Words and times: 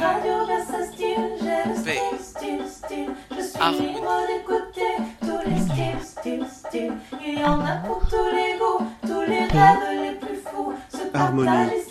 Radio 0.00 0.44
Versa 0.46 0.86
Style, 0.92 1.16
j'ai 1.40 1.70
le 1.70 1.76
style, 1.76 2.18
style, 2.20 2.62
style. 2.66 3.10
Je 3.30 3.42
suis 3.42 3.86
libre 3.86 4.16
d'écouter 4.26 4.96
tous 5.20 5.48
les 5.48 5.60
styles, 5.60 6.02
styles, 6.02 6.46
styles. 6.52 6.92
Il 7.24 7.38
y 7.38 7.44
en 7.44 7.60
a 7.60 7.76
pour 7.86 8.00
tous 8.08 8.28
les 8.34 8.58
goûts, 8.58 8.84
tous 9.02 9.22
les 9.22 9.44
rêves 9.44 10.02
les 10.02 10.12
plus 10.16 10.36
fous. 10.36 10.72
Se 10.88 11.16
Harmonie. 11.16 11.83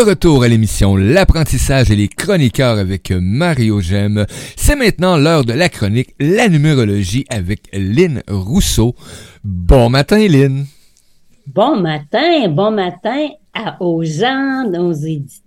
De 0.00 0.04
retour 0.06 0.44
à 0.44 0.48
l'émission 0.48 0.96
L'apprentissage 0.96 1.90
et 1.90 1.96
les 1.96 2.08
chroniqueurs 2.08 2.78
avec 2.78 3.10
Mario 3.10 3.82
Gem. 3.82 4.24
C'est 4.56 4.74
maintenant 4.74 5.18
l'heure 5.18 5.44
de 5.44 5.52
la 5.52 5.68
chronique 5.68 6.14
La 6.18 6.48
numérologie 6.48 7.26
avec 7.28 7.68
Lynn 7.74 8.22
Rousseau. 8.26 8.94
Bon 9.44 9.90
matin, 9.90 10.26
Lynn. 10.26 10.64
Bon 11.46 11.78
matin, 11.78 12.48
bon 12.48 12.70
matin 12.70 13.28
à, 13.52 13.76
aux 13.82 14.02
gens, 14.02 14.64
nos, 14.70 14.94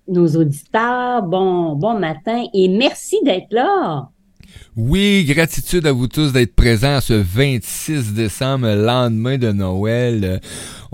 nos 0.07 0.27
auditeurs. 0.27 1.23
Bon, 1.23 1.75
bon 1.75 1.97
matin 1.97 2.43
et 2.53 2.67
merci 2.67 3.17
d'être 3.25 3.51
là. 3.51 4.09
Oui, 4.75 5.23
gratitude 5.25 5.85
à 5.85 5.91
vous 5.91 6.07
tous 6.07 6.31
d'être 6.31 6.55
présents 6.55 6.99
ce 6.99 7.13
26 7.13 8.13
décembre, 8.13 8.67
lendemain 8.67 9.37
de 9.37 9.51
Noël. 9.51 10.41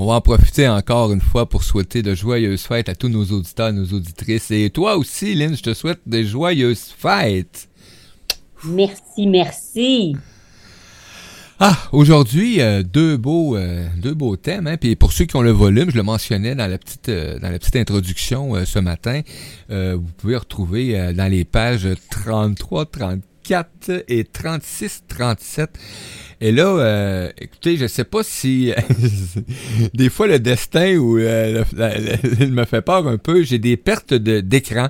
On 0.01 0.05
va 0.05 0.13
en 0.13 0.21
profiter 0.21 0.65
encore 0.65 1.11
une 1.11 1.19
fois 1.19 1.49
pour 1.49 1.61
souhaiter 1.61 2.01
de 2.01 2.15
joyeuses 2.15 2.61
fêtes 2.61 2.87
à 2.87 2.95
tous 2.95 3.09
nos 3.09 3.25
auditeurs, 3.25 3.73
nos 3.73 3.83
auditrices. 3.83 4.49
Et 4.49 4.69
toi 4.69 4.95
aussi, 4.95 5.35
Lynn, 5.35 5.57
je 5.57 5.61
te 5.61 5.73
souhaite 5.73 5.99
de 6.05 6.23
joyeuses 6.23 6.85
fêtes. 6.97 7.67
Merci, 8.63 9.27
merci. 9.27 10.15
Ah, 11.59 11.77
aujourd'hui, 11.91 12.61
euh, 12.61 12.81
deux 12.81 13.17
beaux 13.17 13.57
euh, 13.57 13.89
deux 13.97 14.13
beaux 14.13 14.37
thèmes. 14.37 14.67
Hein? 14.67 14.77
Puis 14.77 14.95
pour 14.95 15.11
ceux 15.11 15.25
qui 15.25 15.35
ont 15.35 15.41
le 15.41 15.51
volume, 15.51 15.91
je 15.91 15.97
le 15.97 16.03
mentionnais 16.03 16.55
dans 16.55 16.67
la 16.67 16.77
petite 16.77 17.09
euh, 17.09 17.37
dans 17.37 17.49
la 17.49 17.59
petite 17.59 17.75
introduction 17.75 18.55
ce 18.63 18.79
matin. 18.79 19.19
vous 19.67 20.11
pouvez 20.15 20.37
retrouver 20.37 21.13
dans 21.13 21.29
les 21.29 21.43
pages 21.43 21.89
33, 22.09 22.85
34 22.85 23.19
et 24.07 24.23
36, 24.25 25.03
37. 25.07 25.69
Et 26.41 26.51
là, 26.53 26.67
euh, 26.67 27.29
écoutez, 27.37 27.75
je 27.75 27.85
sais 27.87 28.05
pas 28.05 28.23
si 28.23 28.71
des 29.93 30.09
fois 30.09 30.27
le 30.27 30.39
destin 30.39 30.95
ou 30.97 31.17
euh, 31.17 31.63
il 32.39 32.53
me 32.53 32.63
fait 32.65 32.81
peur 32.81 33.07
un 33.07 33.17
peu. 33.17 33.43
J'ai 33.43 33.59
des 33.59 33.75
pertes 33.75 34.13
de- 34.13 34.39
d'écran, 34.39 34.87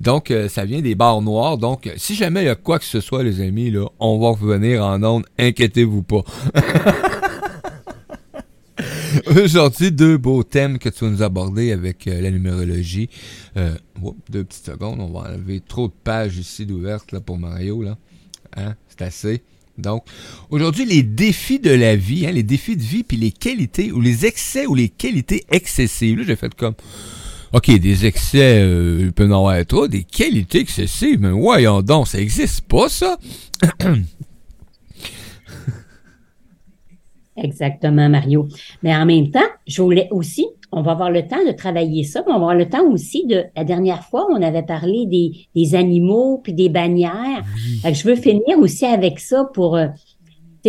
donc 0.00 0.30
euh, 0.30 0.48
ça 0.48 0.64
vient 0.64 0.80
des 0.80 0.94
barres 0.96 1.22
noires. 1.22 1.56
Donc, 1.58 1.88
si 1.96 2.14
jamais 2.16 2.42
il 2.42 2.46
y 2.46 2.50
a 2.50 2.56
quoi 2.56 2.78
que 2.80 2.84
ce 2.84 3.00
soit, 3.00 3.22
les 3.22 3.40
amis, 3.40 3.70
là, 3.70 3.86
on 4.00 4.18
va 4.18 4.30
revenir 4.30 4.84
en 4.84 5.02
ondes. 5.04 5.24
Inquiétez-vous 5.38 6.02
pas. 6.02 6.24
Aujourd'hui, 9.36 9.92
deux 9.92 10.16
beaux 10.16 10.42
thèmes 10.42 10.78
que 10.78 10.88
tu 10.88 11.04
vas 11.04 11.10
nous 11.10 11.22
aborder 11.22 11.72
avec 11.72 12.06
euh, 12.06 12.20
la 12.20 12.30
numérologie. 12.30 13.10
Euh, 13.56 13.74
deux 14.30 14.44
petites 14.44 14.66
secondes, 14.66 15.00
on 15.00 15.08
va 15.08 15.30
enlever 15.30 15.60
trop 15.60 15.88
de 15.88 15.92
pages 16.04 16.38
ici 16.38 16.64
d'ouvertes 16.64 17.12
là, 17.12 17.20
pour 17.20 17.36
Mario. 17.36 17.82
Là. 17.82 17.98
Hein? 18.56 18.74
C'est 18.88 19.02
assez. 19.02 19.42
Donc, 19.76 20.04
aujourd'hui, 20.50 20.86
les 20.86 21.02
défis 21.02 21.58
de 21.58 21.70
la 21.70 21.94
vie, 21.94 22.26
hein, 22.26 22.32
les 22.32 22.42
défis 22.42 22.76
de 22.76 22.82
vie, 22.82 23.04
puis 23.04 23.16
les 23.16 23.30
qualités, 23.30 23.92
ou 23.92 24.00
les 24.00 24.24
excès 24.24 24.66
ou 24.66 24.74
les 24.74 24.88
qualités 24.88 25.44
excessives. 25.50 26.18
Là, 26.18 26.24
j'ai 26.26 26.36
fait 26.36 26.54
comme, 26.54 26.74
OK, 27.52 27.70
des 27.78 28.06
excès, 28.06 28.60
euh, 28.62 28.98
il 29.02 29.12
peut 29.12 29.26
en 29.26 29.32
avoir 29.32 29.64
trop, 29.66 29.88
des 29.88 30.04
qualités 30.04 30.60
excessives, 30.60 31.20
mais 31.20 31.30
voyons 31.30 31.82
donc, 31.82 32.08
ça 32.08 32.18
existe 32.18 32.62
pas, 32.62 32.88
ça? 32.88 33.18
Exactement, 37.42 38.08
Mario. 38.08 38.48
Mais 38.82 38.94
en 38.94 39.06
même 39.06 39.30
temps, 39.30 39.40
je 39.66 39.82
voulais 39.82 40.08
aussi, 40.10 40.46
on 40.72 40.82
va 40.82 40.92
avoir 40.92 41.10
le 41.10 41.26
temps 41.26 41.44
de 41.46 41.52
travailler 41.52 42.04
ça, 42.04 42.22
mais 42.26 42.32
on 42.32 42.38
va 42.38 42.50
avoir 42.50 42.54
le 42.54 42.68
temps 42.68 42.86
aussi 42.90 43.26
de, 43.26 43.44
la 43.56 43.64
dernière 43.64 44.04
fois, 44.04 44.26
on 44.30 44.42
avait 44.42 44.62
parlé 44.62 45.06
des, 45.06 45.32
des 45.54 45.74
animaux 45.74 46.40
puis 46.42 46.52
des 46.52 46.68
bannières. 46.68 47.44
Fait 47.82 47.92
que 47.92 47.98
je 47.98 48.06
veux 48.06 48.16
finir 48.16 48.58
aussi 48.58 48.84
avec 48.84 49.20
ça 49.20 49.48
pour, 49.54 49.76
euh, 49.76 49.86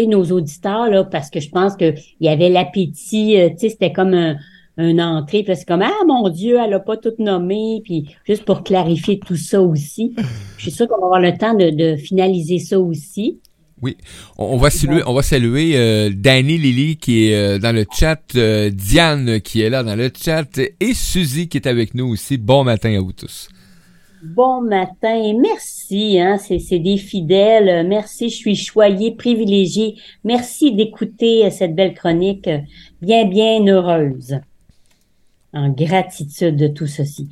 nos 0.08 0.24
auditeurs, 0.32 0.90
là, 0.90 1.04
parce 1.04 1.30
que 1.30 1.42
je 1.42 1.50
pense 1.50 1.76
que 1.76 1.94
il 2.22 2.26
y 2.26 2.30
avait 2.30 2.48
l'appétit, 2.48 3.38
euh, 3.38 3.50
tu 3.50 3.58
sais, 3.58 3.70
c'était 3.70 3.92
comme 3.92 4.14
un, 4.14 4.38
un 4.78 4.98
entrée, 4.98 5.44
puis 5.44 5.56
c'est 5.58 5.68
comme, 5.68 5.82
ah, 5.82 6.06
mon 6.08 6.30
Dieu, 6.30 6.58
elle 6.58 6.74
a 6.74 6.80
pas 6.80 6.96
tout 6.96 7.14
nommé, 7.20 7.82
puis 7.84 8.16
juste 8.24 8.46
pour 8.46 8.64
clarifier 8.64 9.20
tout 9.20 9.36
ça 9.36 9.62
aussi. 9.62 10.16
Je 10.58 10.62
suis 10.62 10.72
sûre 10.72 10.88
qu'on 10.88 11.02
va 11.02 11.06
avoir 11.08 11.20
le 11.20 11.38
temps 11.38 11.54
de, 11.54 11.70
de 11.70 11.98
finaliser 11.98 12.60
ça 12.60 12.80
aussi. 12.80 13.40
Oui, 13.82 13.96
on, 14.38 14.46
on 14.46 14.58
va 14.58 14.70
saluer, 14.70 15.02
on 15.06 15.14
va 15.14 15.22
saluer 15.22 15.78
euh, 15.78 16.10
Danny 16.14 16.58
Lily 16.58 16.98
qui 16.98 17.30
est 17.30 17.36
euh, 17.36 17.60
dans 17.60 17.74
le 17.74 17.86
chat, 17.92 18.22
euh, 18.36 18.70
Diane 18.70 19.40
qui 19.40 19.62
est 19.62 19.70
là 19.70 19.84
dans 19.84 19.96
le 19.96 20.10
chat 20.14 20.60
et 20.80 20.94
Suzy 20.94 21.48
qui 21.48 21.58
est 21.58 21.68
avec 21.68 21.94
nous 21.94 22.08
aussi. 22.08 22.38
Bon 22.38 22.64
matin 22.64 22.94
à 22.98 23.00
vous 23.00 23.14
tous. 23.14 23.50
Bon 24.22 24.62
matin 24.62 25.34
merci, 25.40 26.20
hein, 26.20 26.38
c'est, 26.38 26.80
des 26.80 26.98
fidèles. 26.98 27.88
Merci, 27.88 28.30
je 28.30 28.36
suis 28.36 28.56
choyée, 28.58 29.16
privilégiée. 29.16 29.96
Merci 30.26 30.74
d'écouter 30.74 31.50
cette 31.52 31.74
belle 31.74 31.94
chronique, 31.94 32.50
bien, 33.02 33.26
bien 33.26 33.66
heureuse. 33.66 34.40
En 35.54 35.70
gratitude 35.70 36.58
de 36.58 36.68
tout 36.68 36.86
ceci. 36.86 37.30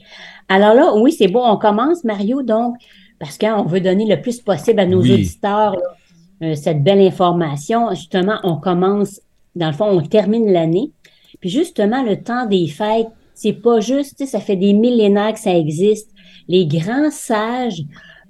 Alors 0.48 0.74
là, 0.74 0.96
oui, 0.96 1.12
c'est 1.12 1.28
bon, 1.28 1.46
on 1.46 1.58
commence, 1.58 2.06
Mario, 2.06 2.42
donc, 2.42 2.78
parce 3.20 3.38
qu'on 3.38 3.64
veut 3.66 3.82
donner 3.82 4.08
le 4.08 4.22
plus 4.22 4.40
possible 4.40 4.80
à 4.80 4.86
nos 4.86 5.02
Oui. 5.02 5.14
auditeurs 5.14 5.74
là, 5.74 5.98
euh, 6.42 6.56
cette 6.56 6.84
belle 6.84 7.02
information. 7.02 7.90
Justement, 7.92 8.40
on 8.44 8.58
commence, 8.58 9.22
dans 9.56 9.68
le 9.68 9.74
fond, 9.74 9.86
on 9.86 10.02
termine 10.02 10.52
l'année. 10.52 10.92
Puis 11.40 11.50
justement, 11.50 12.04
le 12.04 12.22
temps 12.22 12.46
des 12.46 12.68
fêtes, 12.68 13.08
c'est 13.34 13.54
pas 13.54 13.80
juste, 13.80 14.18
tu 14.18 14.26
sais, 14.26 14.32
ça 14.32 14.40
fait 14.40 14.56
des 14.56 14.74
millénaires 14.74 15.34
que 15.34 15.40
ça 15.40 15.56
existe. 15.56 16.10
Les 16.48 16.66
grands 16.66 17.12
sages 17.12 17.84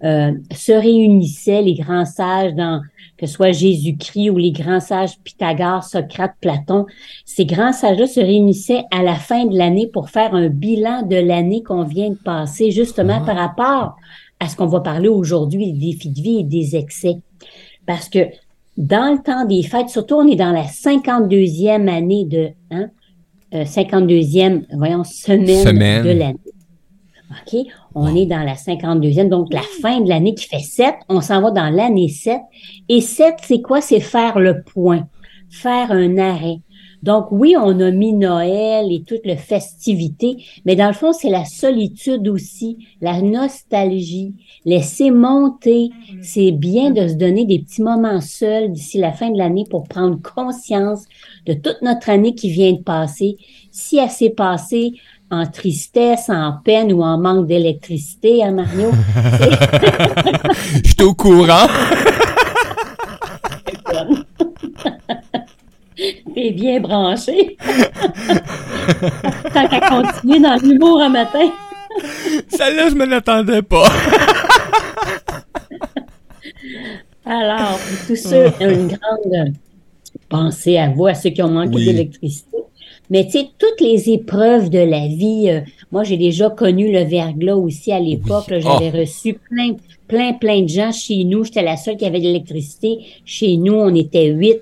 euh, 0.03 0.31
se 0.51 0.71
réunissaient, 0.71 1.61
les 1.61 1.75
grands 1.75 2.05
sages 2.05 2.53
dans 2.53 2.81
que 3.17 3.25
ce 3.25 3.33
soit 3.33 3.51
Jésus-Christ 3.51 4.29
ou 4.29 4.37
les 4.37 4.51
grands 4.51 4.79
sages 4.79 5.17
Pythagore, 5.23 5.83
Socrate, 5.83 6.35
Platon, 6.39 6.85
ces 7.25 7.45
grands 7.45 7.73
sages-là 7.73 8.05
se 8.05 8.19
réunissaient 8.19 8.83
à 8.91 9.01
la 9.01 9.15
fin 9.15 9.45
de 9.45 9.57
l'année 9.57 9.87
pour 9.87 10.09
faire 10.09 10.35
un 10.35 10.49
bilan 10.49 11.01
de 11.01 11.15
l'année 11.15 11.63
qu'on 11.63 11.83
vient 11.83 12.11
de 12.11 12.15
passer, 12.15 12.69
justement 12.69 13.19
Ah. 13.21 13.25
par 13.25 13.35
rapport 13.35 13.95
à 14.39 14.47
ce 14.47 14.55
qu'on 14.55 14.67
va 14.67 14.81
parler 14.81 15.07
aujourd'hui, 15.07 15.71
des 15.73 15.93
défis 15.93 16.09
de 16.09 16.21
vie 16.21 16.39
et 16.39 16.43
des 16.43 16.75
excès. 16.75 17.15
Parce 17.87 18.09
que 18.09 18.19
dans 18.77 19.13
le 19.15 19.23
temps 19.23 19.45
des 19.45 19.63
fêtes, 19.63 19.89
surtout 19.89 20.15
on 20.15 20.27
est 20.27 20.35
dans 20.35 20.51
la 20.51 20.63
52e 20.65 21.87
année 21.87 22.25
de, 22.25 22.49
hein, 22.69 22.89
euh, 23.55 23.63
52e, 23.63 24.65
voyons, 24.77 25.03
semaine, 25.03 25.65
Semaine. 25.65 26.03
de 26.03 26.09
l'année. 26.09 26.39
OK? 27.31 27.59
On 27.95 28.15
est 28.15 28.25
dans 28.25 28.43
la 28.43 28.53
52e, 28.53 29.29
donc 29.29 29.51
la 29.53 29.63
fin 29.81 30.01
de 30.01 30.09
l'année 30.09 30.35
qui 30.35 30.47
fait 30.47 30.59
7. 30.59 30.93
On 31.09 31.21
s'en 31.21 31.41
va 31.41 31.51
dans 31.51 31.69
l'année 31.73 32.09
7. 32.09 32.39
Et 32.89 33.01
7, 33.01 33.35
c'est 33.41 33.61
quoi? 33.61 33.81
C'est 33.81 33.99
faire 33.99 34.39
le 34.39 34.61
point, 34.61 35.07
faire 35.49 35.91
un 35.91 36.17
arrêt. 36.17 36.59
Donc 37.03 37.27
oui, 37.31 37.55
on 37.57 37.79
a 37.79 37.91
mis 37.91 38.13
Noël 38.13 38.91
et 38.91 39.03
toute 39.03 39.25
la 39.25 39.37
festivité, 39.37 40.37
mais 40.65 40.75
dans 40.75 40.87
le 40.87 40.93
fond, 40.93 41.13
c'est 41.13 41.29
la 41.29 41.45
solitude 41.45 42.27
aussi, 42.27 42.87
la 43.01 43.21
nostalgie, 43.21 44.33
laisser 44.65 45.11
monter. 45.11 45.89
C'est 46.21 46.51
bien 46.51 46.91
de 46.91 47.07
se 47.07 47.13
donner 47.13 47.45
des 47.45 47.59
petits 47.59 47.81
moments 47.81 48.21
seuls 48.21 48.71
d'ici 48.71 48.97
la 48.97 49.11
fin 49.11 49.29
de 49.29 49.37
l'année 49.37 49.65
pour 49.69 49.87
prendre 49.87 50.19
conscience 50.21 51.05
de 51.45 51.53
toute 51.53 51.81
notre 51.81 52.09
année 52.09 52.35
qui 52.35 52.49
vient 52.49 52.73
de 52.73 52.81
passer. 52.81 53.37
Si 53.71 53.97
elle 53.97 54.09
s'est 54.09 54.31
passée 54.31 54.93
en 55.29 55.45
tristesse, 55.45 56.29
en 56.29 56.53
peine 56.63 56.91
ou 56.93 57.03
en 57.03 57.17
manque 57.17 57.47
d'électricité, 57.47 58.43
hein, 58.43 58.51
Mario? 58.51 58.91
Je 60.83 60.89
suis 60.89 61.03
au 61.03 61.13
courant. 61.13 61.67
T'es 66.37 66.51
bien 66.51 66.79
branché. 66.79 67.57
Tant 69.55 69.67
qu'à 69.67 69.79
continuer 69.89 70.39
dans 70.39 70.55
l'humour 70.61 71.01
un 71.01 71.09
matin. 71.09 71.49
Celle-là, 72.49 72.91
je 72.91 72.93
me 72.93 73.07
l'attendais 73.07 73.63
pas. 73.63 73.85
Alors, 77.25 77.79
tous 78.05 78.15
ceux, 78.15 78.51
une 78.61 78.87
grande 78.87 79.53
pensée 80.29 80.77
à 80.77 80.89
vous, 80.89 81.07
à 81.07 81.15
ceux 81.15 81.31
qui 81.31 81.41
ont 81.41 81.49
manqué 81.49 81.71
Oui. 81.73 81.85
d'électricité. 81.85 82.57
Mais 83.09 83.25
tu 83.25 83.31
sais, 83.31 83.47
toutes 83.57 83.81
les 83.81 84.11
épreuves 84.11 84.69
de 84.69 84.77
la 84.77 85.07
vie, 85.07 85.49
euh, 85.49 85.61
moi 85.91 86.03
j'ai 86.03 86.17
déjà 86.17 86.51
connu 86.51 86.91
le 86.91 87.03
verglas 87.03 87.55
aussi 87.55 87.91
à 87.91 87.99
l'époque. 87.99 88.45
Oui. 88.51 88.61
J'avais 88.61 88.91
reçu 88.91 89.39
plein, 89.49 89.75
plein, 90.07 90.33
plein 90.33 90.61
de 90.61 90.69
gens 90.69 90.91
chez 90.91 91.23
nous. 91.23 91.43
J'étais 91.45 91.63
la 91.63 91.77
seule 91.77 91.97
qui 91.97 92.05
avait 92.05 92.19
de 92.19 92.25
l'électricité. 92.25 92.99
Chez 93.25 93.57
nous, 93.57 93.73
on 93.73 93.95
était 93.95 94.27
huit. 94.27 94.57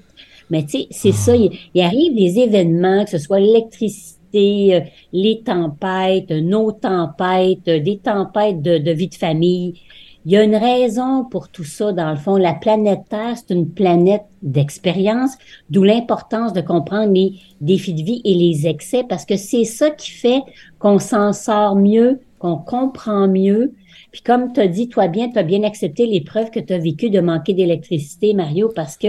Mais 0.50 0.64
tu 0.64 0.80
sais, 0.80 0.88
c'est 0.92 1.12
ça. 1.12 1.36
Il, 1.36 1.52
il 1.74 1.82
arrive 1.82 2.16
des 2.16 2.40
événements, 2.40 3.04
que 3.04 3.12
ce 3.12 3.18
soit 3.18 3.40
l'électricité, 3.40 4.16
l'électricité, 4.36 4.76
euh, 4.76 4.80
les 5.14 5.42
tempêtes, 5.44 6.32
nos 6.32 6.72
tempêtes, 6.72 7.68
euh, 7.68 7.80
des 7.80 7.98
tempêtes 7.98 8.62
de, 8.62 8.78
de 8.78 8.92
vie 8.92 9.08
de 9.08 9.16
famille. 9.16 9.82
Il 10.26 10.32
y 10.32 10.38
a 10.38 10.44
une 10.44 10.56
raison 10.56 11.24
pour 11.24 11.50
tout 11.50 11.64
ça, 11.64 11.92
dans 11.92 12.10
le 12.10 12.18
fond. 12.18 12.36
La 12.36 12.54
planète 12.54 13.02
Terre, 13.10 13.36
c'est 13.36 13.54
une 13.54 13.70
planète 13.70 14.26
d'expérience, 14.42 15.34
d'où 15.70 15.84
l'importance 15.84 16.52
de 16.52 16.62
comprendre 16.62 17.14
les 17.14 17.34
défis 17.62 17.94
de 17.94 18.02
vie 18.02 18.22
et 18.26 18.34
les 18.34 18.68
excès, 18.68 19.04
parce 19.08 19.24
que 19.24 19.38
c'est 19.38 19.66
ça 19.66 19.92
qui 19.92 20.10
fait 20.10 20.42
qu'on 20.80 20.98
s'en 20.98 21.32
sort 21.32 21.76
mieux, 21.76 22.22
qu'on 22.46 22.58
comprend 22.58 23.28
mieux. 23.28 23.74
Puis 24.12 24.22
comme 24.22 24.54
tu 24.54 24.60
as 24.60 24.68
dit, 24.68 24.88
toi 24.88 25.08
bien, 25.08 25.30
tu 25.30 25.40
as 25.40 25.44
bien 25.44 25.64
accepté 25.64 26.06
l'épreuve 26.06 26.52
que 26.52 26.60
tu 26.60 26.74
as 26.74 26.78
vécue 26.78 27.10
de 27.10 27.20
manquer 27.20 27.54
d'électricité, 27.54 28.34
Mario, 28.34 28.72
parce 28.74 28.98
que 28.98 29.08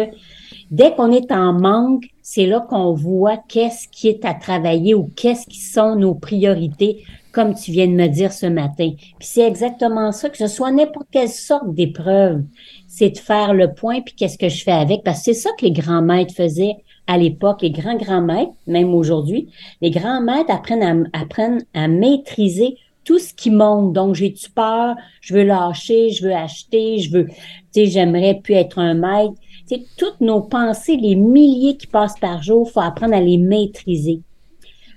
dès 0.70 0.94
qu'on 0.94 1.12
est 1.12 1.30
en 1.30 1.52
manque, 1.52 2.06
c'est 2.22 2.46
là 2.46 2.60
qu'on 2.60 2.92
voit 2.92 3.36
qu'est-ce 3.36 3.88
qui 3.88 4.08
est 4.08 4.24
à 4.24 4.34
travailler 4.34 4.94
ou 4.94 5.10
qu'est-ce 5.14 5.46
qui 5.46 5.60
sont 5.60 5.96
nos 5.96 6.14
priorités 6.14 7.04
comme 7.32 7.54
tu 7.54 7.70
viens 7.70 7.86
de 7.86 7.92
me 7.92 8.06
dire 8.06 8.32
ce 8.32 8.46
matin. 8.46 8.92
Puis 8.96 9.28
c'est 9.28 9.46
exactement 9.46 10.10
ça, 10.10 10.30
que 10.30 10.38
ce 10.38 10.46
soit 10.46 10.72
n'importe 10.72 11.08
quelle 11.10 11.28
sorte 11.28 11.74
d'épreuve, 11.74 12.42
c'est 12.88 13.10
de 13.10 13.18
faire 13.18 13.52
le 13.52 13.74
point, 13.74 14.00
puis 14.00 14.14
qu'est-ce 14.14 14.38
que 14.38 14.48
je 14.48 14.64
fais 14.64 14.72
avec, 14.72 15.04
parce 15.04 15.18
que 15.18 15.24
c'est 15.26 15.34
ça 15.34 15.50
que 15.58 15.66
les 15.66 15.72
grands 15.72 16.00
maîtres 16.00 16.34
faisaient 16.34 16.76
à 17.06 17.18
l'époque, 17.18 17.60
les 17.60 17.70
grands 17.70 17.96
grands 17.96 18.22
maîtres, 18.22 18.52
même 18.66 18.94
aujourd'hui, 18.94 19.50
les 19.82 19.90
grands 19.90 20.22
maîtres 20.22 20.50
apprennent 20.50 21.64
à 21.74 21.88
maîtriser 21.88 22.78
tout 23.06 23.18
ce 23.18 23.32
qui 23.32 23.50
monte. 23.50 23.94
Donc, 23.94 24.14
j'ai-tu 24.14 24.50
peur? 24.50 24.96
Je 25.22 25.32
veux 25.32 25.44
lâcher, 25.44 26.10
je 26.10 26.26
veux 26.26 26.34
acheter, 26.34 26.98
je 26.98 27.10
veux, 27.12 27.26
tu 27.26 27.34
sais, 27.72 27.86
j'aimerais 27.86 28.40
plus 28.42 28.54
être 28.54 28.78
un 28.78 28.92
maître. 28.92 29.32
Tu 29.66 29.76
sais, 29.76 29.84
toutes 29.96 30.20
nos 30.20 30.42
pensées, 30.42 30.96
les 30.96 31.14
milliers 31.14 31.78
qui 31.78 31.86
passent 31.86 32.18
par 32.20 32.42
jour, 32.42 32.70
faut 32.70 32.80
apprendre 32.80 33.14
à 33.14 33.20
les 33.20 33.38
maîtriser. 33.38 34.20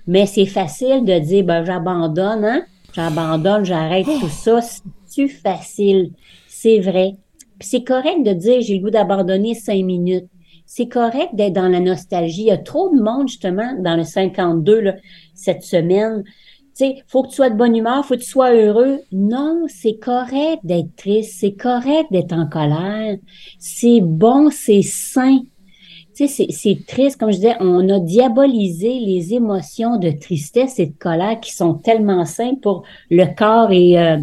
Mais 0.06 0.26
c'est 0.26 0.46
facile 0.46 1.04
de 1.04 1.18
dire, 1.20 1.44
ben, 1.44 1.64
j'abandonne, 1.64 2.44
hein? 2.44 2.64
J'abandonne, 2.92 3.64
j'arrête 3.64 4.06
tout 4.06 4.28
ça. 4.28 4.60
C'est 5.06 5.28
facile? 5.28 6.10
C'est 6.48 6.80
vrai. 6.80 7.16
Puis 7.58 7.68
c'est 7.68 7.84
correct 7.84 8.24
de 8.24 8.32
dire, 8.32 8.60
j'ai 8.60 8.78
le 8.78 8.82
goût 8.82 8.90
d'abandonner 8.90 9.54
cinq 9.54 9.84
minutes. 9.84 10.26
C'est 10.66 10.88
correct 10.88 11.34
d'être 11.34 11.52
dans 11.52 11.68
la 11.68 11.80
nostalgie. 11.80 12.42
Il 12.42 12.46
y 12.46 12.50
a 12.50 12.56
trop 12.56 12.94
de 12.94 13.00
monde, 13.00 13.28
justement, 13.28 13.74
dans 13.80 13.96
le 13.96 14.04
52, 14.04 14.80
là, 14.80 14.94
cette 15.34 15.62
semaine. 15.62 16.24
Sais, 16.72 17.02
faut 17.08 17.22
que 17.22 17.28
tu 17.28 17.34
sois 17.34 17.50
de 17.50 17.56
bonne 17.56 17.76
humeur, 17.76 18.04
faut 18.04 18.14
que 18.14 18.20
tu 18.20 18.26
sois 18.26 18.54
heureux. 18.54 19.00
Non, 19.12 19.64
c'est 19.68 19.98
correct 19.98 20.60
d'être 20.64 20.94
triste, 20.96 21.36
c'est 21.38 21.52
correct 21.52 22.06
d'être 22.10 22.32
en 22.32 22.46
colère. 22.46 23.16
C'est 23.58 24.00
bon, 24.00 24.50
c'est 24.50 24.82
sain. 24.82 25.40
Tu 26.14 26.28
sais, 26.28 26.46
c'est 26.50 26.86
triste. 26.86 27.18
Comme 27.18 27.30
je 27.30 27.36
disais, 27.36 27.56
on 27.60 27.88
a 27.88 27.98
diabolisé 27.98 28.98
les 29.00 29.34
émotions 29.34 29.96
de 29.98 30.10
tristesse 30.10 30.78
et 30.78 30.86
de 30.86 30.98
colère 30.98 31.40
qui 31.40 31.52
sont 31.52 31.74
tellement 31.74 32.24
saines 32.24 32.60
pour 32.60 32.84
le 33.10 33.24
corps 33.36 33.72
et 33.72 33.98
euh, 33.98 34.18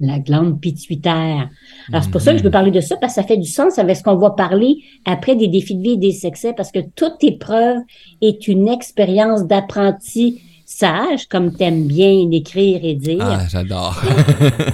la 0.00 0.18
glande 0.18 0.60
pituitaire. 0.60 1.48
Alors, 1.88 2.02
c'est 2.02 2.10
pour 2.10 2.20
ça 2.20 2.32
que 2.32 2.38
je 2.38 2.44
veux 2.44 2.50
parler 2.50 2.70
de 2.70 2.80
ça, 2.80 2.96
parce 2.96 3.14
que 3.14 3.22
ça 3.22 3.26
fait 3.26 3.36
du 3.36 3.48
sens 3.48 3.78
avec 3.78 3.96
ce 3.96 4.02
qu'on 4.02 4.16
va 4.16 4.30
parler 4.30 4.78
après 5.04 5.36
des 5.36 5.48
défis 5.48 5.76
de 5.76 5.82
vie 5.82 5.92
et 5.92 5.96
des 5.96 6.26
excès, 6.26 6.52
parce 6.52 6.72
que 6.72 6.80
toute 6.94 7.22
épreuve 7.22 7.78
est 8.20 8.48
une 8.48 8.68
expérience 8.68 9.44
d'apprentissage, 10.80 11.28
comme 11.28 11.54
t'aimes 11.54 11.86
bien 11.86 12.30
écrire 12.30 12.80
et 12.82 12.94
dire. 12.94 13.18
Ah, 13.20 13.46
j'adore. 13.48 14.02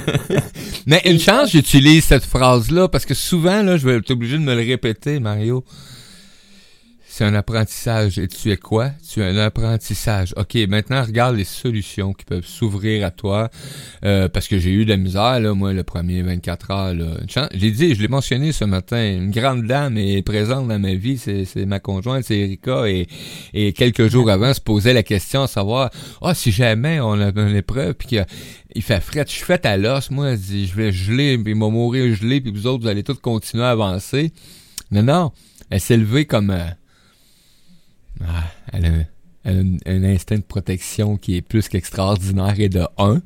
Mais 0.87 1.03
une 1.05 1.19
chance, 1.19 1.51
j'utilise 1.53 2.05
cette 2.05 2.25
phrase-là, 2.25 2.89
parce 2.89 3.07
que 3.07 3.15
souvent, 3.15 3.63
là, 3.63 3.77
je 3.77 3.87
vais 3.87 3.97
être 3.97 4.11
obligé 4.11 4.37
de 4.37 4.43
me 4.43 4.55
le 4.55 4.63
répéter, 4.63 5.21
Mario 5.21 5.65
c'est 7.21 7.27
un 7.27 7.35
apprentissage. 7.35 8.19
Et 8.19 8.29
tu 8.29 8.51
es 8.51 8.57
quoi? 8.57 8.93
Tu 9.07 9.21
es 9.21 9.25
un 9.25 9.37
apprentissage. 9.37 10.33
OK, 10.39 10.55
maintenant, 10.71 11.03
regarde 11.03 11.37
les 11.37 11.45
solutions 11.45 12.15
qui 12.15 12.25
peuvent 12.25 12.47
s'ouvrir 12.47 13.05
à 13.05 13.11
toi. 13.11 13.51
Euh, 14.07 14.31
parce 14.31 14.49
que 14.49 14.59
j'ai 14.59 14.71
eu 14.71 14.87
de 14.87 14.91
la 14.91 14.97
misère, 14.97 15.39
là, 15.39 15.53
moi, 15.53 15.75
le 15.75 15.83
premier 15.83 16.23
24 16.23 16.71
heures. 16.71 16.95
Là. 16.95 17.49
J'ai 17.53 17.71
dit, 17.73 17.95
je 17.95 18.01
l'ai 18.01 18.09
mentionné 18.09 18.53
ce 18.53 18.65
matin, 18.65 18.97
une 18.97 19.31
grande 19.31 19.67
dame 19.67 19.99
est 19.99 20.23
présente 20.23 20.67
dans 20.67 20.79
ma 20.79 20.95
vie, 20.95 21.19
c'est, 21.19 21.67
ma 21.67 21.79
conjointe, 21.79 22.25
c'est 22.25 22.39
Erika. 22.39 22.89
Et, 22.89 23.07
et 23.53 23.75
quelques 23.75 24.07
jours 24.07 24.31
avant, 24.31 24.55
se 24.55 24.61
posait 24.63 24.95
la 24.95 25.03
question 25.03 25.43
à 25.43 25.47
savoir, 25.47 25.91
ah, 26.23 26.35
si 26.35 26.51
jamais 26.51 27.01
on 27.01 27.21
a 27.21 27.33
une 27.37 27.55
épreuve, 27.55 27.93
puis 27.93 28.09
qu'il 28.09 28.27
il 28.75 28.83
fait 28.83 29.01
fret, 29.01 29.27
je 29.27 29.33
suis 29.33 29.45
fait 29.45 29.67
à 29.67 29.77
l'os, 29.77 30.11
moi, 30.11 30.37
dit, 30.37 30.67
je 30.67 30.75
vais 30.75 30.91
geler, 30.91 31.37
puis 31.37 31.55
m'a 31.55 31.69
mourir 31.69 32.15
gelé, 32.15 32.41
puis 32.41 32.51
vous 32.51 32.67
autres, 32.67 32.85
vous 32.85 32.89
allez 32.89 33.03
tous 33.03 33.19
continuer 33.21 33.65
à 33.65 33.73
avancer. 33.73 34.33
Mais 34.91 35.03
non, 35.03 35.33
elle 35.69 35.81
s'est 35.81 35.99
levée 35.99 36.25
comme... 36.25 36.49
Euh, 36.49 36.65
ah, 38.27 38.45
elle, 38.73 38.87
a, 38.87 39.51
un, 39.51 40.05
instinct 40.05 40.37
de 40.37 40.43
protection 40.43 41.17
qui 41.17 41.37
est 41.37 41.43
plus 41.43 41.69
qu'extraordinaire 41.69 42.59
et 42.59 42.69
de 42.69 42.87
1. 42.99 43.21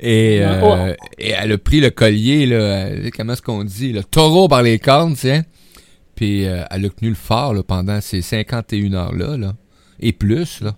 Et, 0.00 0.40
euh, 0.42 0.94
et 1.18 1.30
elle 1.30 1.52
a 1.52 1.58
pris 1.58 1.80
le 1.80 1.90
collier, 1.90 2.46
là, 2.46 2.90
comment 3.16 3.32
est-ce 3.34 3.42
qu'on 3.42 3.64
dit, 3.64 3.92
le 3.92 4.02
taureau 4.02 4.48
par 4.48 4.62
les 4.62 4.78
cornes, 4.78 5.14
tiens. 5.14 5.44
Puis 6.14 6.46
euh, 6.46 6.64
elle 6.70 6.84
a 6.84 6.88
tenu 6.88 7.10
le 7.10 7.16
phare 7.16 7.54
là, 7.54 7.62
pendant 7.62 8.00
ces 8.00 8.22
51 8.22 8.92
heures-là. 8.92 9.36
Là, 9.36 9.54
et 10.00 10.12
plus. 10.12 10.60
là. 10.60 10.76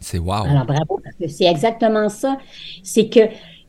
C'est 0.00 0.18
wow. 0.18 0.44
Alors 0.44 0.66
bravo, 0.66 1.00
parce 1.02 1.16
que 1.16 1.28
c'est 1.28 1.46
exactement 1.46 2.08
ça. 2.08 2.38
C'est 2.82 3.08
que 3.08 3.20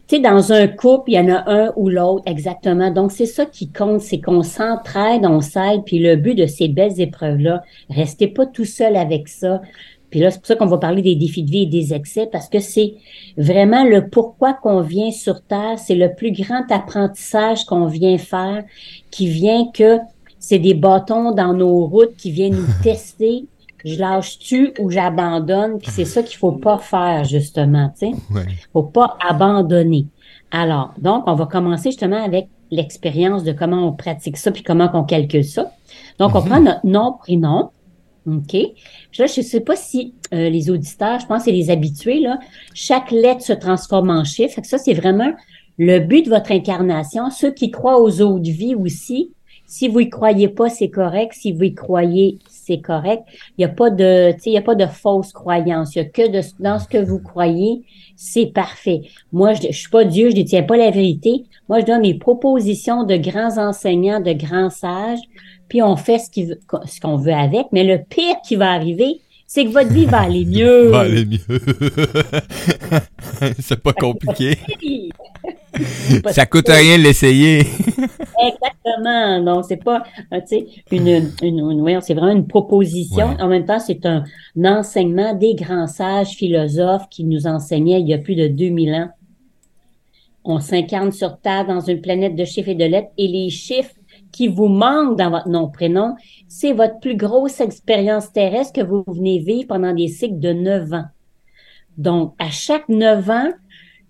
tu 0.08 0.18
sais, 0.18 0.22
dans 0.22 0.52
un 0.52 0.68
couple, 0.68 1.12
il 1.12 1.14
y 1.16 1.20
en 1.20 1.30
a 1.30 1.50
un 1.52 1.74
ou 1.76 1.90
l'autre, 1.90 2.24
exactement. 2.28 2.92
Donc, 2.92 3.12
c'est 3.12 3.26
ça 3.26 3.46
qui 3.46 3.72
compte, 3.72 4.02
c'est 4.02 4.22
qu'on 4.22 4.44
s'entraide, 4.44 5.26
on 5.26 5.42
s'aide. 5.42 5.84
Puis 5.84 5.98
le 5.98 6.16
but 6.16 6.36
de 6.36 6.46
ces 6.46 6.68
belles 6.68 7.02
épreuves-là, 7.02 7.64
restez 7.90 8.28
pas 8.28 8.46
tout 8.46 8.66
seul 8.66 8.98
avec 8.98 9.28
ça. 9.28 9.62
Puis 10.12 10.20
là, 10.20 10.30
c'est 10.30 10.38
pour 10.38 10.48
ça 10.48 10.56
qu'on 10.56 10.68
va 10.68 10.78
parler 10.78 11.02
des 11.02 11.16
défis 11.16 11.42
de 11.42 11.50
vie 11.50 11.64
et 11.64 11.66
des 11.66 11.94
excès, 11.94 12.30
parce 12.32 12.50
que 12.50 12.60
c'est 12.60 12.94
vraiment 13.36 13.84
le 13.84 14.08
pourquoi 14.08 14.54
qu'on 14.54 14.82
vient 14.82 15.12
sur 15.12 15.42
Terre. 15.42 15.80
C'est 15.80 15.96
le 15.96 16.14
plus 16.14 16.32
grand 16.32 16.72
apprentissage 16.72 17.66
qu'on 17.66 17.88
vient 17.88 18.20
faire, 18.20 18.64
qui 19.10 19.28
vient 19.28 19.72
que 19.74 19.98
c'est 20.38 20.60
des 20.60 20.76
bâtons 20.76 21.32
dans 21.32 21.54
nos 21.54 21.88
routes 21.88 22.16
qui 22.16 22.30
viennent 22.30 22.56
nous 22.56 22.74
tester 22.84 23.46
je 23.86 23.98
lâche-tu 24.00 24.74
ou 24.80 24.90
j'abandonne, 24.90 25.78
puis 25.78 25.92
c'est 25.92 26.06
ça 26.06 26.24
qu'il 26.24 26.38
faut 26.38 26.52
pas 26.54 26.78
faire, 26.80 27.24
justement, 27.24 27.90
tu 27.98 28.08
sais. 28.08 28.14
Ouais. 28.34 28.46
Faut 28.74 28.84
pas 28.84 29.16
abandonner. 29.26 30.08
Alors, 30.52 30.94
donc, 30.98 31.24
on 31.28 31.36
va 31.36 31.46
commencer 31.46 31.92
justement 31.92 32.24
avec 32.24 32.48
l'expérience 32.72 33.44
de 33.44 33.52
comment 33.52 33.88
on 33.88 33.94
pratique 33.94 34.38
ça, 34.38 34.52
puis 34.52 34.64
comment 34.64 34.90
on 34.94 35.04
calcule 35.04 35.46
ça. 35.46 35.72
Donc, 36.20 36.34
on 36.36 36.42
Mhm. 36.42 36.46
prend 36.50 36.60
notre 36.62 36.86
nom, 36.86 37.14
prénom, 37.20 37.70
OK? 38.28 38.50
Puis 38.50 38.74
là, 39.20 39.28
je 39.28 39.42
sais 39.42 39.60
pas 39.60 39.76
si 39.76 40.16
euh, 40.34 40.50
les 40.50 40.72
auditeurs, 40.72 41.20
je 41.20 41.28
pense 41.28 41.40
que 41.40 41.46
c'est 41.46 41.52
les 41.52 41.70
habitués, 41.70 42.20
là, 42.20 42.40
chaque 42.74 43.12
lettre 43.12 43.44
se 43.44 43.54
transforme 43.54 44.10
en 44.10 44.24
chiffre. 44.24 44.56
Fait 44.56 44.62
que 44.62 44.68
ça, 44.68 44.80
c'est 44.80 44.96
vraiment 44.96 45.32
le 45.78 46.00
but 46.00 46.24
de 46.26 46.30
votre 46.32 46.52
incarnation. 46.52 47.30
Ceux 47.30 47.52
qui 47.52 47.70
croient 47.70 48.02
aux 48.02 48.22
autres 48.22 48.50
vies 48.50 48.74
aussi, 48.74 49.30
si 49.68 49.88
vous 49.88 50.00
y 50.00 50.10
croyez 50.10 50.48
pas, 50.48 50.70
c'est 50.70 50.90
correct. 50.90 51.34
Si 51.36 51.52
vous 51.52 51.64
y 51.64 51.74
croyez, 51.76 52.40
c'est 52.66 52.80
correct. 52.80 53.24
Il 53.58 53.60
n'y 53.60 53.66
a 53.66 53.70
pas 53.70 53.90
de, 53.90 54.32
tu 54.34 54.40
sais, 54.40 54.50
il 54.50 54.54
y 54.54 54.58
a 54.58 54.62
pas 54.62 54.76
de 54.76 54.86
fausse 54.86 55.32
croyance. 55.32 55.96
Il 55.96 56.00
y 56.00 56.02
a 56.02 56.06
que 56.06 56.24
dans 56.62 56.80
ce 56.80 56.88
que 56.88 56.98
vous 56.98 57.20
croyez, 57.20 57.84
c'est 58.16 58.48
parfait. 58.48 59.02
Moi, 59.32 59.54
je, 59.54 59.68
je 59.68 59.78
suis 59.78 59.90
pas 59.90 60.04
Dieu, 60.04 60.30
je 60.30 60.36
détiens 60.36 60.64
pas 60.64 60.78
la 60.78 60.92
vérité. 60.92 61.44
Moi, 61.70 61.82
je 61.82 61.86
donne 61.86 62.02
mes 62.02 62.16
propositions 62.16 63.04
de 63.04 63.18
grands 63.18 63.58
enseignants, 63.58 64.20
de 64.20 64.34
grands 64.34 64.70
sages, 64.70 65.20
puis 65.68 65.82
on 65.82 65.96
fait 65.96 66.20
ce 66.20 67.00
qu'on 67.00 67.18
veut 67.18 67.34
avec. 67.34 67.68
Mais 67.72 67.84
le 67.84 68.04
pire 68.04 68.36
qui 68.46 68.56
va 68.56 68.72
arriver, 68.72 69.22
c'est 69.48 69.66
que 69.66 69.70
votre 69.70 69.92
vie 69.92 70.06
va 70.06 70.22
aller 70.22 70.46
mieux. 70.46 70.88
Va 70.90 71.02
aller 71.02 71.26
mieux. 71.26 71.40
c'est 73.60 73.82
pas 73.82 73.94
compliqué. 73.94 74.58
Ça 76.32 76.46
coûte 76.46 76.70
rien 76.70 76.98
de 76.98 77.04
l'essayer. 77.04 77.60
Exactement. 77.60 79.44
Donc, 79.44 79.66
c'est 79.68 79.84
pas, 79.84 80.04
euh, 80.34 80.40
tu 80.48 80.60
sais, 80.60 80.68
une, 80.92 81.32
une, 81.42 82.02
c'est 82.02 82.14
vraiment 82.14 82.32
une 82.32 82.48
proposition. 82.48 83.28
Ouais. 83.28 83.42
En 83.42 83.48
même 83.48 83.66
temps, 83.66 83.80
c'est 83.80 84.06
un, 84.06 84.24
enseignement 84.64 85.34
des 85.34 85.54
grands 85.54 85.88
sages 85.88 86.30
philosophes 86.30 87.10
qui 87.10 87.26
nous 87.26 87.46
enseignaient 87.46 88.00
il 88.00 88.08
y 88.08 88.14
a 88.14 88.18
plus 88.18 88.36
de 88.36 88.48
2000 88.48 88.94
ans. 88.94 89.10
On 90.46 90.60
s'incarne 90.60 91.12
sur 91.12 91.40
Terre 91.40 91.66
dans 91.66 91.82
une 91.82 92.02
planète 92.02 92.36
de 92.36 92.46
chiffres 92.46 92.70
et 92.70 92.76
de 92.76 92.86
lettres 92.86 93.12
et 93.18 93.28
les 93.28 93.50
chiffres 93.50 93.96
qui 94.36 94.50
vous 94.50 94.68
manquent 94.68 95.18
dans 95.18 95.30
votre 95.30 95.48
nom, 95.48 95.70
prénom, 95.70 96.16
c'est 96.50 96.74
votre 96.74 97.00
plus 97.00 97.16
grosse 97.16 97.62
expérience 97.62 98.34
terrestre 98.34 98.74
que 98.74 98.86
vous 98.86 99.02
venez 99.08 99.40
vivre 99.40 99.68
pendant 99.70 99.94
des 99.94 100.10
cycles 100.10 100.40
de 100.40 100.52
9 100.52 100.92
ans. 100.92 101.06
Donc, 101.98 102.34
à 102.38 102.50
chaque 102.50 102.90
9 102.90 103.30
ans, 103.30 103.52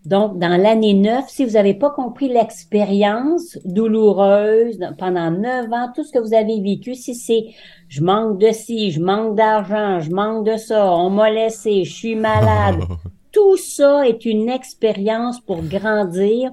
donc, 0.04 0.40
dans 0.40 0.60
l'année 0.60 0.96
9, 0.96 1.26
si 1.28 1.46
vous 1.46 1.52
n'avez 1.52 1.76
pas 1.76 1.92
compris 1.92 2.28
l'expérience 2.28 3.60
douloureuse 3.66 4.80
pendant 4.98 5.30
9 5.30 5.72
ans, 5.72 5.92
tout 5.96 6.04
ce 6.04 6.12
que 6.12 6.18
vous 6.18 6.34
avez 6.34 6.60
vécu, 6.60 6.96
si 6.96 7.14
c'est 7.14 7.54
je 7.88 8.02
manque 8.02 8.40
de 8.40 8.52
ci, 8.52 8.90
je 8.90 9.02
manque 9.02 9.36
d'argent, 9.36 10.00
je 10.00 10.10
manque 10.10 10.48
de 10.48 10.58
ça, 10.58 10.92
on 10.92 11.12
m'a 11.12 11.30
laissé, 11.30 11.84
je 11.84 11.94
suis 11.94 12.16
malade, 12.16 12.80
tout 13.32 13.58
ça 13.58 14.08
est 14.08 14.26
une 14.26 14.50
expérience 14.50 15.40
pour 15.40 15.62
grandir 15.62 16.52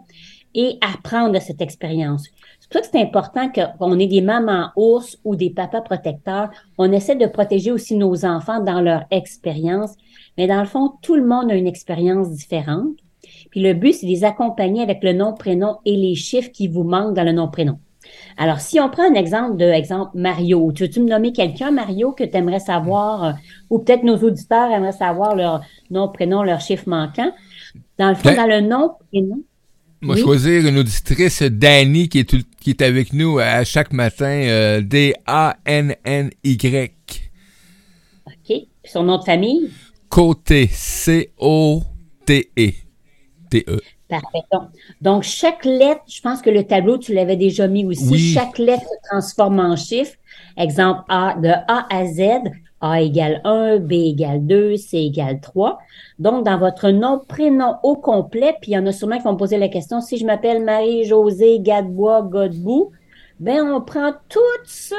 et 0.55 0.77
apprendre 0.83 1.33
de 1.33 1.39
cette 1.39 1.63
expérience. 1.63 2.29
Pour 2.73 2.81
ça 2.81 2.89
que 2.89 2.97
c'est 2.97 3.03
important 3.03 3.51
qu'on 3.51 3.99
ait 3.99 4.07
des 4.07 4.23
mamans 4.23 4.71
ours 4.77 5.19
ou 5.25 5.37
des 5.37 5.51
papas 5.51 5.83
protecteurs. 5.83 6.49
On 6.79 6.91
essaie 6.91 7.17
de 7.17 7.27
protéger 7.27 7.71
aussi 7.71 7.97
nos 7.97 8.25
enfants 8.25 8.61
dans 8.61 8.81
leur 8.81 9.05
expérience. 9.11 9.95
Mais 10.39 10.47
dans 10.47 10.61
le 10.61 10.67
fond, 10.67 10.93
tout 11.03 11.15
le 11.15 11.27
monde 11.27 11.51
a 11.51 11.55
une 11.55 11.67
expérience 11.67 12.31
différente. 12.31 12.97
Puis 13.51 13.61
le 13.61 13.75
but, 13.75 13.93
c'est 13.93 14.07
de 14.07 14.11
les 14.11 14.25
accompagner 14.25 14.83
avec 14.83 15.05
le 15.05 15.13
nom, 15.13 15.35
prénom 15.35 15.81
et 15.85 15.97
les 15.97 16.15
chiffres 16.15 16.51
qui 16.51 16.67
vous 16.67 16.83
manquent 16.83 17.13
dans 17.13 17.25
le 17.25 17.33
nom, 17.33 17.47
prénom. 17.49 17.79
Alors, 18.39 18.61
si 18.61 18.81
on 18.81 18.89
prend 18.89 19.03
un 19.03 19.15
exemple 19.15 19.59
de, 19.59 19.67
exemple, 19.67 20.13
Mario, 20.15 20.73
tu 20.73 20.85
veux-tu 20.85 21.01
me 21.01 21.11
nommer 21.11 21.33
quelqu'un, 21.33 21.73
Mario, 21.73 22.13
que 22.13 22.25
tu 22.25 22.37
aimerais 22.39 22.59
savoir, 22.59 23.25
euh, 23.25 23.33
ou 23.69 23.81
peut-être 23.81 24.03
nos 24.03 24.17
auditeurs 24.17 24.71
aimeraient 24.71 24.93
savoir 24.93 25.37
leur 25.37 25.61
nom, 25.91 26.09
prénom, 26.09 26.43
leur 26.43 26.63
chiffre 26.63 26.89
manquant? 26.89 27.33
Dans 27.99 28.09
le 28.09 28.15
fond, 28.15 28.31
Ben- 28.31 28.37
dans 28.37 28.47
le 28.47 28.61
nom, 28.63 28.93
prénom, 29.11 29.41
Moi, 30.03 30.17
Oui. 30.17 30.21
choisir 30.23 30.67
une 30.67 30.79
auditrice, 30.79 31.43
Dani, 31.43 32.09
qui 32.09 32.21
est, 32.21 32.29
tout- 32.29 32.43
qui 32.61 32.71
est 32.71 32.83
avec 32.83 33.13
nous 33.13 33.39
à 33.39 33.63
chaque 33.65 33.93
matin, 33.93 34.27
euh, 34.27 34.81
D-A-N-N-Y. 34.81 36.33
OK. 38.27 38.57
Son 38.85 39.05
nom 39.05 39.19
de 39.19 39.25
famille? 39.25 39.71
Côté, 40.09 40.69
C-O-T-E. 40.73 42.73
T-E. 43.51 43.81
Parfait. 44.09 44.41
Donc, 44.53 44.63
donc, 45.01 45.23
chaque 45.23 45.65
lettre, 45.65 46.03
je 46.09 46.21
pense 46.21 46.43
que 46.43 46.51
le 46.51 46.65
tableau, 46.65 46.99
tu 46.99 47.15
l'avais 47.15 47.37
déjà 47.37 47.67
mis 47.69 47.85
aussi. 47.87 48.09
Oui. 48.11 48.33
Chaque 48.35 48.59
lettre 48.59 48.83
se 48.83 49.09
transforme 49.11 49.61
en 49.61 49.77
chiffre. 49.77 50.13
Exemple 50.57 51.03
A, 51.09 51.37
de 51.41 51.49
A 51.49 51.87
à 51.91 52.05
Z. 52.07 52.21
A 52.83 53.01
égale 53.01 53.41
1, 53.45 53.79
B 53.79 53.93
égale 53.93 54.45
2, 54.47 54.77
C 54.77 54.99
égale 54.99 55.41
3. 55.41 55.79
Donc, 56.19 56.45
dans 56.45 56.59
votre 56.59 56.91
nom, 56.91 57.21
prénom 57.27 57.77
au 57.85 57.95
complet, 57.97 58.55
puis 58.61 58.73
il 58.73 58.75
y 58.75 58.79
en 58.79 58.87
a 58.87 58.93
sûrement 58.93 59.17
qui 59.19 59.23
vont 59.25 59.33
me 59.33 59.39
poser 59.39 59.57
la 59.57 59.69
question, 59.69 60.01
si 60.01 60.19
je 60.19 60.27
m'appelle 60.27 60.65
Marie-Josée 60.65 61.61
Gadebois 61.61 62.23
Godbout, 62.23 62.91
ben, 63.41 63.61
on 63.73 63.81
prend 63.81 64.13
tout 64.29 64.41
ça, 64.65 64.97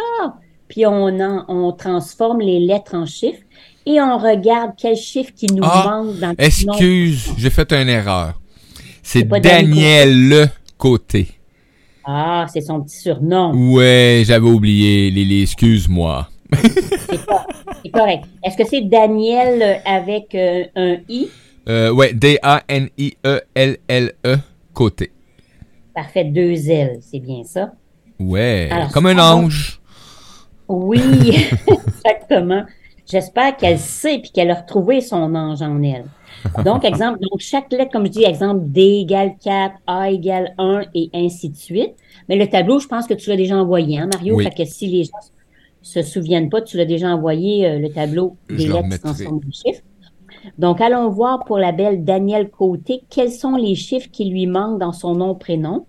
puis 0.67 0.85
on, 0.85 1.19
en, 1.19 1.45
on 1.49 1.71
transforme 1.73 2.39
les 2.39 2.59
lettres 2.59 2.95
en 2.95 3.05
chiffres 3.05 3.41
et 3.85 3.99
on 4.01 4.17
regarde 4.17 4.71
quel 4.77 4.95
chiffre 4.95 5.31
qui 5.35 5.47
nous 5.47 5.61
Ah, 5.63 5.83
manque 6.03 6.17
dans 6.19 6.29
le 6.29 6.35
nom. 6.65 6.73
Excuse, 6.73 7.31
j'ai 7.37 7.49
fait 7.49 7.71
une 7.73 7.89
erreur. 7.89 8.39
C'est 9.01 9.23
Daniel 9.23 10.29
Le 10.29 10.45
Côté. 10.77 11.27
Ah, 12.05 12.45
c'est 12.51 12.61
son 12.61 12.81
petit 12.81 12.97
surnom. 12.97 13.51
Ouais, 13.73 14.23
j'avais 14.25 14.47
oublié, 14.49 15.09
Lily, 15.11 15.43
excuse-moi. 15.43 16.27
C'est 17.09 17.25
pas- 17.25 17.45
c'est 17.83 17.91
correct. 17.91 18.23
Est-ce 18.43 18.57
que 18.57 18.65
c'est 18.65 18.81
Daniel 18.81 19.61
euh, 19.61 19.75
avec 19.85 20.33
euh, 20.35 20.63
un 20.75 20.97
I? 21.09 21.27
Euh, 21.67 21.91
ouais, 21.91 22.13
D-A-N-I-E-L-L-E, 22.13 22.85
Côté. 24.73 25.11
Parfait, 25.93 26.23
deux 26.23 26.69
L, 26.69 26.99
c'est 27.01 27.19
bien 27.19 27.43
ça. 27.43 27.73
Ouais, 28.19 28.69
Alors, 28.71 28.91
comme 28.91 29.05
un 29.07 29.19
ange. 29.19 29.79
Oui, 30.67 31.01
exactement. 31.67 32.63
J'espère 33.09 33.57
qu'elle 33.57 33.79
sait 33.79 34.19
puis 34.19 34.31
qu'elle 34.31 34.49
a 34.49 34.55
retrouvé 34.55 35.01
son 35.01 35.35
ange 35.35 35.61
en 35.61 35.83
elle. 35.83 36.05
Donc, 36.63 36.83
exemple, 36.89 37.19
donc 37.19 37.39
chaque 37.39 37.71
lettre, 37.71 37.91
comme 37.91 38.05
je 38.05 38.11
dis, 38.11 38.23
exemple, 38.23 38.61
D 38.63 39.01
égale 39.01 39.35
4, 39.43 39.75
A 39.87 40.09
égale 40.09 40.55
1 40.57 40.83
et 40.95 41.09
ainsi 41.13 41.49
de 41.49 41.57
suite. 41.57 41.93
Mais 42.27 42.37
le 42.37 42.47
tableau, 42.47 42.79
je 42.79 42.87
pense 42.87 43.05
que 43.07 43.13
tu 43.13 43.29
l'as 43.29 43.37
déjà 43.37 43.55
envoyé, 43.57 43.99
hein, 43.99 44.09
Mario? 44.11 44.37
Oui. 44.37 44.45
Fait 44.45 44.51
que 44.51 44.65
si 44.65 44.87
les 44.87 45.03
gens 45.03 45.11
se 45.83 46.01
souviennent 46.01 46.49
pas, 46.49 46.61
tu 46.61 46.77
l'as 46.77 46.85
déjà 46.85 47.09
envoyé, 47.09 47.67
euh, 47.67 47.77
le 47.77 47.89
tableau 47.89 48.37
des 48.49 48.67
le 48.67 48.73
lettres 48.73 49.15
qui 49.15 49.27
en 49.27 49.39
chiffres. 49.51 49.83
Donc, 50.57 50.81
allons 50.81 51.09
voir 51.09 51.43
pour 51.45 51.57
la 51.57 51.71
belle 51.71 52.03
Danielle 52.03 52.49
Côté, 52.49 53.03
quels 53.09 53.31
sont 53.31 53.55
les 53.55 53.75
chiffres 53.75 54.09
qui 54.11 54.25
lui 54.25 54.47
manquent 54.47 54.79
dans 54.79 54.93
son 54.93 55.15
nom-prénom. 55.15 55.85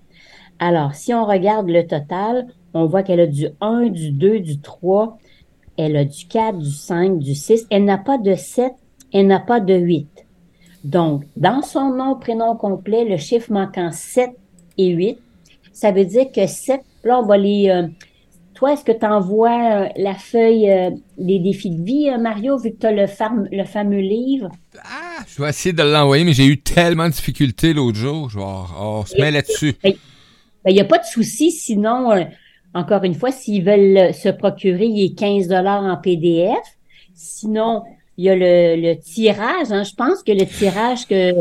Alors, 0.59 0.95
si 0.95 1.15
on 1.15 1.25
regarde 1.25 1.69
le 1.69 1.87
total, 1.87 2.49
on 2.75 2.87
voit 2.87 3.03
qu'elle 3.03 3.21
a 3.21 3.27
du 3.27 3.49
1, 3.61 3.87
du 3.87 4.11
2, 4.11 4.41
du 4.41 4.61
3, 4.61 5.17
elle 5.77 5.97
a 5.97 6.05
du 6.05 6.27
4, 6.27 6.59
du 6.59 6.71
5, 6.71 7.19
du 7.19 7.35
6. 7.35 7.67
Elle 7.71 7.85
n'a 7.85 7.99
pas 7.99 8.19
de 8.19 8.35
7, 8.35 8.73
elle 9.13 9.27
n'a 9.27 9.41
pas 9.41 9.61
de 9.61 9.75
8. 9.75 10.09
Donc, 10.85 11.25
dans 11.37 11.63
son 11.63 11.91
nom, 11.91 12.17
prénom 12.17 12.57
complet, 12.57 13.05
le 13.05 13.17
chiffre 13.17 13.53
manquant 13.53 13.91
7 13.91 14.31
et 14.77 14.89
8, 14.89 15.19
ça 15.73 15.93
veut 15.93 16.05
dire 16.05 16.31
que 16.33 16.47
7, 16.47 16.81
là, 17.05 17.21
on 17.21 17.27
va 17.27 17.39
les... 17.39 17.71
euh, 17.71 17.89
toi, 18.55 18.73
est-ce 18.73 18.85
que 18.85 18.93
tu 18.93 19.05
envoies 19.05 19.89
la 19.97 20.15
feuille 20.15 20.71
euh, 20.71 20.91
des 21.19 21.39
défis 21.41 21.71
de 21.71 21.85
vie, 21.85 22.09
euh, 22.11 22.19
Mario, 22.19 22.57
vu 22.59 22.71
que 22.73 22.77
tu 22.79 22.87
as 22.87 22.93
le, 22.93 23.07
fam- 23.07 23.49
le 23.51 23.65
fameux 23.65 24.01
livre? 24.01 24.49
Ah, 24.79 25.23
je 25.27 25.43
vais 25.43 25.49
essayer 25.51 25.73
de 25.73 25.83
l'envoyer, 25.83 26.25
mais 26.25 26.33
j'ai 26.33 26.47
eu 26.47 26.61
tellement 26.61 27.07
de 27.07 27.13
difficultés 27.13 27.73
l'autre 27.73 27.99
jour. 27.99 28.31
Je 28.31 28.39
vais, 28.39 28.45
oh, 28.45 29.01
on 29.01 29.05
se 29.05 29.17
met 29.21 29.31
là-dessus. 29.31 29.75
Ben, 29.83 29.95
il 30.69 30.75
n'y 30.75 30.81
a 30.81 30.85
pas 30.85 30.99
de 30.99 31.05
souci, 31.05 31.51
sinon, 31.51 32.13
euh, 32.13 32.25
encore 32.75 33.05
une 33.05 33.15
fois, 33.15 33.31
s'ils 33.33 33.65
veulent 33.65 33.99
euh, 33.99 34.13
se 34.13 34.29
procurer, 34.31 34.87
il 34.87 35.05
est 35.05 35.15
15 35.19 35.53
en 35.53 35.97
PDF. 35.97 36.57
Sinon, 37.15 37.83
il 38.17 38.25
y 38.25 38.31
a 38.31 38.35
le, 38.35 38.77
le 38.81 38.99
tirage. 38.99 39.71
hein. 39.71 39.83
Je 39.85 39.95
pense 39.95 40.23
que 40.23 40.33
le 40.33 40.47
tirage 40.47 41.07
que, 41.07 41.33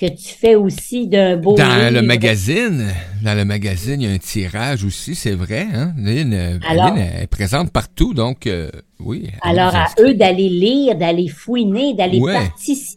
que 0.00 0.06
tu 0.06 0.34
fais 0.34 0.54
aussi 0.54 1.06
d'un 1.08 1.36
beau 1.36 1.54
Dans 1.56 1.92
le 1.92 2.00
magazine, 2.00 2.86
dans 3.22 3.34
le 3.36 3.44
magazine, 3.44 4.00
il 4.00 4.08
y 4.08 4.10
a 4.10 4.14
un 4.14 4.18
tirage 4.18 4.82
aussi, 4.82 5.14
c'est 5.14 5.34
vrai. 5.34 5.66
Hein? 5.74 5.92
Lynn, 5.98 6.32
euh, 6.32 6.58
Alors- 6.66 6.94
Lynn, 6.94 6.98
elle 6.98 7.22
est 7.24 7.26
présente 7.26 7.70
partout, 7.70 8.14
donc 8.14 8.46
euh, 8.46 8.70
oui. 8.98 9.28
Alors, 9.42 9.74
à 9.76 9.88
eux 10.00 10.14
d'aller 10.14 10.48
lire, 10.48 10.96
d'aller 10.96 11.28
fouiner, 11.28 11.92
d'aller 11.94 12.18
Ouais. 12.18 12.32
participer. 12.32 12.96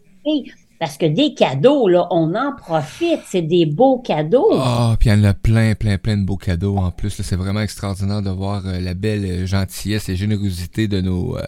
Parce 0.80 0.96
que 0.96 1.06
des 1.06 1.34
cadeaux, 1.34 1.88
là, 1.88 2.06
on 2.10 2.34
en 2.34 2.54
profite. 2.56 3.20
C'est 3.30 3.42
des 3.42 3.64
beaux 3.66 3.98
cadeaux. 4.00 4.50
Ah, 4.58 4.96
puis 4.98 5.08
il 5.08 5.12
y 5.12 5.16
en 5.20 5.24
a 5.24 5.32
plein, 5.34 5.74
plein, 5.74 5.98
plein 5.98 6.16
de 6.16 6.24
beaux 6.24 6.36
cadeaux 6.36 6.76
en 6.78 6.90
plus. 6.90 7.10
C'est 7.22 7.36
vraiment 7.36 7.60
extraordinaire 7.60 8.22
de 8.22 8.30
voir 8.30 8.62
euh, 8.66 8.80
la 8.80 8.94
belle 8.94 9.46
gentillesse 9.46 10.08
et 10.08 10.16
générosité 10.16 10.88
de 10.88 11.00
nos, 11.00 11.36
euh, 11.38 11.42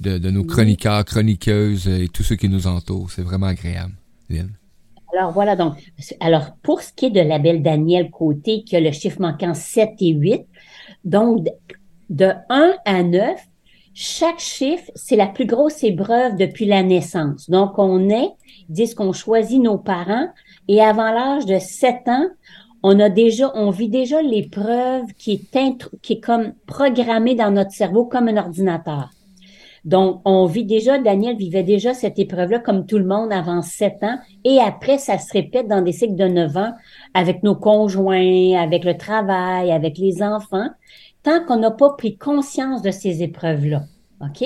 de, 0.00 0.18
de 0.18 0.30
nos 0.30 0.44
chroniqueurs, 0.44 1.04
chroniqueuses 1.04 1.86
et 1.86 2.08
tous 2.08 2.22
ceux 2.22 2.36
qui 2.36 2.48
nous 2.48 2.66
entourent. 2.66 3.10
C'est 3.10 3.22
vraiment 3.22 3.46
agréable, 3.46 3.92
Lynn. 4.30 4.50
Alors 5.16 5.32
voilà 5.32 5.56
donc. 5.56 5.74
Alors 6.20 6.50
pour 6.62 6.82
ce 6.82 6.92
qui 6.92 7.06
est 7.06 7.10
de 7.10 7.20
la 7.20 7.38
belle 7.38 7.62
Danielle 7.62 8.10
Côté 8.10 8.62
qui 8.64 8.76
a 8.76 8.80
le 8.80 8.92
chiffre 8.92 9.20
manquant 9.20 9.54
7 9.54 9.90
et 10.00 10.10
8, 10.10 10.46
donc 11.04 11.44
de- 11.44 11.50
de 12.10 12.32
1 12.50 12.74
à 12.84 13.02
9, 13.02 13.40
chaque 13.94 14.40
chiffre, 14.40 14.90
c'est 14.94 15.16
la 15.16 15.26
plus 15.26 15.46
grosse 15.46 15.82
épreuve 15.82 16.36
depuis 16.36 16.66
la 16.66 16.82
naissance. 16.82 17.48
Donc 17.48 17.78
on 17.78 18.10
est, 18.10 18.30
disent 18.68 18.94
qu'on 18.94 19.12
choisit 19.14 19.60
nos 19.62 19.78
parents 19.78 20.28
et 20.68 20.82
avant 20.82 21.10
l'âge 21.10 21.46
de 21.46 21.58
7 21.58 22.06
ans, 22.08 22.26
on 22.82 23.00
a 23.00 23.08
déjà, 23.08 23.50
on 23.54 23.70
vit 23.70 23.88
déjà 23.88 24.20
l'épreuve 24.20 25.06
qui 25.16 25.32
est 25.54 25.88
qui 26.02 26.12
est 26.14 26.20
comme 26.20 26.52
programmée 26.66 27.34
dans 27.34 27.50
notre 27.50 27.72
cerveau 27.72 28.04
comme 28.04 28.28
un 28.28 28.36
ordinateur. 28.36 29.15
Donc, 29.86 30.20
on 30.24 30.46
vit 30.46 30.64
déjà, 30.64 30.98
Daniel 30.98 31.36
vivait 31.36 31.62
déjà 31.62 31.94
cette 31.94 32.18
épreuve-là 32.18 32.58
comme 32.58 32.86
tout 32.86 32.98
le 32.98 33.06
monde 33.06 33.32
avant 33.32 33.62
7 33.62 34.02
ans. 34.02 34.18
Et 34.44 34.58
après, 34.58 34.98
ça 34.98 35.16
se 35.16 35.32
répète 35.32 35.68
dans 35.68 35.80
des 35.80 35.92
cycles 35.92 36.16
de 36.16 36.26
9 36.26 36.56
ans 36.56 36.72
avec 37.14 37.44
nos 37.44 37.54
conjoints, 37.54 38.60
avec 38.60 38.84
le 38.84 38.96
travail, 38.96 39.70
avec 39.70 39.96
les 39.96 40.24
enfants, 40.24 40.68
tant 41.22 41.44
qu'on 41.44 41.58
n'a 41.58 41.70
pas 41.70 41.90
pris 41.90 42.16
conscience 42.16 42.82
de 42.82 42.90
ces 42.90 43.22
épreuves-là. 43.22 43.84
OK? 44.20 44.44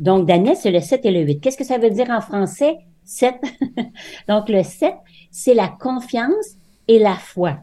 Donc, 0.00 0.26
Daniel, 0.26 0.56
c'est 0.56 0.72
le 0.72 0.80
7 0.80 1.06
et 1.06 1.12
le 1.12 1.20
8. 1.20 1.40
Qu'est-ce 1.40 1.56
que 1.56 1.64
ça 1.64 1.78
veut 1.78 1.90
dire 1.90 2.10
en 2.10 2.20
français? 2.20 2.78
7. 3.04 3.36
Donc, 4.28 4.48
le 4.48 4.64
7, 4.64 4.92
c'est 5.30 5.54
la 5.54 5.68
confiance 5.68 6.56
et 6.88 6.98
la 6.98 7.14
foi. 7.14 7.58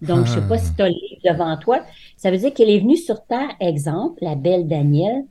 Donc, 0.00 0.24
je 0.24 0.32
sais 0.32 0.48
pas 0.48 0.56
si 0.56 0.74
tu 0.74 0.80
as 0.80 0.88
le 0.88 0.94
livre 0.94 1.34
devant 1.34 1.58
toi. 1.58 1.80
Ça 2.16 2.30
veut 2.30 2.38
dire 2.38 2.54
qu'elle 2.54 2.70
est 2.70 2.78
venue 2.78 2.96
sur 2.96 3.22
Terre, 3.26 3.50
exemple, 3.60 4.16
la 4.22 4.34
belle 4.34 4.66
Danielle, 4.66 5.24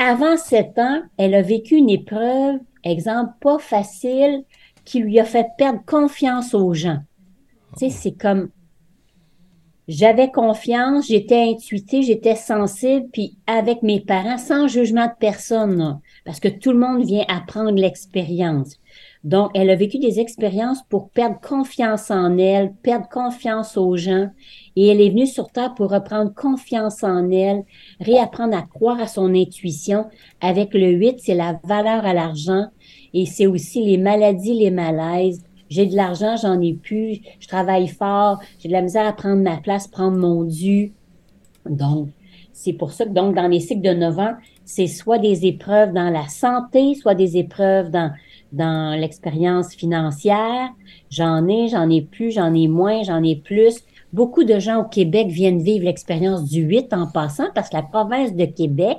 avant 0.00 0.38
sept 0.38 0.78
ans, 0.78 1.02
elle 1.18 1.34
a 1.34 1.42
vécu 1.42 1.76
une 1.76 1.90
épreuve, 1.90 2.58
exemple, 2.84 3.34
pas 3.40 3.58
facile, 3.58 4.44
qui 4.86 5.00
lui 5.00 5.20
a 5.20 5.24
fait 5.26 5.46
perdre 5.58 5.84
confiance 5.84 6.54
aux 6.54 6.72
gens. 6.72 7.00
Tu 7.76 7.90
sais, 7.90 7.90
c'est 7.90 8.12
comme, 8.12 8.48
j'avais 9.90 10.30
confiance, 10.30 11.08
j'étais 11.08 11.50
intuitive, 11.50 12.04
j'étais 12.04 12.36
sensible, 12.36 13.08
puis 13.12 13.36
avec 13.48 13.82
mes 13.82 14.00
parents, 14.00 14.38
sans 14.38 14.68
jugement 14.68 15.06
de 15.06 15.12
personne, 15.18 15.98
parce 16.24 16.38
que 16.38 16.46
tout 16.46 16.70
le 16.70 16.78
monde 16.78 17.04
vient 17.04 17.24
apprendre 17.26 17.72
l'expérience. 17.72 18.76
Donc, 19.24 19.50
elle 19.52 19.68
a 19.68 19.74
vécu 19.74 19.98
des 19.98 20.20
expériences 20.20 20.82
pour 20.88 21.10
perdre 21.10 21.40
confiance 21.40 22.10
en 22.10 22.38
elle, 22.38 22.72
perdre 22.82 23.08
confiance 23.08 23.76
aux 23.76 23.96
gens, 23.96 24.30
et 24.76 24.86
elle 24.86 25.00
est 25.00 25.10
venue 25.10 25.26
sur 25.26 25.50
Terre 25.50 25.74
pour 25.74 25.90
reprendre 25.90 26.32
confiance 26.32 27.02
en 27.02 27.28
elle, 27.30 27.64
réapprendre 28.00 28.56
à 28.56 28.62
croire 28.62 29.00
à 29.00 29.08
son 29.08 29.34
intuition. 29.34 30.06
Avec 30.40 30.72
le 30.72 30.92
8, 30.92 31.16
c'est 31.18 31.34
la 31.34 31.60
valeur 31.64 32.06
à 32.06 32.14
l'argent 32.14 32.68
et 33.12 33.26
c'est 33.26 33.46
aussi 33.46 33.84
les 33.84 33.98
maladies, 33.98 34.54
les 34.54 34.70
malaises. 34.70 35.42
J'ai 35.70 35.86
de 35.86 35.96
l'argent, 35.96 36.36
j'en 36.36 36.60
ai 36.60 36.74
plus, 36.74 37.20
je 37.38 37.48
travaille 37.48 37.88
fort, 37.88 38.40
j'ai 38.58 38.68
de 38.68 38.72
la 38.72 38.82
misère 38.82 39.06
à 39.06 39.12
prendre 39.12 39.42
ma 39.42 39.56
place, 39.56 39.86
prendre 39.86 40.18
mon 40.18 40.44
dû. 40.44 40.92
Donc, 41.64 42.08
c'est 42.52 42.72
pour 42.74 42.92
ça 42.92 43.06
que 43.06 43.10
donc 43.10 43.34
dans 43.34 43.48
les 43.48 43.60
cycles 43.60 43.80
de 43.80 43.94
9 43.94 44.18
ans, 44.18 44.34
c'est 44.64 44.86
soit 44.86 45.18
des 45.18 45.46
épreuves 45.46 45.92
dans 45.92 46.10
la 46.10 46.28
santé, 46.28 46.94
soit 46.94 47.14
des 47.14 47.36
épreuves 47.38 47.90
dans 47.90 48.12
dans 48.52 48.98
l'expérience 48.98 49.74
financière. 49.74 50.70
J'en 51.10 51.46
ai, 51.48 51.68
j'en 51.68 51.88
ai 51.88 52.02
plus, 52.02 52.32
j'en 52.32 52.52
ai 52.54 52.68
moins, 52.68 53.02
j'en 53.02 53.22
ai 53.22 53.36
plus. 53.36 53.80
Beaucoup 54.12 54.44
de 54.44 54.58
gens 54.58 54.80
au 54.80 54.84
Québec 54.84 55.28
viennent 55.28 55.62
vivre 55.62 55.84
l'expérience 55.84 56.44
du 56.44 56.62
8 56.62 56.92
en 56.92 57.06
passant 57.06 57.48
parce 57.54 57.68
que 57.68 57.76
la 57.76 57.82
province 57.82 58.34
de 58.34 58.44
Québec, 58.44 58.98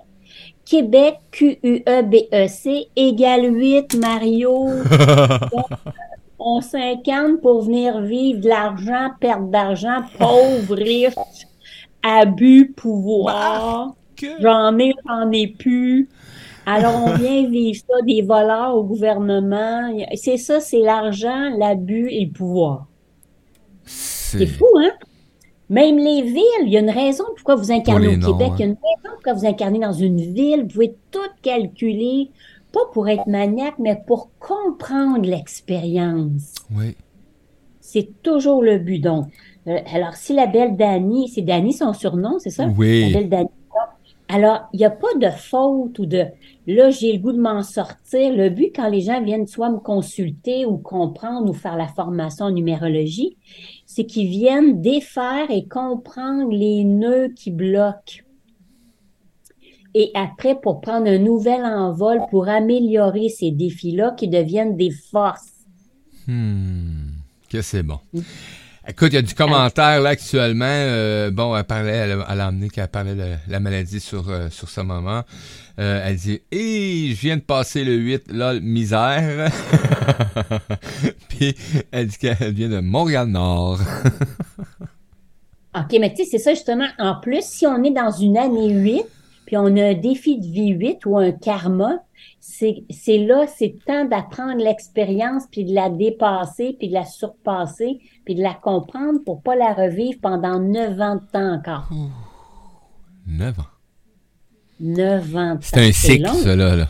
Québec, 0.64 1.20
Q-U-E-B-E-C, 1.32 2.88
égale 2.96 3.54
8, 3.54 4.00
Mario. 4.00 4.70
On 6.44 6.60
s'incarne 6.62 7.38
pour 7.40 7.62
venir 7.62 8.02
vivre 8.02 8.42
de 8.42 8.48
l'argent, 8.50 9.10
perte 9.20 9.50
d'argent, 9.52 10.02
pauvre, 10.18 10.76
riche, 10.76 11.14
abus, 12.04 12.74
pouvoir. 12.76 13.94
Que- 14.16 14.42
J'en 14.42 14.78
ai, 14.80 14.92
j'en 15.08 15.32
ai 15.32 15.48
plus. 15.48 16.10
Alors, 16.66 17.04
on 17.06 17.14
vient 17.16 17.48
vivre 17.50 17.80
ça, 17.88 18.02
des 18.06 18.22
voleurs 18.22 18.76
au 18.76 18.84
gouvernement. 18.84 19.92
C'est 20.16 20.38
ça, 20.38 20.60
c'est 20.60 20.82
l'argent, 20.82 21.50
l'abus 21.58 22.10
et 22.10 22.26
le 22.26 22.32
pouvoir. 22.32 22.88
C'est 23.86 24.46
fou, 24.48 24.66
hein? 24.80 24.92
Même 25.70 25.98
les 25.98 26.22
villes, 26.22 26.64
il 26.66 26.70
y 26.70 26.78
a 26.78 26.82
une 26.82 26.90
raison 26.90 27.24
pourquoi 27.36 27.56
vous 27.56 27.72
incarnez 27.72 28.18
Pour 28.18 28.30
au 28.36 28.38
Québec. 28.38 28.52
hein. 28.52 28.56
Il 28.58 28.60
y 28.60 28.64
a 28.64 28.66
une 28.68 28.72
raison 28.74 29.14
pourquoi 29.16 29.34
vous 29.34 29.46
incarnez 29.46 29.80
dans 29.80 29.94
une 29.94 30.18
ville. 30.34 30.64
Vous 30.64 30.68
pouvez 30.68 30.96
tout 31.12 31.20
calculer, 31.42 32.30
pas 32.72 32.82
pour 32.94 33.08
être 33.10 33.28
maniaque, 33.28 33.80
mais 33.80 34.02
pour 34.08 34.30
comprendre 34.40 35.28
l'expérience. 35.28 36.56
oui. 36.76 36.96
C'est 37.84 38.22
toujours 38.22 38.62
le 38.64 38.78
but. 38.78 39.00
Donc, 39.00 39.26
euh, 39.68 39.80
alors, 39.94 40.14
si 40.14 40.34
la 40.34 40.46
belle 40.46 40.78
Dani, 40.78 41.28
c'est 41.28 41.42
Dani 41.42 41.74
son 41.74 41.94
surnom, 41.94 42.38
c'est 42.40 42.52
ça? 42.52 42.68
La 42.68 42.72
Oui. 42.72 43.12
belle 43.12 43.28
Dani. 43.28 43.50
Alors, 44.30 44.70
il 44.72 44.78
n'y 44.78 44.86
a 44.86 44.90
pas 44.92 45.14
de 45.20 45.30
faute 45.30 46.00
ou 46.00 46.06
de 46.06 46.26
là, 46.68 46.90
j'ai 46.90 47.12
le 47.12 47.20
goût 47.20 47.34
de 47.34 47.42
m'en 47.42 47.64
sortir. 47.64 48.34
Le 48.34 48.48
but, 48.50 48.72
quand 48.74 48.88
les 48.88 49.02
gens 49.02 49.22
viennent 49.22 49.48
soit 49.48 49.70
me 49.70 49.80
consulter 49.80 50.66
ou 50.66 50.78
comprendre 50.78 51.50
ou 51.50 51.54
faire 51.54 51.76
la 51.76 51.88
formation 51.88 52.46
en 52.46 52.52
numérologie, 52.52 53.36
c'est 53.86 54.06
qu'ils 54.06 54.30
viennent 54.30 54.80
défaire 54.82 55.50
et 55.50 55.68
comprendre 55.68 56.52
les 56.52 56.86
nœuds 56.86 57.30
qui 57.36 57.52
bloquent. 57.52 58.22
Et 59.94 60.12
après, 60.16 60.56
pour 60.60 60.82
prendre 60.82 61.08
un 61.08 61.18
nouvel 61.18 61.64
envol, 61.66 62.20
pour 62.30 62.48
améliorer 62.48 63.30
ces 63.30 63.52
défis-là 63.52 64.14
qui 64.18 64.28
deviennent 64.28 64.78
des 64.78 64.92
forces. 64.92 65.66
Hmm, 66.28 67.12
que 67.50 67.62
c'est 67.62 67.84
bon. 67.84 68.00
Écoute, 68.88 69.10
il 69.12 69.16
y 69.16 69.18
a 69.18 69.22
du 69.22 69.36
commentaire 69.36 70.02
là 70.02 70.10
actuellement. 70.12 70.66
euh, 70.66 71.30
bon, 71.30 71.56
elle 71.56 71.64
parlait, 71.66 71.92
elle 71.92 72.12
a, 72.14 72.28
elle 72.30 72.42
a 72.42 72.48
emmené 72.48 72.68
qu'elle 72.70 72.88
parlait 72.88 73.14
de 73.14 73.36
la 73.48 73.60
maladie 73.60 74.00
sur, 74.00 74.28
euh, 74.30 74.50
sur 74.50 74.70
sa 74.70 74.84
maman. 74.84 75.22
Euh, 75.78 76.04
elle 76.04 76.16
dit 76.16 76.42
Hé, 76.52 77.14
je 77.14 77.22
viens 77.22 77.38
de 77.38 77.42
passer 77.42 77.84
le 77.84 77.94
8, 77.94 78.32
là, 78.32 78.60
misère. 78.60 79.52
Puis 81.30 81.56
elle 81.92 82.08
dit 82.08 82.18
qu'elle 82.18 82.54
vient 82.54 82.70
de 82.70 82.80
Montréal-Nord. 82.80 83.80
OK, 85.76 85.98
mais 86.00 86.14
tu 86.14 86.24
sais, 86.24 86.30
c'est 86.32 86.40
ça 86.40 86.54
justement. 86.54 86.88
En 86.98 87.20
plus, 87.20 87.46
si 87.46 87.68
on 87.68 87.84
est 87.84 87.92
dans 87.92 88.12
une 88.12 88.38
année 88.38 88.74
8, 88.74 89.04
puis 89.52 89.58
on 89.58 89.76
a 89.76 89.88
un 89.88 89.94
défi 89.96 90.40
de 90.40 90.46
vie 90.46 90.70
8 90.70 91.06
ou 91.06 91.18
un 91.18 91.34
karma, 91.34 92.06
c'est 92.40 92.86
là, 93.18 93.46
c'est 93.48 93.76
temps 93.86 94.06
d'apprendre 94.06 94.64
l'expérience, 94.64 95.44
puis 95.52 95.66
de 95.66 95.76
la 95.76 95.90
dépasser, 95.90 96.78
puis 96.80 96.88
de 96.88 96.94
la 96.94 97.04
surpasser, 97.04 98.00
puis 98.24 98.36
de 98.36 98.42
la 98.42 98.54
comprendre 98.54 99.20
pour 99.26 99.42
pas 99.42 99.58
la 99.58 99.74
revivre 99.74 100.22
pendant 100.22 100.58
9 100.58 101.02
ans 101.02 101.16
de 101.16 101.32
temps 101.34 101.54
encore. 101.56 101.90
9 103.28 103.60
ans. 103.60 103.64
9 104.80 105.36
ans 105.36 105.56
de 105.56 105.56
temps. 105.56 105.60
C'est 105.64 105.86
un 105.86 105.92
cycle, 105.92 106.28
long. 106.28 106.34
ça, 106.34 106.56
là. 106.56 106.88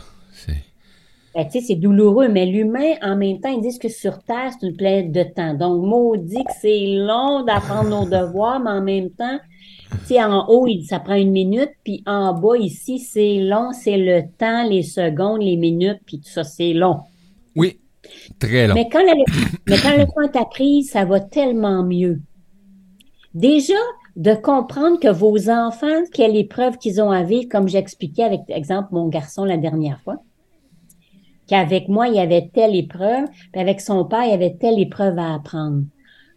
Ben, 1.34 1.46
tu 1.46 1.58
sais, 1.58 1.66
c'est 1.66 1.76
douloureux, 1.76 2.28
mais 2.28 2.46
l'humain, 2.46 2.92
en 3.02 3.16
même 3.16 3.40
temps, 3.40 3.48
ils 3.48 3.62
disent 3.62 3.78
que 3.78 3.88
sur 3.88 4.22
Terre, 4.22 4.52
c'est 4.52 4.68
une 4.68 4.76
planète 4.76 5.10
de 5.10 5.22
temps. 5.24 5.54
Donc, 5.54 5.82
maudit 5.82 6.44
que 6.44 6.52
c'est 6.60 6.86
long 6.86 7.42
d'apprendre 7.42 7.88
nos 7.88 8.04
devoirs, 8.04 8.60
mais 8.60 8.70
en 8.70 8.82
même 8.82 9.10
temps, 9.10 9.40
tu 10.00 10.14
sais, 10.14 10.22
en 10.22 10.46
haut, 10.48 10.66
ça 10.88 11.00
prend 11.00 11.14
une 11.14 11.32
minute, 11.32 11.70
puis 11.84 12.02
en 12.06 12.34
bas, 12.34 12.56
ici, 12.56 12.98
c'est 12.98 13.40
long, 13.40 13.72
c'est 13.72 13.98
le 13.98 14.22
temps, 14.38 14.68
les 14.68 14.82
secondes, 14.82 15.42
les 15.42 15.56
minutes, 15.56 16.00
puis 16.06 16.18
tout 16.18 16.28
ça, 16.28 16.44
c'est 16.44 16.72
long. 16.72 17.00
Oui, 17.56 17.78
très 18.38 18.66
long. 18.66 18.74
Mais 18.74 18.88
quand 18.90 19.04
la, 19.04 19.14
mais 19.68 19.76
quand 19.76 19.96
le 19.96 20.06
temps 20.06 20.32
est 20.32 20.40
appris, 20.40 20.82
ça 20.84 21.04
va 21.04 21.20
tellement 21.20 21.82
mieux. 21.82 22.20
Déjà, 23.34 23.74
de 24.16 24.34
comprendre 24.34 24.98
que 24.98 25.08
vos 25.08 25.48
enfants, 25.48 26.02
quelle 26.12 26.36
épreuve 26.36 26.76
qu'ils 26.78 27.00
ont 27.00 27.10
à 27.10 27.22
vivre, 27.22 27.48
comme 27.50 27.68
j'expliquais 27.68 28.24
avec, 28.24 28.40
exemple, 28.48 28.88
mon 28.92 29.08
garçon 29.08 29.44
la 29.44 29.56
dernière 29.56 30.00
fois, 30.00 30.16
qu'avec 31.46 31.88
moi, 31.88 32.08
il 32.08 32.14
y 32.14 32.20
avait 32.20 32.50
telle 32.52 32.76
épreuve, 32.76 33.26
puis 33.52 33.60
avec 33.60 33.80
son 33.80 34.04
père, 34.04 34.24
il 34.24 34.30
y 34.30 34.34
avait 34.34 34.56
telle 34.58 34.78
épreuve 34.78 35.18
à 35.18 35.34
apprendre. 35.34 35.84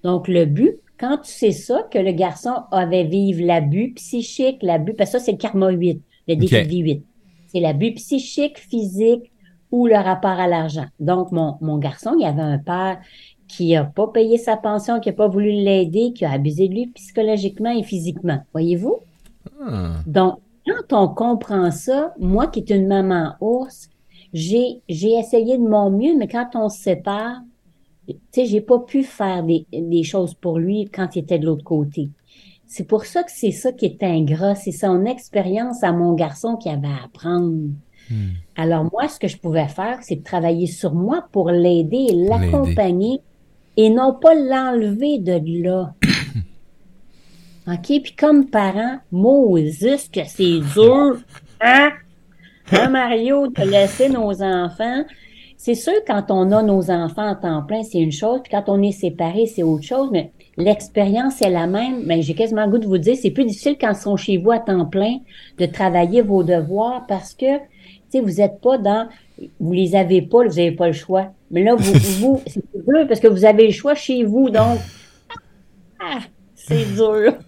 Donc, 0.04 0.28
le 0.28 0.46
but, 0.46 0.78
quand 1.00 1.18
tu 1.20 1.32
sais 1.32 1.52
ça, 1.52 1.84
que 1.92 1.98
le 2.00 2.12
garçon 2.12 2.52
avait 2.72 3.04
vivre 3.06 3.44
l'abus 3.46 3.94
psychique, 3.96 4.62
l'abus, 4.64 4.94
parce 4.96 5.12
que 5.12 5.20
ça, 5.20 5.26
c'est 5.26 5.32
le 5.34 5.38
karma 5.38 5.70
8, 5.72 6.04
le 6.28 6.36
défi 6.36 6.60
Ok. 6.60 6.64
de 6.64 6.68
vie 6.68 6.80
8. 6.80 7.06
C'est 7.48 7.60
l'abus 7.60 7.94
psychique, 7.96 8.58
physique 8.60 9.32
ou 9.72 9.88
le 9.88 9.96
rapport 9.96 10.32
à 10.40 10.48
l'argent. 10.48 10.86
Donc, 11.00 11.32
mon, 11.32 11.58
mon 11.62 11.78
garçon, 11.78 12.16
il 12.20 12.26
avait 12.26 12.42
un 12.42 12.60
père 12.60 13.00
qui 13.48 13.76
a 13.76 13.84
pas 13.84 14.08
payé 14.08 14.38
sa 14.38 14.58
pension, 14.58 15.00
qui 15.00 15.10
a 15.10 15.14
pas 15.14 15.28
voulu 15.28 15.52
l'aider, 15.52 16.14
qui 16.14 16.26
a 16.26 16.32
abusé 16.32 16.68
de 16.68 16.74
lui 16.74 16.88
psychologiquement 16.88 17.72
et 17.72 17.84
physiquement. 17.84 18.40
Voyez-vous? 18.54 19.02
Ah, 19.60 20.06
Donc, 20.06 20.40
quand 20.66 20.94
on 21.04 21.14
comprend 21.14 21.72
ça, 21.72 22.14
moi 22.20 22.48
qui 22.48 22.60
est 22.60 22.70
une 22.72 22.88
maman 22.88 23.36
ours, 23.42 23.90
j'ai, 24.34 24.82
j'ai 24.90 25.14
essayé 25.14 25.58
de 25.58 25.64
mon 25.64 25.90
mieux, 25.92 26.16
mais 26.18 26.28
quand 26.28 26.50
on 26.56 26.70
se 26.70 26.80
sépare, 26.82 27.42
tu 28.08 28.16
sais, 28.32 28.46
j'ai 28.46 28.62
pas 28.62 28.80
pu 28.80 29.04
faire 29.04 29.44
des, 29.44 29.66
des 29.72 30.04
choses 30.04 30.34
pour 30.34 30.60
lui 30.60 30.90
quand 30.94 31.16
il 31.16 31.20
était 31.20 31.40
de 31.40 31.46
l'autre 31.46 31.64
côté. 31.64 32.10
C'est 32.68 32.88
pour 32.88 33.06
ça 33.06 33.24
que 33.24 33.32
c'est 33.32 33.52
ça 33.52 33.72
qui 33.72 33.86
est 33.86 34.04
ingrat, 34.04 34.56
c'est 34.56 34.72
son 34.72 35.06
expérience 35.06 35.84
à 35.84 35.92
mon 35.92 36.14
garçon 36.14 36.56
qui 36.56 36.70
avait 36.70 36.88
à 36.88 37.06
apprendre. 37.06 37.70
hmm. 38.10 38.32
Alors 38.56 38.90
moi, 38.92 39.08
ce 39.08 39.20
que 39.20 39.28
je 39.28 39.38
pouvais 39.38 39.68
faire, 39.68 40.00
c'est 40.02 40.18
de 40.18 40.24
travailler 40.24 40.68
sur 40.68 40.94
moi 40.94 41.28
pour 41.32 41.52
l'aider 41.52 42.08
et 42.10 42.14
l'accompagner 42.14 43.22
et 43.78 43.90
non 43.90 44.14
pas 44.14 44.34
l'enlever 44.34 45.20
de 45.20 45.64
là. 45.64 45.94
OK? 47.68 48.02
Puis 48.04 48.16
comme 48.18 48.50
parent, 48.50 49.00
Moses, 49.12 50.10
que 50.12 50.22
c'est 50.26 50.60
dur, 50.74 51.18
hein? 51.62 51.92
Hein, 52.72 52.90
Mario, 52.90 53.48
de 53.48 53.62
laisser 53.64 54.10
nos 54.10 54.42
enfants. 54.42 55.04
C'est 55.66 55.74
sûr, 55.74 55.96
quand 56.06 56.26
on 56.30 56.52
a 56.52 56.62
nos 56.62 56.92
enfants 56.92 57.28
en 57.28 57.34
temps 57.34 57.64
plein, 57.64 57.82
c'est 57.82 57.98
une 57.98 58.12
chose, 58.12 58.42
puis 58.44 58.52
quand 58.52 58.66
on 58.68 58.84
est 58.84 58.92
séparés, 58.92 59.48
c'est 59.48 59.64
autre 59.64 59.84
chose, 59.84 60.10
mais 60.12 60.30
l'expérience 60.58 61.42
est 61.42 61.50
la 61.50 61.66
même. 61.66 62.04
Mais 62.06 62.22
j'ai 62.22 62.36
quasiment 62.36 62.66
le 62.66 62.70
goût 62.70 62.78
de 62.78 62.86
vous 62.86 63.00
dire, 63.00 63.16
c'est 63.20 63.32
plus 63.32 63.46
difficile 63.46 63.76
quand 63.82 63.90
ils 63.90 63.96
sont 63.96 64.16
chez 64.16 64.38
vous 64.38 64.52
à 64.52 64.60
temps 64.60 64.86
plein 64.86 65.18
de 65.58 65.66
travailler 65.66 66.22
vos 66.22 66.44
devoirs 66.44 67.08
parce 67.08 67.34
que, 67.34 67.58
tu 67.58 67.64
sais, 68.10 68.22
vous 68.22 68.42
êtes 68.42 68.62
pas 68.62 68.78
dans, 68.78 69.10
vous 69.60 69.74
les 69.74 69.96
avez 69.96 70.22
pas, 70.22 70.46
vous 70.46 70.60
avez 70.60 70.72
pas 70.72 70.86
le 70.86 70.94
choix. 70.94 71.32
Mais 71.50 71.64
là, 71.64 71.74
vous, 71.74 71.94
vous, 72.20 72.42
c'est 72.46 72.62
dur 72.76 73.08
parce 73.08 73.20
que 73.20 73.28
vous 73.28 73.44
avez 73.44 73.66
le 73.66 73.74
choix 73.74 73.96
chez 73.96 74.24
vous, 74.24 74.52
donc, 74.52 74.78
ah, 76.00 76.20
c'est 76.54 76.94
dur. 76.94 77.40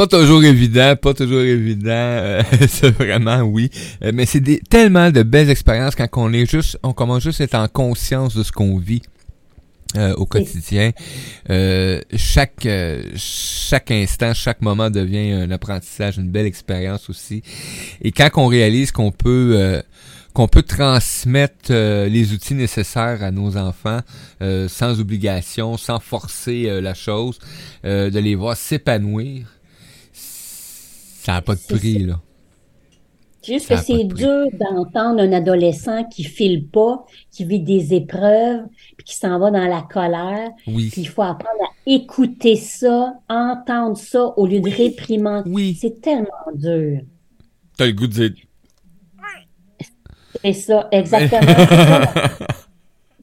Pas 0.00 0.06
toujours 0.06 0.42
évident, 0.44 0.96
pas 0.96 1.12
toujours 1.12 1.42
évident, 1.42 1.90
euh, 1.90 2.42
c'est 2.68 2.88
vraiment 2.90 3.40
oui. 3.42 3.68
Euh, 4.02 4.12
mais 4.14 4.24
c'est 4.24 4.40
des, 4.40 4.58
tellement 4.60 5.10
de 5.10 5.22
belles 5.22 5.50
expériences 5.50 5.94
quand 5.94 6.08
on 6.16 6.32
est 6.32 6.46
juste, 6.50 6.78
on 6.82 6.94
commence 6.94 7.22
juste 7.22 7.42
à 7.42 7.44
être 7.44 7.54
en 7.54 7.68
conscience 7.68 8.34
de 8.34 8.42
ce 8.42 8.50
qu'on 8.50 8.78
vit. 8.78 9.02
euh, 9.96 10.14
au 10.14 10.24
quotidien, 10.24 10.92
Euh, 11.50 12.00
chaque 12.16 12.64
euh, 12.64 13.02
chaque 13.16 13.90
instant, 13.90 14.32
chaque 14.32 14.62
moment 14.62 14.88
devient 14.88 15.32
un 15.32 15.50
apprentissage, 15.50 16.16
une 16.16 16.30
belle 16.30 16.46
expérience 16.46 17.10
aussi. 17.10 17.42
Et 18.00 18.10
quand 18.12 18.30
on 18.36 18.46
réalise 18.46 18.92
qu'on 18.92 19.12
peut 19.12 19.54
euh, 19.58 19.82
qu'on 20.32 20.48
peut 20.48 20.62
transmettre 20.62 21.70
euh, 21.72 22.08
les 22.08 22.32
outils 22.32 22.54
nécessaires 22.54 23.22
à 23.22 23.30
nos 23.32 23.56
enfants 23.58 24.00
euh, 24.42 24.66
sans 24.68 24.98
obligation, 25.00 25.76
sans 25.76 25.98
forcer 26.00 26.70
euh, 26.70 26.80
la 26.80 26.94
chose, 26.94 27.38
euh, 27.84 28.10
de 28.10 28.18
les 28.18 28.34
voir 28.36 28.56
s'épanouir, 28.56 29.46
ça 31.20 31.32
n'a 31.32 31.42
pas 31.42 31.54
de 31.54 31.60
prix, 31.60 31.98
là. 31.98 32.20
Juste 33.42 33.68
que 33.68 33.76
c'est 33.76 34.04
dur 34.04 34.46
d'entendre 34.58 35.20
un 35.20 35.32
adolescent 35.32 36.04
qui 36.04 36.24
file 36.24 36.66
pas, 36.66 37.06
qui 37.30 37.44
vit 37.44 37.60
des 37.60 37.94
épreuves, 37.94 38.66
puis 38.96 39.04
qui 39.06 39.16
s'en 39.16 39.38
va 39.38 39.50
dans 39.50 39.66
la 39.66 39.82
colère. 39.82 40.50
Oui. 40.66 40.90
Puis 40.90 41.02
il 41.02 41.08
faut 41.08 41.22
apprendre 41.22 41.62
à 41.62 41.72
écouter 41.86 42.56
ça, 42.56 43.14
entendre 43.28 43.96
ça 43.96 44.34
au 44.36 44.46
lieu 44.46 44.60
de 44.60 44.70
réprimander. 44.70 45.50
Oui. 45.50 45.78
C'est 45.78 46.02
tellement 46.02 46.28
dur. 46.54 47.00
T'as 47.76 47.86
le 47.86 47.92
goût 47.92 48.06
de 48.06 48.28
dire. 48.28 48.44
C'est 50.42 50.52
ça, 50.52 50.88
exactement. 50.90 51.42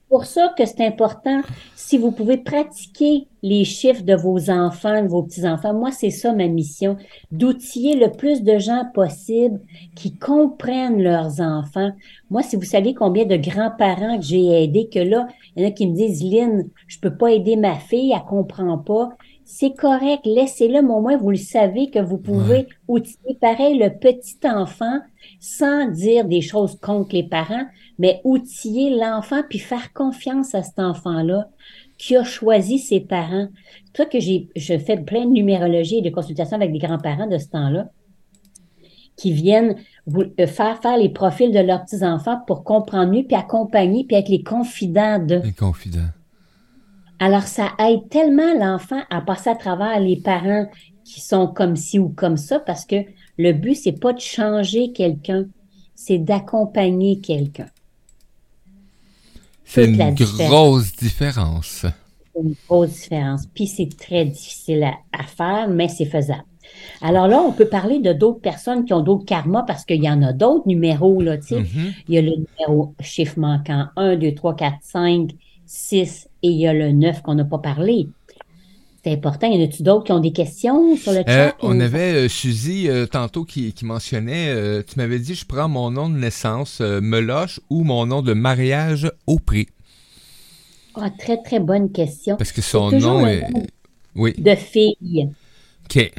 Pour 0.09 0.23
ça 0.25 0.53
que 0.57 0.65
c'est 0.65 0.85
important, 0.85 1.41
si 1.75 1.97
vous 1.97 2.11
pouvez 2.11 2.37
pratiquer 2.37 3.27
les 3.43 3.65
chiffres 3.65 4.03
de 4.03 4.15
vos 4.15 4.49
enfants, 4.49 5.03
de 5.03 5.07
vos 5.09 5.23
petits-enfants, 5.23 5.73
moi, 5.73 5.91
c'est 5.91 6.11
ça 6.11 6.31
ma 6.31 6.47
mission, 6.47 6.95
d'outiller 7.31 7.97
le 7.97 8.11
plus 8.11 8.41
de 8.41 8.57
gens 8.57 8.85
possible 8.93 9.59
qui 9.95 10.15
comprennent 10.15 11.03
leurs 11.03 11.41
enfants. 11.41 11.91
Moi, 12.29 12.41
si 12.41 12.55
vous 12.55 12.63
savez 12.63 12.93
combien 12.93 13.25
de 13.25 13.35
grands-parents 13.35 14.17
que 14.17 14.23
j'ai 14.23 14.63
aidés, 14.63 14.87
que 14.87 14.99
là, 14.99 15.27
il 15.55 15.63
y 15.63 15.65
en 15.65 15.69
a 15.69 15.71
qui 15.71 15.87
me 15.87 15.95
disent, 15.95 16.23
Lynn, 16.23 16.69
je 16.87 16.99
peux 16.99 17.15
pas 17.15 17.31
aider 17.31 17.57
ma 17.57 17.75
fille, 17.75 18.13
elle 18.13 18.23
comprend 18.23 18.77
pas. 18.77 19.09
c'est 19.43 19.73
correct, 19.75 20.25
laissez-le, 20.25 20.81
mais 20.81 20.93
au 20.93 21.01
moins 21.01 21.17
vous 21.17 21.31
le 21.31 21.37
savez 21.37 21.89
que 21.89 21.99
vous 21.99 22.17
pouvez 22.17 22.67
outiller 22.87 23.37
pareil 23.39 23.77
le 23.77 23.89
petit 23.89 24.37
enfant 24.45 24.99
sans 25.39 25.89
dire 25.89 26.25
des 26.25 26.41
choses 26.41 26.77
contre 26.81 27.15
les 27.15 27.23
parents, 27.23 27.65
mais 27.99 28.21
outiller 28.23 28.95
l'enfant 28.97 29.41
puis 29.47 29.59
faire 29.59 29.93
confiance 29.93 30.55
à 30.55 30.63
cet 30.63 30.79
enfant-là 30.79 31.49
qui 31.97 32.15
a 32.15 32.23
choisi 32.23 32.79
ses 32.79 32.99
parents. 32.99 33.47
Toi 33.93 34.05
que 34.05 34.19
j'ai, 34.19 34.49
je 34.55 34.77
fais 34.77 34.97
plein 34.97 35.25
de 35.25 35.31
numérologie 35.31 35.97
et 35.97 36.01
de 36.01 36.09
consultations 36.09 36.57
avec 36.57 36.71
des 36.71 36.79
grands-parents 36.79 37.27
de 37.27 37.37
ce 37.37 37.47
temps-là 37.47 37.89
qui 39.17 39.33
viennent 39.33 39.75
vous, 40.05 40.23
euh, 40.39 40.47
faire 40.47 40.79
faire 40.79 40.97
les 40.97 41.09
profils 41.09 41.51
de 41.51 41.59
leurs 41.59 41.83
petits-enfants 41.83 42.39
pour 42.45 42.63
comprendre 42.63 43.11
mieux, 43.11 43.23
puis 43.23 43.35
accompagner, 43.35 44.05
puis 44.05 44.15
être 44.15 44.29
les 44.29 44.43
confidents 44.43 45.19
de. 45.19 45.41
Les 45.43 45.51
confidents. 45.51 46.11
Alors, 47.19 47.43
ça 47.43 47.71
aide 47.79 48.07
tellement 48.09 48.53
l'enfant 48.53 49.01
à 49.09 49.21
passer 49.21 49.49
à 49.49 49.55
travers 49.55 49.99
les 49.99 50.17
parents 50.17 50.67
qui 51.03 51.19
sont 51.19 51.47
comme 51.47 51.75
ci 51.75 51.97
ou 51.97 52.09
comme 52.09 52.37
ça, 52.37 52.59
parce 52.59 52.85
que 52.85 52.97
le 53.39 53.53
but, 53.53 53.75
c'est 53.75 53.99
pas 53.99 54.13
de 54.13 54.19
changer 54.19 54.91
quelqu'un, 54.91 55.45
c'est 55.95 56.19
d'accompagner 56.19 57.19
quelqu'un. 57.19 57.67
C'est 59.67 59.85
Toute 59.85 59.95
une 59.95 59.97
la 59.97 60.11
différence. 60.11 60.49
grosse 60.49 60.95
différence. 60.95 61.85
C'est 62.35 62.41
une 62.41 62.55
grosse 62.67 62.91
différence. 62.91 63.47
Puis 63.53 63.67
c'est 63.67 63.89
très 63.97 64.25
difficile 64.25 64.83
à, 64.83 64.93
à 65.11 65.23
faire, 65.23 65.67
mais 65.69 65.87
c'est 65.89 66.05
faisable. 66.05 66.43
Alors 67.01 67.27
là, 67.27 67.41
on 67.41 67.53
peut 67.53 67.69
parler 67.69 67.99
de 67.99 68.13
d'autres 68.13 68.41
personnes 68.41 68.85
qui 68.85 68.93
ont 68.93 69.01
d'autres 69.01 69.25
karmas 69.25 69.63
parce 69.63 69.85
qu'il 69.85 70.03
y 70.03 70.09
en 70.09 70.21
a 70.23 70.33
d'autres 70.33 70.67
numéros, 70.67 71.21
là, 71.21 71.37
tu 71.37 71.47
sais. 71.49 71.61
Mhm. 71.61 71.95
Il 72.07 72.15
y 72.15 72.17
a 72.19 72.21
le 72.23 72.31
numéro 72.31 72.95
chiffre 73.01 73.39
manquant 73.39 73.87
1, 73.97 74.17
2, 74.17 74.35
3, 74.35 74.55
4, 74.55 74.77
5, 74.83 75.31
6 75.65 76.29
et 76.43 76.49
il 76.49 76.57
y 76.59 76.67
a 76.67 76.73
le 76.73 76.91
9 76.93 77.21
qu'on 77.23 77.35
n'a 77.35 77.45
pas 77.45 77.59
parlé. 77.59 78.11
C'est 79.03 79.11
important. 79.13 79.47
Y 79.47 79.59
en 79.61 79.63
a-tu 79.65 79.81
d'autres 79.83 80.03
qui 80.05 80.11
ont 80.11 80.19
des 80.19 80.33
questions 80.33 80.95
sur 80.97 81.11
le 81.13 81.23
Euh, 81.27 81.51
chat? 81.51 81.55
on 81.61 81.79
ou- 81.79 81.81
avait 81.81 82.25
euh, 82.25 82.29
Suzy 82.29 82.87
euh, 82.89 83.05
tantôt 83.05 83.43
qui, 83.43 83.73
qui 83.73 83.85
mentionnait, 83.85 84.83
tu 84.83 84.97
m'avais 84.97 85.19
dit 85.19 85.35
je 85.35 85.45
prends 85.45 85.67
mon 85.67 85.91
nom 85.91 86.09
de 86.09 86.17
naissance, 86.17 86.79
Meloche, 86.81 87.59
ou 87.69 87.83
mon 87.83 88.05
nom 88.05 88.21
de 88.21 88.33
mariage 88.33 89.11
au 89.27 89.39
prix. 89.39 89.67
Ah, 90.95 91.09
très, 91.11 91.41
très 91.41 91.59
bonne 91.59 91.91
question. 91.91 92.35
Parce 92.37 92.51
que 92.51 92.61
son 92.61 92.91
nom 92.91 93.25
est. 93.27 93.49
nom. 93.51 93.65
Oui. 94.15 94.33
De 94.37 94.55
fille. 94.55 95.29
OK. 95.85 96.11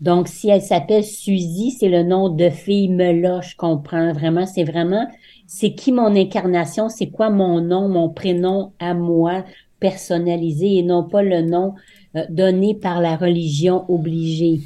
Donc, 0.00 0.28
si 0.28 0.48
elle 0.50 0.60
s'appelle 0.62 1.04
Suzy, 1.04 1.70
c'est 1.70 1.88
le 1.88 2.02
nom 2.02 2.28
de 2.28 2.50
fille 2.50 2.88
Mela, 2.88 3.40
je 3.40 3.56
comprends 3.56 4.12
vraiment. 4.12 4.46
C'est 4.46 4.64
vraiment, 4.64 5.06
c'est 5.46 5.74
qui 5.74 5.90
mon 5.92 6.14
incarnation, 6.14 6.88
c'est 6.90 7.10
quoi 7.10 7.30
mon 7.30 7.60
nom, 7.62 7.88
mon 7.88 8.10
prénom 8.10 8.74
à 8.78 8.92
moi, 8.92 9.44
personnalisé, 9.80 10.76
et 10.76 10.82
non 10.82 11.04
pas 11.04 11.22
le 11.22 11.42
nom 11.42 11.74
euh, 12.16 12.24
donné 12.28 12.74
par 12.74 13.00
la 13.00 13.16
religion 13.16 13.84
obligée. 13.88 14.60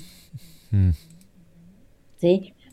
Hmm. 0.72 0.90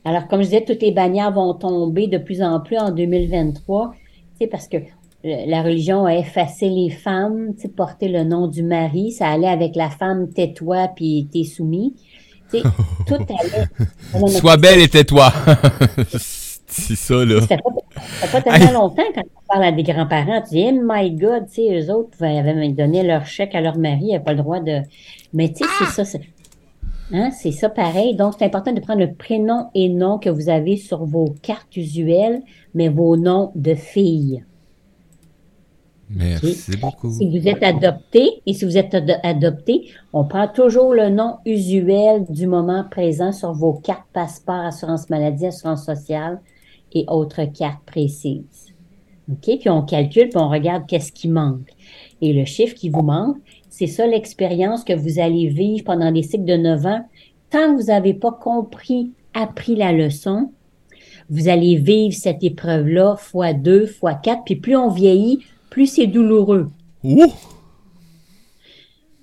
Alors, 0.04 0.28
comme 0.28 0.42
je 0.42 0.46
disais, 0.48 0.64
toutes 0.66 0.82
les 0.82 0.92
bannières 0.92 1.32
vont 1.32 1.54
tomber 1.54 2.08
de 2.08 2.18
plus 2.18 2.42
en 2.42 2.60
plus 2.60 2.78
en 2.78 2.92
2023, 2.92 3.94
tu 3.94 4.02
sais, 4.40 4.48
parce 4.48 4.68
que 4.68 4.78
euh, 4.78 4.82
la 5.48 5.64
religion 5.64 6.06
a 6.06 6.16
effacé 6.16 6.70
les 6.70 6.90
femmes, 6.90 7.54
porter 7.76 8.08
le 8.08 8.24
nom 8.24 8.48
du 8.48 8.64
mari, 8.64 9.12
ça 9.12 9.30
allait 9.30 9.48
avec 9.48 9.76
la 9.76 9.90
femme 9.90 10.30
tais-toi 10.30 10.90
puis 10.96 11.28
t'es 11.32 11.44
soumis. 11.44 11.96
Tout 12.52 13.16
allait. 13.16 14.30
Sois 14.30 14.56
belle 14.58 14.80
et 14.80 14.88
tais-toi. 14.88 15.34
C'est 16.78 16.96
ça, 16.96 17.26
là. 17.26 17.42
Ça 17.42 17.48
fait 17.48 17.58
pas, 17.58 17.70
ça 17.96 18.28
fait 18.28 18.42
pas 18.44 18.58
tellement 18.58 18.80
longtemps 18.82 19.04
quand 19.16 19.22
on 19.24 19.48
parle 19.54 19.64
à 19.64 19.72
des 19.72 19.84
grands-parents, 19.84 20.42
tu 20.42 20.56
dis, 20.56 20.72
my 20.74 21.12
God, 21.12 21.48
tu 21.48 21.54
sais, 21.56 21.80
eux 21.82 21.92
autres 21.94 22.10
pouvaient- 22.12 22.38
avaient 22.38 22.54
même 22.54 22.74
donné 22.74 23.04
leur 23.04 23.26
chèque 23.26 23.56
à 23.56 23.62
leur 23.62 23.78
mari, 23.78 24.00
ils 24.02 24.12
n'avaient 24.12 24.24
pas 24.24 24.34
le 24.34 24.42
droit 24.42 24.60
de. 24.60 24.82
Mais 25.34 25.50
tu 25.52 25.64
sais, 25.64 25.70
c'est 25.80 25.86
ça, 25.92 26.06
c'est. 26.06 26.22
Hein, 27.12 27.32
c'est 27.32 27.52
ça 27.52 27.70
pareil. 27.70 28.16
Donc, 28.16 28.34
c'est 28.38 28.46
important 28.46 28.74
de 28.74 28.82
prendre 28.82 29.00
le 29.00 29.14
prénom 29.14 29.68
et 29.74 29.88
nom 29.90 30.18
que 30.20 30.30
vous 30.30 30.50
avez 30.50 30.76
sur 30.78 31.06
vos 31.06 31.34
cartes 31.42 31.76
usuelles, 31.78 32.42
mais 32.74 32.90
vos 32.90 33.16
noms 33.18 33.52
de 33.56 33.76
filles. 33.76 34.44
Merci 36.10 36.78
beaucoup. 36.80 37.10
Si 37.12 37.28
vous 37.30 37.48
êtes 37.48 37.64
adopté, 37.64 38.42
et 38.46 38.54
si 38.54 38.64
vous 38.64 38.78
êtes 38.78 38.94
ad- 38.94 39.20
adopté, 39.24 39.90
on 40.14 40.24
prend 40.26 40.48
toujours 40.48 40.94
le 40.94 41.10
nom 41.10 41.38
usuel 41.46 42.26
du 42.30 42.48
moment 42.48 42.86
présent 42.90 43.34
sur 43.34 43.52
vos 43.52 43.74
cartes 43.74 44.06
passeport, 44.14 44.66
assurance 44.66 45.10
maladie, 45.10 45.48
assurance 45.48 45.86
sociale 45.86 46.40
et 46.94 47.06
autres 47.08 47.46
cartes 47.46 47.84
précises. 47.86 48.74
OK? 49.30 49.60
Puis 49.60 49.70
on 49.70 49.82
calcule, 49.82 50.30
puis 50.30 50.38
on 50.38 50.50
regarde 50.50 50.86
qu'est-ce 50.88 51.12
qui 51.12 51.28
manque. 51.28 51.70
Et 52.22 52.34
le 52.34 52.46
chiffre 52.46 52.76
qui 52.76 52.90
vous 52.90 53.04
manque, 53.04 53.38
c'est 53.70 53.88
ça 53.88 54.08
l'expérience 54.08 54.84
que 54.84 54.94
vous 54.94 55.20
allez 55.20 55.48
vivre 55.48 55.84
pendant 55.84 56.12
des 56.12 56.24
cycles 56.24 56.46
de 56.46 56.58
9 56.58 56.86
ans. 56.86 57.06
Tant 57.50 57.76
que 57.76 57.82
vous 57.82 57.88
n'avez 57.88 58.14
pas 58.14 58.32
compris, 58.32 59.12
appris 59.34 59.76
la 59.76 59.92
leçon, 59.92 60.52
vous 61.30 61.50
allez 61.50 61.76
vivre 61.76 62.16
cette 62.16 62.44
épreuve-là 62.44 63.18
fois 63.18 63.54
2, 63.54 63.86
fois 63.86 64.16
4, 64.16 64.44
puis 64.46 64.56
plus 64.56 64.76
on 64.76 64.90
vieillit, 64.90 65.40
plus 65.70 65.88
c'est 65.88 66.08
douloureux. 66.08 66.70
Ouh! 67.04 67.32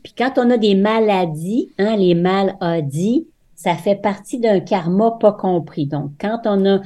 Puis 0.03 0.13
quand 0.17 0.35
on 0.37 0.51
a 0.51 0.59
des 0.59 0.75
maladies, 0.75 1.71
hein, 1.79 1.97
les 1.97 2.15
maladies, 2.15 3.27
ça 3.57 3.75
fait 3.75 3.97
partie 3.97 4.39
d'un 4.39 4.61
karma 4.61 5.17
pas 5.19 5.33
compris. 5.33 5.87
Donc, 5.87 6.11
quand 6.21 6.43
on 6.45 6.67
a, 6.67 6.81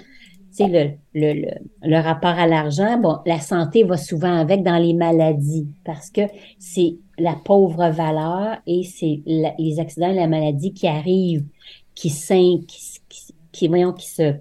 le, 0.67 0.91
le, 1.15 1.33
le, 1.43 1.49
le 1.83 1.97
rapport 2.01 2.31
à 2.31 2.47
l'argent, 2.47 2.99
bon, 2.99 3.19
la 3.27 3.39
santé 3.41 3.85
va 3.85 3.97
souvent 3.97 4.35
avec 4.35 4.63
dans 4.65 4.79
les 4.79 4.95
maladies 4.95 5.69
parce 5.85 6.11
que 6.11 6.23
c'est 6.59 6.97
la 7.19 7.35
pauvre 7.35 7.89
valeur 7.91 8.57
et 8.67 8.83
c'est 8.83 9.21
les 9.27 9.79
accidents 9.79 10.11
et 10.11 10.15
la 10.17 10.27
maladie 10.27 10.73
qui 10.73 10.87
arrivent, 10.89 11.45
qui, 11.95 12.09
qui, 12.11 12.79
s- 12.79 13.01
qui, 13.09 13.23
qui, 13.53 13.69
voyons, 13.69 13.93
qui 13.93 14.09
se 14.09 14.35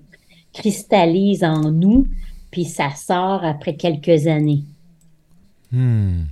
cristallisent 0.54 1.44
en 1.44 1.72
nous, 1.72 2.08
puis 2.52 2.66
ça 2.66 2.90
sort 2.96 3.44
après 3.44 3.76
quelques 3.76 4.26
années 4.28 4.64
Hmm. 5.72 6.24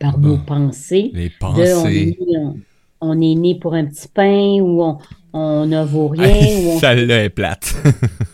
par 0.00 0.18
Bon. 0.18 0.28
nos 0.30 0.38
pensées. 0.38 1.10
Les 1.14 1.28
de 1.28 1.34
on 1.42 1.56
est, 1.56 1.74
pensées. 1.74 2.16
né, 2.20 2.36
on, 2.38 2.56
on 3.00 3.20
est 3.20 3.34
né 3.36 3.54
pour 3.54 3.74
un 3.74 3.84
petit 3.84 4.08
pain 4.08 4.60
ou 4.60 4.82
on, 4.82 4.98
on 5.32 5.64
ne 5.66 5.82
vaut 5.84 6.08
rien 6.08 6.34
ou 6.34 6.70
on 6.70 6.78
Celle-là 6.80 7.24
est 7.24 7.30
plate. 7.30 7.74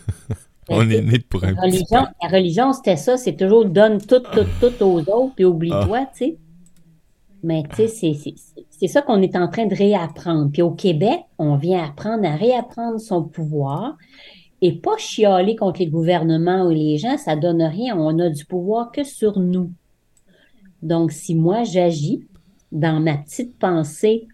On 0.69 0.89
est 0.89 1.01
né 1.01 1.19
pour 1.19 1.43
un 1.43 1.51
la 1.53 1.61
religion, 1.61 2.05
la 2.21 2.29
religion, 2.29 2.73
c'était 2.73 2.95
ça, 2.97 3.17
c'est 3.17 3.35
toujours 3.35 3.65
donne 3.65 3.99
tout, 3.99 4.19
tout, 4.19 4.45
tout 4.61 4.83
aux 4.83 4.99
autres, 5.01 5.33
puis 5.35 5.45
oublie-toi, 5.45 5.99
Ah. 6.01 6.11
tu 6.15 6.17
sais. 6.25 6.37
Mais 7.43 7.63
tu 7.69 7.87
sais, 7.87 8.13
c'est- 8.13 8.87
ça 8.87 9.01
qu'on 9.01 9.21
est 9.21 9.35
en 9.35 9.47
train 9.47 9.65
de 9.65 9.75
réapprendre. 9.75 10.49
Puis 10.51 10.61
au 10.61 10.71
Québec, 10.71 11.19
on 11.37 11.55
vient 11.55 11.83
apprendre 11.83 12.25
à 12.25 12.35
réapprendre 12.35 12.99
son 12.99 13.23
pouvoir 13.23 13.97
et 14.61 14.73
pas 14.73 14.97
chialer 14.97 15.55
contre 15.55 15.79
les 15.79 15.87
gouvernements 15.87 16.65
ou 16.65 16.69
les 16.71 16.97
gens, 16.97 17.17
ça 17.17 17.35
donne 17.37 17.61
rien. 17.61 17.97
On 17.97 18.19
a 18.19 18.29
du 18.29 18.45
pouvoir 18.45 18.91
que 18.91 19.03
sur 19.05 19.39
nous. 19.39 19.71
Donc, 20.81 21.11
si 21.11 21.33
moi, 21.35 21.63
j'agis 21.63 22.25
dans 22.71 22.99
ma 22.99 23.17
petite 23.17 23.57
pensée, 23.57 24.27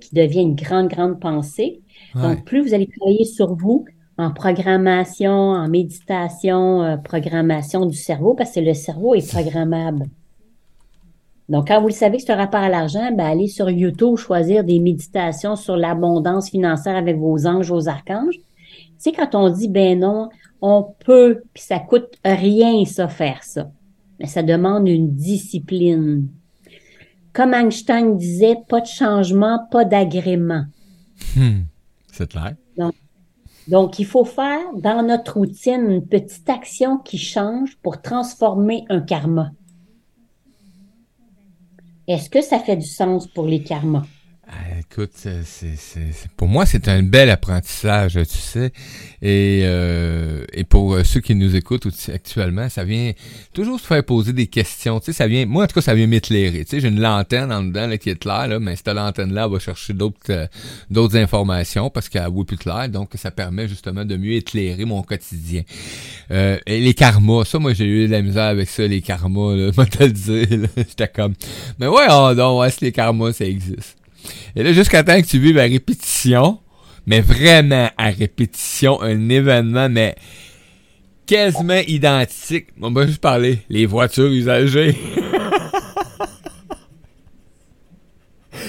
qui 0.00 0.14
devient 0.14 0.42
une 0.42 0.54
grande, 0.54 0.86
grande 0.88 1.18
pensée, 1.18 1.80
Ouais. 2.14 2.22
donc, 2.22 2.44
plus 2.44 2.62
vous 2.62 2.72
allez 2.74 2.86
travailler 2.86 3.24
sur 3.24 3.54
vous 3.56 3.84
en 4.20 4.30
programmation, 4.30 5.32
en 5.32 5.68
méditation, 5.68 6.82
euh, 6.82 6.96
programmation 6.96 7.86
du 7.86 7.96
cerveau, 7.96 8.34
parce 8.34 8.52
que 8.52 8.60
le 8.60 8.74
cerveau 8.74 9.14
est 9.14 9.28
programmable. 9.28 10.06
Donc, 11.48 11.68
quand 11.68 11.80
vous 11.80 11.88
le 11.88 11.94
savez 11.94 12.18
que 12.18 12.22
c'est 12.22 12.32
un 12.32 12.36
rapport 12.36 12.60
à 12.60 12.68
l'argent, 12.68 13.10
ben, 13.12 13.24
allez 13.24 13.48
sur 13.48 13.68
YouTube 13.70 14.16
choisir 14.16 14.62
des 14.62 14.78
méditations 14.78 15.56
sur 15.56 15.76
l'abondance 15.76 16.50
financière 16.50 16.96
avec 16.96 17.16
vos 17.16 17.46
anges, 17.46 17.70
vos 17.70 17.88
archanges. 17.88 18.36
Tu 18.36 18.94
sais, 18.98 19.12
quand 19.12 19.34
on 19.34 19.48
dit, 19.48 19.68
ben 19.68 19.98
non, 19.98 20.28
on 20.60 20.86
peut, 21.04 21.42
puis 21.52 21.62
ça 21.62 21.78
coûte 21.78 22.14
rien, 22.24 22.84
ça, 22.84 23.08
faire 23.08 23.42
ça. 23.42 23.70
Mais 24.20 24.26
ça 24.26 24.42
demande 24.42 24.86
une 24.86 25.14
discipline. 25.14 26.28
Comme 27.32 27.54
Einstein 27.54 28.16
disait, 28.16 28.56
pas 28.68 28.80
de 28.80 28.86
changement, 28.86 29.66
pas 29.70 29.84
d'agrément. 29.84 30.64
Hmm. 31.34 31.62
C'est 32.12 32.28
clair. 32.28 32.54
Donc, 32.76 32.94
il 33.98 34.06
faut 34.06 34.24
faire 34.24 34.72
dans 34.74 35.02
notre 35.02 35.34
routine 35.38 35.90
une 35.90 36.06
petite 36.06 36.48
action 36.48 36.98
qui 36.98 37.18
change 37.18 37.76
pour 37.82 38.02
transformer 38.02 38.84
un 38.88 39.00
karma. 39.00 39.52
Est-ce 42.06 42.28
que 42.30 42.42
ça 42.42 42.58
fait 42.58 42.76
du 42.76 42.86
sens 42.86 43.26
pour 43.26 43.46
les 43.46 43.62
karmas? 43.62 44.04
Euh, 44.52 44.80
Écoute, 44.92 45.12
c'est, 45.14 45.68
pour 46.36 46.48
moi, 46.48 46.66
c'est 46.66 46.88
un 46.88 47.04
bel 47.04 47.30
apprentissage, 47.30 48.14
tu 48.14 48.38
sais. 48.38 48.72
Et, 49.22 49.60
euh, 49.62 50.44
et 50.52 50.64
pour 50.64 50.94
euh, 50.94 51.04
ceux 51.04 51.20
qui 51.20 51.36
nous 51.36 51.54
écoutent 51.54 51.86
actuellement, 52.12 52.68
ça 52.68 52.82
vient 52.82 53.12
toujours 53.52 53.78
se 53.78 53.86
faire 53.86 54.02
poser 54.02 54.32
des 54.32 54.48
questions. 54.48 54.98
Tu 54.98 55.06
sais, 55.06 55.12
ça 55.12 55.28
vient, 55.28 55.46
moi, 55.46 55.64
en 55.64 55.66
tout 55.68 55.74
cas, 55.74 55.80
ça 55.80 55.94
vient 55.94 56.08
m'éclairer. 56.08 56.64
Tu 56.64 56.70
sais, 56.70 56.80
j'ai 56.80 56.88
une 56.88 57.00
lanterne 57.00 57.52
en 57.52 57.62
dedans 57.62 57.86
là, 57.86 57.98
qui 57.98 58.10
est 58.10 58.18
claire, 58.18 58.48
là, 58.48 58.58
mais 58.58 58.74
cette 58.74 58.88
lanterne-là 58.88 59.46
va 59.46 59.60
chercher 59.60 59.92
d'autres 59.92 60.18
euh, 60.30 60.46
d'autres 60.90 61.16
informations 61.16 61.88
parce 61.88 62.08
qu'elle 62.08 62.26
voit 62.28 62.44
plus 62.44 62.58
clair. 62.58 62.88
Donc, 62.88 63.10
ça 63.14 63.30
permet 63.30 63.68
justement 63.68 64.04
de 64.04 64.16
mieux 64.16 64.32
éclairer 64.32 64.84
mon 64.84 65.02
quotidien. 65.02 65.62
Euh, 66.32 66.58
et 66.66 66.80
les 66.80 66.94
karmas, 66.94 67.44
ça, 67.44 67.60
moi, 67.60 67.74
j'ai 67.74 67.86
eu 67.86 68.06
de 68.08 68.12
la 68.12 68.22
misère 68.22 68.46
avec 68.46 68.68
ça, 68.68 68.84
les 68.86 69.02
karmas, 69.02 69.54
là, 69.54 69.70
moi, 69.76 69.86
te 69.86 70.02
le 70.02 70.10
dire. 70.10 70.68
J'étais 70.76 71.06
comme, 71.06 71.34
mais 71.78 71.86
ouais, 71.86 72.06
oh, 72.10 72.58
ouais, 72.58 72.70
si 72.70 72.86
les 72.86 72.92
karmas, 72.92 73.32
ça 73.32 73.44
existe. 73.44 73.99
Et 74.56 74.62
là, 74.62 74.72
jusqu'à 74.72 75.02
temps 75.02 75.20
que 75.20 75.26
tu 75.26 75.38
vives 75.38 75.58
à 75.58 75.62
répétition, 75.62 76.58
mais 77.06 77.20
vraiment 77.20 77.90
à 77.96 78.10
répétition, 78.10 79.00
un 79.02 79.28
événement, 79.28 79.88
mais 79.88 80.16
quasiment 81.26 81.80
identique. 81.86 82.68
On 82.80 82.90
va 82.90 83.06
juste 83.06 83.20
parler, 83.20 83.60
les 83.68 83.86
voitures 83.86 84.30
usagées. 84.30 84.96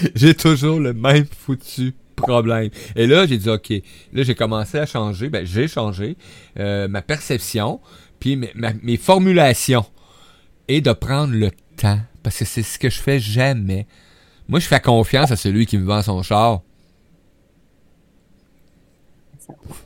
j'ai 0.16 0.34
toujours 0.34 0.80
le 0.80 0.94
même 0.94 1.26
foutu 1.26 1.94
problème. 2.16 2.70
Et 2.96 3.08
là, 3.08 3.26
j'ai 3.26 3.38
dit, 3.38 3.50
OK, 3.50 3.74
là, 4.14 4.24
j'ai 4.24 4.36
commencé 4.36 4.78
à 4.78 4.86
changer, 4.86 5.30
ben, 5.30 5.46
j'ai 5.46 5.68
changé 5.68 6.18
euh, 6.60 6.88
ma 6.88 7.02
perception, 7.02 7.80
puis 8.20 8.36
mes, 8.36 8.98
formulations, 8.98 9.86
et 10.68 10.82
de 10.82 10.94
prendre 10.94 11.34
le 11.34 11.50
temps, 11.78 12.00
parce 12.24 12.38
que 12.38 12.46
c'est 12.46 12.64
ce 12.64 12.80
que 12.80 12.90
je 12.90 13.00
fais 13.00 13.20
jamais. 13.20 13.88
Moi, 14.52 14.60
je 14.60 14.68
fais 14.68 14.82
confiance 14.82 15.32
à 15.32 15.38
celui 15.38 15.66
qui 15.66 15.78
me 15.78 15.86
vend 15.86 16.02
son 16.02 16.22
char. 16.24 16.60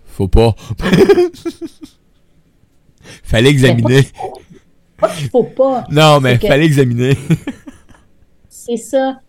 Faut 0.08 0.28
pas. 0.28 0.56
Fallait 3.24 3.52
examiner. 3.52 4.02
Pas 4.98 5.10
qu'il 5.10 5.30
faut 5.30 5.44
pas. 5.44 5.84
Non, 5.92 6.20
mais 6.20 6.40
que- 6.40 6.48
fallait 6.48 6.66
examiner. 6.66 7.16
C'est 8.50 8.78
ça. 8.78 9.20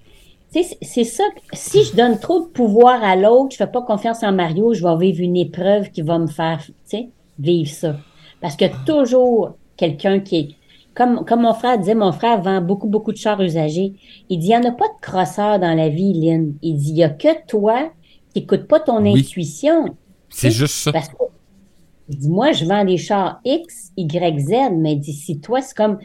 C'est 0.80 1.04
ça. 1.04 1.24
Si 1.52 1.84
je 1.84 1.94
donne 1.94 2.18
trop 2.18 2.40
de 2.40 2.46
pouvoir 2.46 3.04
à 3.04 3.14
l'autre, 3.14 3.50
je 3.52 3.56
fais 3.58 3.66
pas 3.66 3.82
confiance 3.82 4.22
en 4.22 4.32
Mario, 4.32 4.72
je 4.72 4.82
vais 4.82 4.96
vivre 4.96 5.20
une 5.20 5.36
épreuve 5.36 5.90
qui 5.90 6.00
va 6.00 6.18
me 6.18 6.28
faire, 6.28 6.66
vivre 7.38 7.70
ça. 7.70 7.96
Parce 8.40 8.56
que 8.56 8.64
toujours 8.86 9.58
quelqu'un 9.76 10.20
qui 10.20 10.36
est, 10.36 10.48
comme, 10.96 11.24
comme 11.24 11.42
mon 11.42 11.54
frère 11.54 11.78
disait, 11.78 11.94
mon 11.94 12.10
frère 12.12 12.40
vend 12.40 12.60
beaucoup, 12.60 12.88
beaucoup 12.88 13.12
de 13.12 13.18
chars 13.18 13.40
usagés. 13.40 13.92
Il 14.30 14.38
dit, 14.38 14.46
il 14.46 14.48
n'y 14.48 14.56
en 14.56 14.64
a 14.64 14.72
pas 14.72 14.88
de 14.88 15.00
crosseur 15.00 15.58
dans 15.58 15.74
la 15.74 15.88
vie, 15.88 16.14
Lynn. 16.14 16.54
Il 16.62 16.76
dit, 16.76 16.90
il 16.90 16.96
y 16.96 17.04
a 17.04 17.10
que 17.10 17.46
toi 17.46 17.92
qui 18.32 18.40
n'écoutes 18.40 18.66
pas 18.66 18.80
ton 18.80 19.02
Oui. 19.02 19.20
intuition. 19.20 19.96
C'est 20.30 20.50
juste 20.50 20.74
ça. 20.74 20.92
Parce 20.92 21.08
que, 21.08 21.14
il 22.08 22.18
dit, 22.18 22.28
moi, 22.28 22.52
je 22.52 22.64
vends 22.64 22.84
des 22.84 22.96
chars 22.96 23.40
X, 23.44 23.92
Y, 23.96 24.38
Z, 24.40 24.52
mais 24.74 24.92
il 24.94 25.00
dit, 25.00 25.12
si 25.12 25.38
toi, 25.40 25.60
c'est 25.60 25.76
comme, 25.76 25.98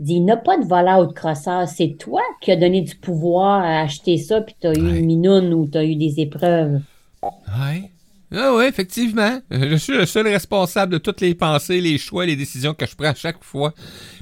il 0.00 0.06
dit, 0.06 0.14
il 0.14 0.24
n'y 0.24 0.30
a 0.30 0.36
pas 0.36 0.56
de 0.56 0.64
voleur 0.64 1.00
ou 1.00 1.06
de 1.06 1.12
crosseur, 1.12 1.68
c'est 1.68 1.96
toi 1.98 2.22
qui 2.40 2.50
as 2.50 2.56
donné 2.56 2.80
du 2.80 2.96
pouvoir 2.96 3.62
à 3.62 3.80
acheter 3.80 4.16
ça, 4.16 4.40
puis 4.40 4.54
tu 4.60 4.66
as 4.66 4.72
eu 4.74 4.98
une 4.98 5.06
minoune 5.06 5.52
ou 5.52 5.66
tu 5.66 5.76
as 5.76 5.84
eu 5.84 5.94
des 5.96 6.20
épreuves. 6.20 6.80
Ouais. 7.22 7.90
Ah 8.30 8.54
ouais, 8.54 8.68
effectivement. 8.68 9.40
Je 9.50 9.76
suis 9.76 9.94
le 9.94 10.04
seul 10.06 10.28
responsable 10.28 10.92
de 10.92 10.98
toutes 10.98 11.20
les 11.20 11.34
pensées, 11.34 11.80
les 11.80 11.96
choix, 11.98 12.26
les 12.26 12.36
décisions 12.36 12.74
que 12.74 12.86
je 12.86 12.94
prends 12.94 13.08
à 13.08 13.14
chaque 13.14 13.42
fois. 13.42 13.72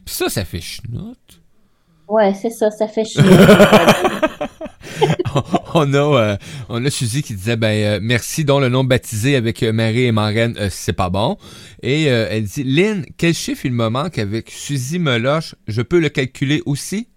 Puis 0.05 0.15
ça, 0.15 0.29
ça 0.29 0.45
fait 0.45 0.61
chenoute. 0.61 1.43
Ouais, 2.09 2.33
c'est 2.35 2.51
ça, 2.51 2.71
ça 2.71 2.87
fait 2.87 3.05
chier. 3.05 3.23
on 5.75 5.93
a 5.93 5.97
euh, 5.99 6.37
on 6.69 6.85
a 6.85 6.91
Suzy 6.91 7.23
qui 7.23 7.35
disait 7.35 7.57
ben 7.57 7.69
euh, 7.69 7.99
merci 8.01 8.45
dont 8.45 8.61
le 8.61 8.69
nom 8.69 8.85
baptisé 8.85 9.35
avec 9.35 9.63
euh, 9.65 9.73
Marie 9.73 10.05
et 10.05 10.13
Marraine 10.13 10.55
euh, 10.59 10.69
c'est 10.71 10.93
pas 10.93 11.11
bon 11.11 11.37
et 11.83 12.05
elle 12.05 12.45
dit 12.45 12.63
Lynn 12.63 13.05
quel 13.17 13.35
chiffre 13.35 13.67
il 13.67 13.73
me 13.73 13.89
manque 13.89 14.19
avec 14.19 14.51
Suzy 14.51 15.01
Meloche? 15.01 15.57
Je 15.67 15.83
peux 15.83 15.99
le 15.99 16.09
calculer 16.09 16.63
aussi? 16.65 17.09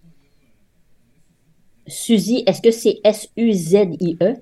Suzy, 1.87 2.43
est-ce 2.47 2.61
que 2.61 2.71
c'est 2.71 2.99
S-U-Z-I-E? 3.03 4.35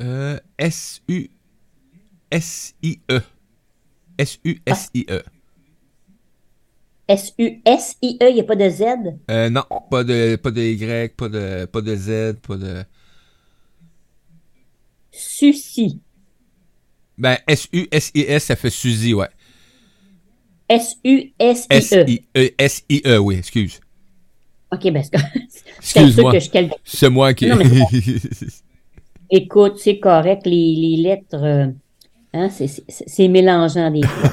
euh, 0.00 0.38
S 0.58 1.02
U 1.08 1.14
S 1.14 1.16
I 1.16 1.18
E? 1.18 1.18
S 1.18 1.18
U 1.18 1.30
S 2.36 2.74
I 2.82 2.98
E 5.10 5.20
S-U-S-I-E, 7.08 8.28
il 8.30 8.34
n'y 8.34 8.40
a 8.40 8.44
pas 8.44 8.56
de 8.56 8.68
Z? 8.68 8.82
Euh, 9.30 9.48
non 9.48 9.62
pas 9.90 10.02
de 10.02 10.36
pas 10.36 10.50
de 10.50 10.60
Y 10.62 11.14
pas 11.16 11.28
de 11.28 11.64
pas 11.66 11.80
de 11.80 11.94
Z 11.96 12.34
pas 12.42 12.56
de 12.56 12.84
Sucy. 15.12 16.00
ben 17.16 17.38
S 17.46 17.68
U 17.72 17.86
S 17.90 18.10
I 18.14 18.22
S 18.28 18.44
ça 18.44 18.56
fait 18.56 18.70
Suzy 18.70 19.14
ouais 19.14 19.28
S 20.68 20.96
S-U-S-I-E. 21.38 22.04
I 22.08 22.24
E 22.36 22.50
S 22.58 22.84
I 22.90 23.02
E 23.06 23.18
oui 23.18 23.36
excuse 23.36 23.80
OK, 24.72 24.90
ben, 24.90 25.00
c'est 25.80 26.10
sûr 26.10 26.28
que 26.32 26.40
je 26.40 26.50
calcule. 26.50 26.74
c'est 26.84 27.08
moi 27.08 27.32
qui 27.34 27.46
Non, 27.46 27.54
mais 27.56 27.64
Écoute, 29.30 29.78
c'est 29.78 29.98
correct, 30.00 30.42
les, 30.44 30.74
les 30.74 30.96
lettres, 31.02 31.34
euh, 31.42 31.68
hein, 32.36 32.48
c'est- 32.50 33.28
mélangeant 33.28 33.90
des 33.90 34.02
fois. 34.02 34.30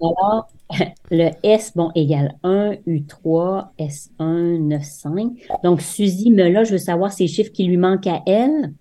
Alors, 0.00 0.48
le 1.10 1.30
S, 1.42 1.72
bon, 1.74 1.90
égale 1.94 2.34
1, 2.42 2.72
U3, 2.86 3.68
S1, 3.78 4.58
9, 4.58 4.82
5. 4.82 5.32
Donc, 5.62 5.80
Suzy 5.80 6.30
me 6.30 6.48
là, 6.48 6.64
je 6.64 6.72
veux 6.72 6.78
savoir 6.78 7.12
ces 7.12 7.26
chiffres 7.28 7.52
qui 7.52 7.64
lui 7.64 7.76
manquent 7.76 8.06
à 8.06 8.22
elle. 8.26 8.72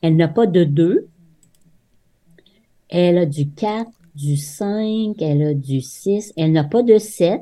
Elle 0.00 0.16
n'a 0.16 0.28
pas 0.28 0.46
de 0.46 0.64
2. 0.64 1.08
Elle 2.88 3.18
a 3.18 3.26
du 3.26 3.48
4, 3.48 3.90
du 4.14 4.36
5, 4.36 5.14
elle 5.20 5.42
a 5.42 5.54
du 5.54 5.80
6. 5.80 6.32
Elle 6.36 6.52
n'a 6.52 6.64
pas 6.64 6.82
de 6.82 6.98
7, 6.98 7.40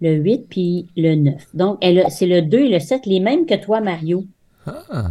le 0.00 0.14
8 0.14 0.46
puis 0.48 0.86
le 0.96 1.14
9. 1.14 1.54
Donc, 1.54 1.78
c'est 2.10 2.26
le 2.26 2.42
2 2.42 2.58
et 2.58 2.68
le 2.68 2.78
7, 2.78 3.06
les 3.06 3.20
mêmes 3.20 3.46
que 3.46 3.54
toi, 3.54 3.80
Mario. 3.80 4.24
ah. 4.66 5.10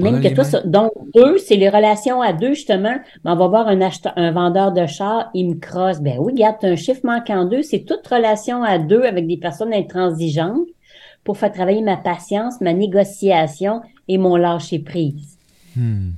Mêmes 0.00 0.16
a 0.16 0.20
que 0.20 0.28
toi. 0.34 0.44
mêmes. 0.44 0.50
ça- 0.50 0.62
Donc, 0.62 0.92
deux, 1.14 1.38
c'est 1.38 1.56
les 1.56 1.68
relations 1.68 2.22
à 2.22 2.32
deux, 2.32 2.54
justement. 2.54 2.94
Mais 3.24 3.30
on 3.30 3.36
va 3.36 3.48
voir 3.48 3.68
un 3.68 3.80
acheteur, 3.80 4.12
un 4.16 4.30
vendeur 4.32 4.72
de 4.72 4.86
char, 4.86 5.30
il 5.34 5.50
me 5.50 5.54
crosse. 5.54 6.00
Ben 6.00 6.16
oui, 6.18 6.32
regarde, 6.32 6.56
t'as 6.60 6.70
un 6.70 6.76
chiffre 6.76 7.00
manquant 7.04 7.44
deux. 7.44 7.62
C'est 7.62 7.84
toute 7.84 8.06
relation 8.06 8.62
à 8.62 8.78
deux 8.78 9.02
avec 9.02 9.26
des 9.26 9.36
personnes 9.36 9.74
intransigeantes 9.74 10.66
pour 11.24 11.36
faire 11.36 11.52
travailler 11.52 11.82
ma 11.82 11.96
patience, 11.96 12.60
ma 12.60 12.72
négociation 12.72 13.82
et 14.08 14.18
mon 14.18 14.36
lâcher 14.36 14.78
prise. 14.80 15.38
Hmm. 15.76 16.10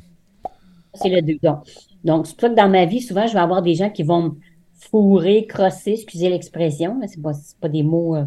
C'est 0.94 1.08
le 1.10 1.20
deux. 1.22 1.38
Donc, 1.42 1.58
donc 2.04 2.26
c'est 2.26 2.34
pour 2.36 2.42
ça 2.42 2.48
que 2.50 2.54
dans 2.54 2.68
ma 2.68 2.84
vie, 2.84 3.00
souvent, 3.02 3.26
je 3.26 3.32
vais 3.34 3.40
avoir 3.40 3.62
des 3.62 3.74
gens 3.74 3.90
qui 3.90 4.02
vont 4.02 4.22
me 4.22 4.30
fourrer, 4.90 5.46
crosser, 5.46 5.92
excusez 5.92 6.28
l'expression, 6.28 6.98
là, 7.00 7.06
c'est 7.08 7.20
pas, 7.20 7.32
c'est 7.32 7.58
pas 7.58 7.68
des 7.68 7.82
mots, 7.82 8.16
euh, 8.16 8.24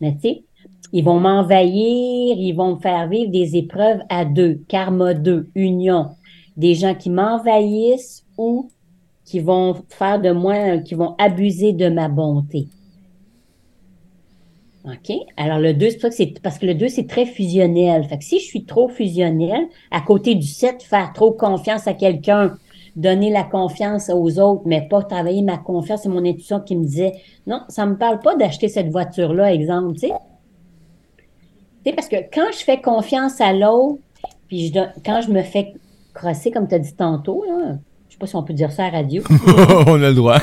mais 0.00 0.14
tu 0.14 0.20
sais, 0.20 0.44
ils 0.92 1.04
vont 1.04 1.20
m'envahir, 1.20 2.36
ils 2.38 2.52
vont 2.52 2.76
me 2.76 2.80
faire 2.80 3.08
vivre 3.08 3.30
des 3.30 3.56
épreuves 3.56 4.00
à 4.08 4.24
deux, 4.24 4.60
karma 4.68 5.14
2, 5.14 5.50
union. 5.54 6.10
Des 6.56 6.74
gens 6.74 6.94
qui 6.94 7.10
m'envahissent 7.10 8.24
ou 8.38 8.70
qui 9.24 9.40
vont 9.40 9.74
faire 9.88 10.20
de 10.20 10.30
moi, 10.30 10.78
qui 10.78 10.94
vont 10.94 11.14
abuser 11.18 11.72
de 11.72 11.88
ma 11.88 12.08
bonté. 12.08 12.68
OK? 14.86 15.16
Alors, 15.36 15.58
le 15.58 15.74
2, 15.74 15.90
c'est 15.90 15.94
pour 15.96 16.02
ça 16.02 16.08
que 16.10 16.14
c'est 16.14 16.40
parce 16.40 16.58
que 16.58 16.66
le 16.66 16.74
2, 16.74 16.88
c'est 16.88 17.08
très 17.08 17.26
fusionnel. 17.26 18.04
Fait 18.04 18.18
que 18.18 18.24
si 18.24 18.38
je 18.38 18.44
suis 18.44 18.64
trop 18.64 18.88
fusionnel, 18.88 19.66
à 19.90 20.00
côté 20.00 20.36
du 20.36 20.46
7, 20.46 20.82
faire 20.84 21.12
trop 21.12 21.32
confiance 21.32 21.88
à 21.88 21.94
quelqu'un, 21.94 22.56
donner 22.94 23.30
la 23.30 23.42
confiance 23.42 24.10
aux 24.10 24.38
autres, 24.38 24.62
mais 24.64 24.86
pas 24.88 25.02
travailler 25.02 25.42
ma 25.42 25.58
confiance, 25.58 26.02
c'est 26.02 26.08
mon 26.08 26.24
intuition 26.24 26.60
qui 26.60 26.76
me 26.76 26.84
disait 26.84 27.14
non, 27.46 27.62
ça 27.68 27.84
me 27.84 27.98
parle 27.98 28.20
pas 28.20 28.36
d'acheter 28.36 28.68
cette 28.68 28.88
voiture-là, 28.88 29.52
exemple, 29.52 29.94
tu 29.94 30.06
sais. 30.06 30.12
Tu 31.86 31.90
sais, 31.92 31.94
parce 31.94 32.08
que 32.08 32.16
quand 32.34 32.50
je 32.52 32.64
fais 32.64 32.80
confiance 32.80 33.40
à 33.40 33.52
l'autre, 33.52 34.00
puis 34.48 34.66
je 34.66 34.72
donne- 34.72 34.92
quand 35.04 35.20
je 35.20 35.30
me 35.30 35.42
fais 35.42 35.72
crosser, 36.14 36.50
comme 36.50 36.66
tu 36.66 36.74
as 36.74 36.80
dit 36.80 36.94
tantôt, 36.94 37.44
là, 37.46 37.76
je 38.08 38.14
sais 38.14 38.18
pas 38.18 38.26
si 38.26 38.34
on 38.34 38.42
peut 38.42 38.54
dire 38.54 38.72
ça 38.72 38.86
à 38.86 38.90
la 38.90 38.98
radio. 38.98 39.22
on 39.86 40.02
a 40.02 40.08
le 40.08 40.14
droit 40.14 40.38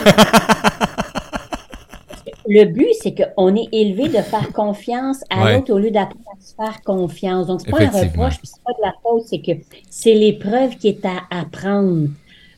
Le 2.47 2.63
but, 2.65 2.88
c'est 3.01 3.13
qu'on 3.13 3.56
est 3.58 3.67
élevé 3.73 4.08
de 4.08 4.21
faire 4.21 4.53
confiance 4.53 5.21
à 5.29 5.43
Ouais. 5.43 5.56
l'autre 5.56 5.73
au 5.73 5.79
lieu 5.79 5.91
d'apprendre 5.91 6.23
à 6.38 6.41
se 6.41 6.56
faire 6.56 6.82
confiance. 6.86 7.47
Donc, 7.47 7.60
c'est 7.62 7.71
pas 7.71 7.82
un 7.84 7.89
reproche, 7.89 8.38
puis 8.38 8.47
c'est 8.47 8.63
pas 8.63 8.71
de 8.71 8.82
la 8.86 8.93
faute, 9.01 9.23
c'est 9.25 9.39
que 9.41 9.51
c'est 9.89 10.13
l'épreuve 10.13 10.77
qui 10.77 10.88
est 10.89 11.06
à 11.06 11.23
apprendre. 11.29 12.08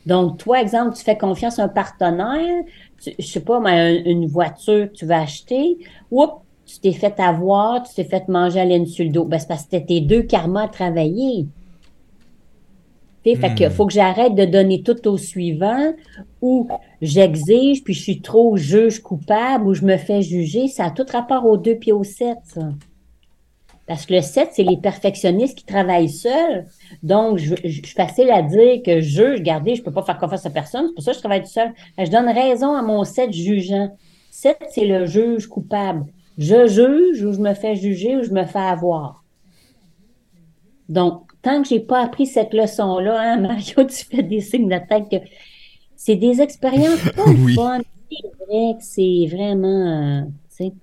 Donc, 0.06 0.38
toi, 0.38 0.62
exemple, 0.62 0.96
tu 0.96 1.04
fais 1.04 1.18
confiance 1.18 1.58
à 1.58 1.64
un 1.64 1.68
partenaire, 1.70 2.64
tu- 3.02 3.14
je 3.18 3.26
sais 3.26 3.40
pas, 3.40 3.60
mais 3.60 3.72
un- 3.72 4.04
une 4.06 4.28
voiture 4.28 4.88
que 4.92 4.94
tu 4.96 5.06
vas 5.08 5.22
acheter, 5.22 5.78
oups, 6.12 6.34
tu 6.66 6.80
t'es 6.80 6.94
fait 6.94 7.20
avoir, 7.20 7.84
tu 7.84 7.94
t'es 7.96 8.04
fait 8.06 8.28
manger 8.28 8.60
à 8.62 8.66
laine 8.66 8.86
sur 8.88 9.06
le 9.06 9.12
dos. 9.12 9.26
Ben, 9.26 9.40
c'est 9.40 9.48
parce 9.48 9.64
que 9.66 9.70
c'était 9.72 9.86
tes 9.86 10.02
deux 10.02 10.24
karmas 10.24 10.64
à 10.66 10.68
travailler. 10.68 11.48
Tu 13.24 13.32
sais, 13.32 13.36
Fait 13.38 13.56
que 13.56 13.70
Hmm. 13.70 13.72
faut 13.72 13.88
que 13.88 13.94
j'arrête 13.94 14.36
de 14.36 14.46
donner 14.46 14.84
tout 14.84 15.08
au 15.08 15.18
suivant 15.18 15.94
ou 16.42 16.68
j'exige 17.02 17.84
puis 17.84 17.94
je 17.94 18.02
suis 18.02 18.22
trop 18.22 18.56
juge 18.58 19.00
coupable 19.02 19.68
ou 19.68 19.74
je 19.74 19.84
me 19.86 19.98
fais 19.98 20.22
juger. 20.22 20.68
Ça 20.68 20.86
a 20.86 20.92
tout 20.92 21.06
rapport 21.12 21.46
aux 21.46 21.58
deux 21.58 21.76
puis 21.78 21.92
au 21.92 22.04
sept, 22.04 22.38
ça. 22.44 22.62
Parce 23.88 24.06
que 24.08 24.16
le 24.16 24.22
7, 24.22 24.50
c'est 24.54 24.64
les 24.64 24.78
perfectionnistes 24.78 25.60
qui 25.60 25.66
travaillent 25.66 26.10
seuls. 26.10 26.66
Donc, 27.04 27.38
je, 27.38 27.56
je, 27.56 27.70
je 27.70 27.86
suis 27.86 27.96
facile 27.96 28.32
à 28.32 28.42
dire 28.42 28.82
que 28.84 29.00
je, 29.00 29.34
regardez, 29.38 29.76
je 29.76 29.84
peux 29.84 29.92
pas 29.94 30.02
faire 30.04 30.18
confiance 30.18 30.46
à 30.46 30.50
personne. 30.50 30.88
C'est 30.88 30.94
pour 30.96 31.04
ça 31.04 31.12
que 31.12 31.16
je 31.18 31.22
travaille 31.22 31.44
tout 31.44 31.50
seul. 31.50 31.72
Je 32.00 32.10
donne 32.10 32.28
raison 32.30 32.74
à 32.76 32.82
mon 32.82 33.04
7 33.04 33.32
jugeant. 33.32 33.96
7, 34.32 34.58
c'est 34.72 34.86
le 34.86 35.06
juge 35.06 35.48
coupable. 35.48 36.06
Je 36.38 36.68
juge 36.68 37.24
ou 37.24 37.34
je 37.34 37.40
me 37.40 37.54
fais 37.54 37.76
juger 37.76 38.18
ou 38.18 38.24
je 38.24 38.32
me 38.32 38.46
fais 38.46 38.60
avoir. 38.60 39.24
Donc, 40.90 41.32
tant 41.42 41.62
que 41.62 41.68
j'ai 41.68 41.80
pas 41.80 42.04
appris 42.04 42.26
cette 42.28 42.54
leçon-là, 42.54 43.34
hein, 43.34 43.38
Mario, 43.42 43.84
tu 43.86 44.06
fais 44.06 44.24
des 44.24 44.42
signes 44.42 44.70
de 44.70 44.80
tête 44.88 45.10
que 45.10 45.28
c'est 45.96 46.16
des 46.16 46.42
expériences 46.42 47.02
pas 47.16 47.24
Oui. 47.28 47.56
fun. 47.56 47.80
C'est 48.12 48.46
vrai 48.46 48.74
que 48.78 48.84
c'est 48.84 49.28
vraiment, 49.36 50.22
euh, 50.22 50.26
tu 50.56 50.66
sais, 50.66 50.74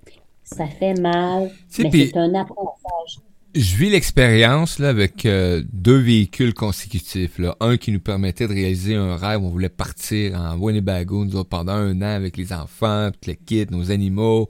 ça 0.42 0.66
fait 0.66 0.94
mal, 1.00 1.50
mais 1.78 1.90
c'est 1.90 2.16
un 2.16 2.34
apprentissage. 2.34 3.22
Je 3.54 3.76
vis 3.76 3.90
l'expérience 3.90 4.78
là 4.78 4.88
avec 4.88 5.26
euh, 5.26 5.62
deux 5.74 5.98
véhicules 5.98 6.54
consécutifs. 6.54 7.38
Là. 7.38 7.54
Un 7.60 7.76
qui 7.76 7.92
nous 7.92 8.00
permettait 8.00 8.48
de 8.48 8.54
réaliser 8.54 8.94
un 8.94 9.14
rêve. 9.14 9.42
On 9.42 9.50
voulait 9.50 9.68
partir 9.68 10.40
en 10.40 10.56
Winnebago 10.56 11.26
nous 11.26 11.36
autres, 11.36 11.50
pendant 11.50 11.74
un 11.74 12.00
an 12.00 12.16
avec 12.16 12.38
les 12.38 12.54
enfants, 12.54 13.10
tout 13.10 13.28
le 13.28 13.34
kit, 13.34 13.66
nos 13.70 13.90
animaux. 13.90 14.48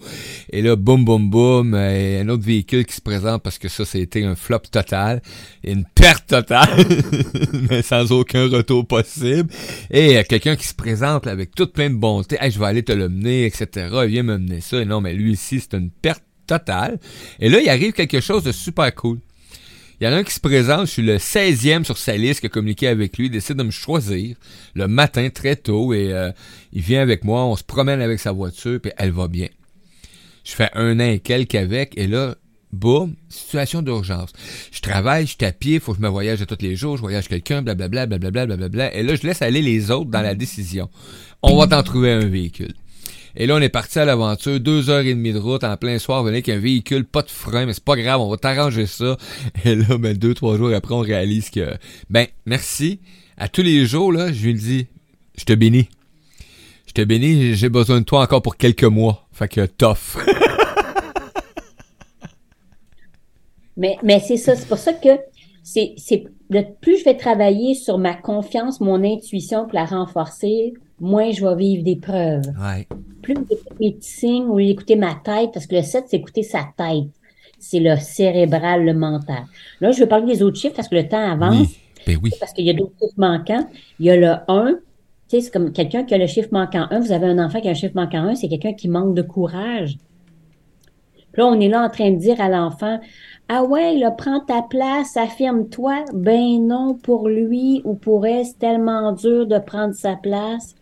Et 0.51 0.63
là, 0.63 0.77
boum, 0.77 1.05
boum, 1.05 1.31
boum, 1.31 1.75
euh, 1.75 2.23
un 2.23 2.29
autre 2.29 2.45
véhicule 2.45 2.87
qui 2.87 2.95
se 2.95 3.01
présente 3.01 3.43
parce 3.43 3.59
que 3.59 3.67
ça, 3.67 3.85
c'était 3.85 4.23
un 4.23 4.37
flop 4.37 4.61
total. 4.71 5.21
Une 5.65 5.85
perte 5.85 6.29
totale, 6.29 6.87
mais 7.71 7.83
sans 7.83 8.13
aucun 8.13 8.49
retour 8.49 8.87
possible. 8.87 9.51
Et 9.91 10.17
euh, 10.17 10.23
quelqu'un 10.29 10.55
qui 10.55 10.69
se 10.69 10.75
présente 10.75 11.27
là, 11.27 11.33
avec 11.33 11.57
toute 11.57 11.73
plein 11.73 11.91
de 11.91 11.97
bonté. 11.97 12.37
Hey, 12.41 12.53
je 12.53 12.59
vais 12.61 12.67
aller 12.67 12.85
te 12.85 12.93
le 12.93 13.09
mener, 13.09 13.47
etc. 13.47 13.89
Viens 14.07 14.23
me 14.23 14.39
mener 14.39 14.61
ça. 14.61 14.81
Et 14.81 14.85
non, 14.85 15.01
mais 15.01 15.13
lui 15.13 15.33
ici, 15.33 15.59
c'est 15.59 15.77
une 15.77 15.91
perte 15.91 16.23
totale. 16.47 16.99
Et 17.41 17.49
là, 17.49 17.61
il 17.61 17.69
arrive 17.69 17.93
quelque 17.93 18.21
chose 18.21 18.43
de 18.43 18.53
super 18.53 18.95
cool. 18.95 19.19
Il 20.01 20.05
y 20.05 20.09
en 20.09 20.15
a 20.15 20.17
un 20.17 20.25
qui 20.25 20.35
se 20.35 20.41
présente, 20.41 20.87
je 20.87 20.93
suis 20.93 21.03
le 21.03 21.17
16e 21.17 21.85
sur 21.85 21.97
sa 21.97 22.17
liste 22.17 22.41
qui 22.41 22.47
a 22.47 22.49
communiqué 22.49 22.89
avec 22.89 23.17
lui, 23.17 23.27
il 23.27 23.31
décide 23.31 23.57
de 23.57 23.63
me 23.63 23.71
choisir 23.71 24.37
le 24.75 24.89
matin 24.89 25.29
très 25.31 25.55
tôt 25.55 25.95
et 25.95 26.13
euh, 26.13 26.33
il 26.73 26.83
vient 26.83 27.01
avec 27.01 27.23
moi, 27.23 27.45
on 27.45 27.55
se 27.55 27.63
promène 27.63 28.01
avec 28.01 28.19
sa 28.19 28.33
voiture, 28.33 28.81
puis 28.81 28.91
elle 28.97 29.13
va 29.13 29.29
bien. 29.29 29.47
Je 30.43 30.53
fais 30.55 30.71
un 30.75 30.99
an 30.99 31.05
et 31.05 31.21
quelques 31.21 31.55
avec, 31.55 31.97
et 31.97 32.09
là, 32.09 32.35
boum, 32.73 33.15
situation 33.29 33.81
d'urgence. 33.81 34.33
Je 34.73 34.81
travaille, 34.81 35.27
je 35.27 35.37
suis 35.39 35.45
à 35.45 35.53
pied, 35.53 35.79
faut 35.79 35.93
que 35.93 35.99
je 35.99 36.03
me 36.03 36.09
voyage 36.09 36.45
tous 36.47 36.59
les 36.63 36.75
jours, 36.75 36.97
je 36.97 37.03
voyage 37.03 37.29
quelqu'un, 37.29 37.63
blablabla, 37.63 38.07
blablabla, 38.07 38.47
blablabla, 38.47 38.95
et 38.95 39.05
là, 39.05 39.15
je 39.15 39.25
laisse 39.25 39.41
aller 39.43 39.63
les 39.63 39.93
autres 39.93 40.11
dans 40.11 40.23
la 40.23 40.35
décision. 40.35 40.91
On 41.43 41.57
va 41.57 41.69
t'en 41.69 41.83
trouver 41.85 42.11
un 42.11 42.27
véhicule. 42.27 42.75
Et 43.37 43.47
là, 43.47 43.57
on 43.57 43.61
est 43.61 43.71
parti 43.71 43.99
à 43.99 44.05
l'aventure, 44.05 44.61
deux 44.61 44.91
heures 44.91 45.01
et 45.01 45.15
demie 45.15 45.33
de 45.33 45.39
route 45.39 45.65
en 45.65 45.77
plein 45.77 45.99
soir, 45.99 46.23
venez 46.23 46.37
avec 46.37 46.49
un 46.51 46.59
véhicule, 46.59 47.05
pas 47.05 47.23
de 47.23 47.31
frein, 47.31 47.65
mais 47.65 47.73
c'est 47.73 47.85
pas 47.85 47.97
grave, 47.97 48.21
on 48.21 48.29
va 48.29 48.37
t'arranger 48.37 48.87
ça. 48.87 49.17
Et 49.65 49.75
là, 49.75 49.97
ben, 49.99 50.17
deux, 50.17 50.35
trois 50.35 50.57
jours 50.57 50.73
après, 50.75 50.95
on 50.95 51.01
réalise 51.01 51.51
que, 51.51 51.75
ben, 52.11 52.27
merci. 52.45 53.01
À 53.39 53.49
tous 53.49 53.63
les 53.63 53.87
jours, 53.87 54.13
là, 54.13 54.33
je 54.33 54.45
lui 54.45 54.55
dis, 54.55 54.87
je 55.39 55.45
te 55.45 55.55
bénis. 55.55 55.89
Je 56.87 56.93
te 56.93 57.03
bénis, 57.03 57.55
j'ai 57.55 57.71
besoin 57.71 58.01
de 58.01 58.05
toi 58.05 58.21
encore 58.23 58.43
pour 58.43 58.57
quelques 58.57 58.85
mois. 58.85 59.27
Fait 59.33 59.49
que 59.49 59.65
tough. 59.65 60.19
Mais, 63.77 63.97
c'est 64.21 64.37
ça, 64.37 64.55
c'est 64.55 64.69
pour 64.69 64.79
ça 64.79 64.93
que 64.93 65.09
c'est, 65.63 65.95
c'est, 65.97 66.25
plus 66.81 66.99
je 66.99 67.05
vais 67.05 67.17
travailler 67.17 67.75
sur 67.75 67.97
ma 67.99 68.15
confiance, 68.15 68.81
mon 68.81 69.03
intuition 69.03 69.65
pour 69.65 69.75
la 69.75 69.87
renforcer, 69.87 70.75
moins 71.03 71.31
je 71.33 71.45
vais 71.45 71.57
vivre 71.57 71.85
des 71.85 71.97
preuves. 71.97 72.47
Ouais. 72.59 72.87
Plus 73.21 73.35
mes 73.81 73.93
petits 73.93 74.09
signes 74.09 74.47
ou 74.47 74.59
écouter 74.59 74.97
ma 74.97 75.15
tête, 75.15 75.51
parce 75.53 75.67
que 75.67 75.77
le 75.77 75.83
7, 75.83 76.05
c'est 76.09 76.17
écouter 76.17 76.43
sa 76.43 76.61
tête. 76.77 77.09
C'est 77.59 77.81
le 77.81 77.97
cérébral, 77.97 78.85
le 78.85 78.95
mental. 78.95 79.45
Là, 79.81 79.93
je 79.93 80.01
vais 80.01 80.07
parler 80.07 80.27
des 80.27 80.43
autres 80.43 80.59
chiffres 80.59 80.75
parce 80.75 80.89
que 80.89 80.97
le 80.97 81.07
temps 81.07 81.31
avance. 81.31 81.59
Oui. 81.59 81.79
Ben 82.05 82.19
oui. 82.21 82.31
parce 82.41 82.53
qu'il 82.53 82.65
y 82.65 82.71
a 82.71 82.73
d'autres 82.73 82.95
chiffres 83.01 83.15
manquants. 83.17 83.65
Il 84.01 84.07
y 84.07 84.11
a 84.11 84.17
le 84.17 84.33
1. 84.49 84.75
Tu 85.29 85.37
sais, 85.37 85.41
c'est 85.43 85.51
comme 85.53 85.73
quelqu'un 85.73 86.03
qui 86.03 86.15
a 86.15 86.19
le 86.19 86.27
chiffre 86.27 86.49
manquant 86.51 86.87
1. 86.91 87.01
Vous 87.01 87.13
avez 87.13 87.27
un 87.27 87.39
enfant 87.39 87.61
qui 87.61 87.69
a 87.69 87.71
un 87.71 87.75
chiffre 87.75 87.95
manquant 87.95 88.25
1, 88.25 88.35
c'est 88.37 88.49
quelqu'un 88.49 88.73
qui 88.73 88.89
manque 88.89 89.15
de 89.15 89.23
courage. 89.23 89.97
Puis 91.33 91.41
là, 91.41 91.47
on 91.47 91.59
est 91.61 91.69
là 91.69 91.83
en 91.83 91.89
train 91.89 92.11
de 92.11 92.17
dire 92.17 92.41
à 92.41 92.49
l'enfant, 92.49 93.01
ah 93.49 93.65
ouais, 93.65 93.97
là, 93.97 94.11
prends 94.11 94.41
ta 94.41 94.63
place, 94.63 95.17
affirme-toi. 95.17 96.05
Ben 96.13 96.67
non, 96.67 96.95
pour 96.95 97.29
lui 97.29 97.81
ou 97.85 97.95
pour 97.95 98.27
elle, 98.27 98.45
c'est 98.45 98.59
tellement 98.59 99.13
dur 99.13 99.47
de 99.47 99.59
prendre 99.59 99.95
sa 99.95 100.17
place. 100.17 100.75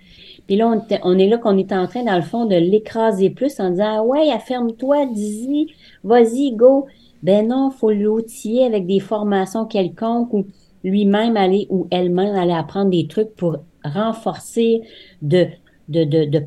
Puis 0.50 0.56
là, 0.56 0.68
on, 1.04 1.16
est 1.16 1.28
là 1.28 1.38
qu'on 1.38 1.56
est 1.56 1.70
en 1.70 1.86
train, 1.86 2.02
dans 2.02 2.16
le 2.16 2.22
fond, 2.22 2.44
de 2.44 2.56
l'écraser 2.56 3.30
plus 3.30 3.60
en 3.60 3.70
disant, 3.70 3.98
ah 3.98 4.02
ouais, 4.02 4.32
affirme-toi, 4.32 5.06
dis-y, 5.06 5.68
vas-y, 6.02 6.50
go. 6.50 6.86
Ben 7.22 7.46
non, 7.46 7.70
faut 7.70 7.92
l'outiller 7.92 8.64
avec 8.64 8.84
des 8.84 8.98
formations 8.98 9.64
quelconques 9.64 10.34
ou 10.34 10.46
lui-même 10.82 11.36
aller 11.36 11.68
ou 11.70 11.86
elle-même 11.92 12.34
aller 12.34 12.50
apprendre 12.52 12.90
des 12.90 13.06
trucs 13.06 13.32
pour 13.36 13.58
renforcer 13.84 14.80
de, 15.22 15.46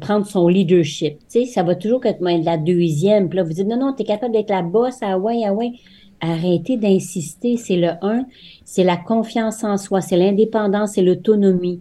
prendre 0.01 0.25
son 0.25 0.49
leadership. 0.49 1.19
Tu 1.19 1.25
sais, 1.27 1.45
ça 1.45 1.63
va 1.63 1.75
toujours 1.75 2.05
être 2.05 2.19
la 2.19 2.57
deuxième. 2.57 3.29
Puis 3.29 3.37
là, 3.37 3.43
vous 3.43 3.53
dites, 3.53 3.67
non, 3.67 3.77
non, 3.77 3.93
t'es 3.93 4.03
capable 4.03 4.33
d'être 4.33 4.49
la 4.49 4.63
boss, 4.63 4.97
ah 5.01 5.17
ouais, 5.17 5.43
ah 5.45 5.53
ouais. 5.53 5.71
Arrêtez 6.19 6.75
d'insister. 6.75 7.55
C'est 7.55 7.77
le 7.77 7.91
un, 8.01 8.25
c'est 8.65 8.83
la 8.83 8.97
confiance 8.97 9.63
en 9.63 9.77
soi, 9.77 10.01
c'est 10.01 10.17
l'indépendance, 10.17 10.95
c'est 10.95 11.01
l'autonomie. 11.01 11.79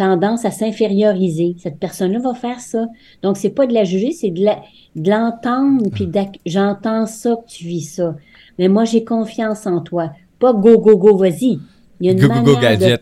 Tendance 0.00 0.46
à 0.46 0.50
s'inférioriser. 0.50 1.56
Cette 1.58 1.78
personne-là 1.78 2.20
va 2.20 2.32
faire 2.32 2.58
ça. 2.60 2.86
Donc, 3.22 3.36
c'est 3.36 3.50
pas 3.50 3.66
de 3.66 3.74
la 3.74 3.84
juger, 3.84 4.12
c'est 4.12 4.30
de 4.30 4.42
la- 4.42 4.62
de 4.96 5.10
l'entendre, 5.10 5.90
puis 5.92 6.06
d'ac- 6.06 6.40
j'entends 6.46 7.04
ça 7.04 7.36
que 7.36 7.46
tu 7.46 7.64
vis 7.66 7.82
ça. 7.82 8.16
Mais 8.58 8.68
moi, 8.68 8.86
j'ai 8.86 9.04
confiance 9.04 9.66
en 9.66 9.82
toi. 9.82 10.12
Pas 10.38 10.54
go, 10.54 10.78
go, 10.78 10.96
go, 10.96 11.18
vas-y. 11.18 11.58
Il 12.00 12.06
y 12.06 12.08
a 12.08 12.12
une 12.12 12.20
Go, 12.20 12.28
go, 12.28 12.34
go, 12.34 12.52
manière 12.54 12.78
de 12.78 12.82
gadget. 12.84 13.00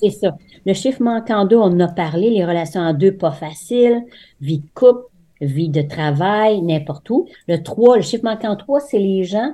c'est 0.00 0.08
ça. 0.10 0.38
Le 0.64 0.72
chiffre 0.72 1.02
manquant 1.02 1.44
deux, 1.44 1.56
on 1.56 1.64
en 1.64 1.80
a 1.80 1.88
parlé, 1.88 2.30
les 2.30 2.46
relations 2.46 2.80
en 2.80 2.94
deux, 2.94 3.12
pas 3.14 3.32
faciles, 3.32 4.04
vie 4.40 4.60
de 4.60 4.66
couple, 4.74 5.02
vie 5.42 5.68
de 5.68 5.82
travail, 5.82 6.62
n'importe 6.62 7.10
où. 7.10 7.26
Le 7.46 7.62
3, 7.62 7.96
le 7.96 8.02
chiffre 8.02 8.24
manquant 8.24 8.56
3, 8.56 8.80
c'est 8.80 8.98
les 8.98 9.24
gens 9.24 9.52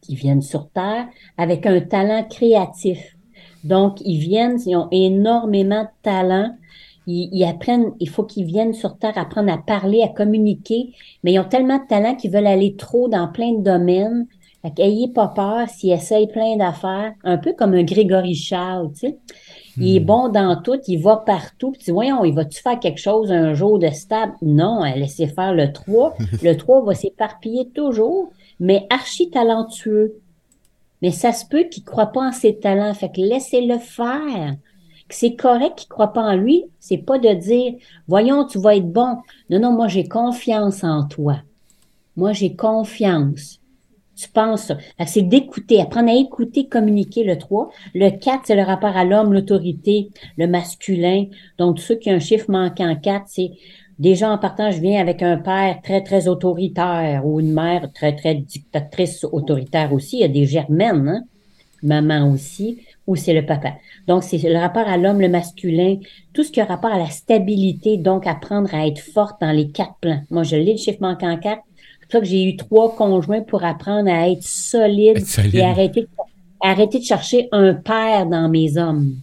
qui 0.00 0.14
viennent 0.14 0.40
sur 0.40 0.70
Terre 0.70 1.08
avec 1.36 1.66
un 1.66 1.78
talent 1.82 2.24
créatif. 2.24 3.18
Donc, 3.64 4.00
ils 4.04 4.18
viennent, 4.18 4.58
ils 4.66 4.76
ont 4.76 4.88
énormément 4.90 5.82
de 5.82 5.88
talent. 6.02 6.56
Ils, 7.06 7.28
ils 7.32 7.44
apprennent, 7.44 7.92
il 8.00 8.08
faut 8.08 8.24
qu'ils 8.24 8.44
viennent 8.44 8.74
sur 8.74 8.96
Terre 8.98 9.16
apprendre 9.16 9.52
à 9.52 9.58
parler, 9.58 10.02
à 10.02 10.08
communiquer, 10.08 10.92
mais 11.24 11.32
ils 11.32 11.38
ont 11.38 11.44
tellement 11.44 11.78
de 11.78 11.86
talent 11.86 12.14
qu'ils 12.14 12.30
veulent 12.30 12.46
aller 12.46 12.76
trop 12.76 13.08
dans 13.08 13.28
plein 13.28 13.52
de 13.52 13.62
domaines. 13.62 14.26
Fait 14.62 14.70
qu'ayez 14.70 15.08
pas 15.08 15.28
peur 15.28 15.68
s'ils 15.68 15.92
essayent 15.92 16.28
plein 16.28 16.56
d'affaires, 16.56 17.14
un 17.24 17.38
peu 17.38 17.54
comme 17.54 17.72
un 17.72 17.82
Grégory 17.82 18.34
Charles, 18.34 18.92
tu 18.92 19.08
sais. 19.08 19.18
Il 19.76 19.96
est 19.96 20.00
bon 20.00 20.28
dans 20.28 20.60
tout, 20.60 20.78
il 20.88 21.00
va 21.00 21.16
partout. 21.16 21.70
Puis 21.70 21.78
tu 21.78 21.84
dis, 21.86 21.90
voyons, 21.92 22.24
il 22.24 22.34
va-tu 22.34 22.60
faire 22.60 22.78
quelque 22.78 23.00
chose 23.00 23.32
un 23.32 23.54
jour 23.54 23.78
de 23.78 23.88
stable? 23.88 24.34
Non, 24.42 24.84
elle 24.84 25.00
laissez 25.00 25.26
faire 25.26 25.54
le 25.54 25.72
3. 25.72 26.16
Le 26.42 26.54
3 26.54 26.84
va 26.84 26.94
s'éparpiller 26.94 27.68
toujours, 27.70 28.30
mais 28.58 28.86
archi 28.90 29.30
talentueux. 29.30 30.20
Mais 31.02 31.10
ça 31.10 31.32
se 31.32 31.46
peut 31.46 31.64
qu'il 31.64 31.82
ne 31.82 31.88
croit 31.88 32.12
pas 32.12 32.28
en 32.28 32.32
ses 32.32 32.58
talents. 32.58 32.94
Fait 32.94 33.10
que 33.10 33.20
laissez-le 33.20 33.78
faire. 33.78 34.56
C'est 35.08 35.34
correct 35.34 35.76
qu'il 35.76 35.88
ne 35.88 35.94
croit 35.94 36.12
pas 36.12 36.22
en 36.22 36.36
lui. 36.36 36.64
C'est 36.78 36.98
pas 36.98 37.18
de 37.18 37.32
dire, 37.34 37.74
voyons, 38.06 38.46
tu 38.46 38.58
vas 38.58 38.76
être 38.76 38.90
bon. 38.90 39.16
Non, 39.48 39.58
non, 39.60 39.72
moi, 39.72 39.88
j'ai 39.88 40.06
confiance 40.06 40.84
en 40.84 41.06
toi. 41.06 41.38
Moi, 42.16 42.32
j'ai 42.32 42.54
confiance. 42.54 43.60
Tu 44.14 44.28
penses 44.28 44.64
ça. 44.64 44.76
C'est 45.06 45.22
d'écouter, 45.22 45.80
apprendre 45.80 46.10
à 46.10 46.14
écouter, 46.14 46.68
communiquer 46.68 47.24
le 47.24 47.38
3. 47.38 47.70
Le 47.94 48.10
4, 48.10 48.42
c'est 48.44 48.54
le 48.54 48.62
rapport 48.62 48.94
à 48.94 49.04
l'homme, 49.04 49.32
l'autorité, 49.32 50.10
le 50.36 50.46
masculin. 50.46 51.24
Donc, 51.56 51.80
ceux 51.80 51.94
qui 51.94 52.10
ont 52.10 52.16
un 52.16 52.20
chiffre 52.20 52.50
manquant 52.50 52.94
4, 52.94 53.24
c'est 53.26 53.52
déjà 54.00 54.30
en 54.32 54.38
partant, 54.38 54.70
je 54.72 54.80
viens 54.80 55.00
avec 55.00 55.22
un 55.22 55.36
père 55.36 55.80
très, 55.82 56.02
très 56.02 56.26
autoritaire 56.26 57.24
ou 57.24 57.38
une 57.38 57.52
mère 57.52 57.88
très, 57.94 58.16
très 58.16 58.34
dictatrice 58.34 59.24
autoritaire 59.30 59.92
aussi. 59.92 60.16
Il 60.16 60.20
y 60.20 60.24
a 60.24 60.28
des 60.28 60.46
germaines, 60.46 61.08
hein? 61.08 61.22
Maman 61.82 62.30
aussi, 62.32 62.78
ou 63.06 63.16
c'est 63.16 63.32
le 63.32 63.46
papa. 63.46 63.70
Donc, 64.06 64.22
c'est 64.22 64.36
le 64.38 64.58
rapport 64.58 64.86
à 64.86 64.98
l'homme, 64.98 65.20
le 65.20 65.28
masculin, 65.30 65.96
tout 66.34 66.44
ce 66.44 66.50
qui 66.52 66.60
a 66.60 66.66
rapport 66.66 66.92
à 66.92 66.98
la 66.98 67.08
stabilité, 67.08 67.96
donc 67.96 68.26
apprendre 68.26 68.74
à 68.74 68.86
être 68.86 68.98
forte 69.00 69.40
dans 69.40 69.50
les 69.52 69.68
quatre 69.70 69.94
plans. 70.00 70.20
Moi, 70.30 70.42
je 70.42 70.56
lis 70.56 70.72
le 70.72 70.78
chiffre 70.78 70.98
manquant 71.00 71.38
4. 71.38 71.62
C'est 72.00 72.06
pour 72.06 72.12
ça 72.12 72.20
que 72.20 72.26
j'ai 72.26 72.44
eu 72.44 72.56
trois 72.56 72.94
conjoints 72.96 73.40
pour 73.40 73.64
apprendre 73.64 74.10
à 74.10 74.28
être 74.28 74.42
solide, 74.42 75.18
Être 75.18 75.26
solide. 75.26 75.54
et 75.54 75.62
arrêter, 75.62 76.06
arrêter 76.62 76.98
de 76.98 77.04
chercher 77.04 77.48
un 77.52 77.72
père 77.72 78.26
dans 78.26 78.48
mes 78.50 78.76
hommes. 78.76 79.14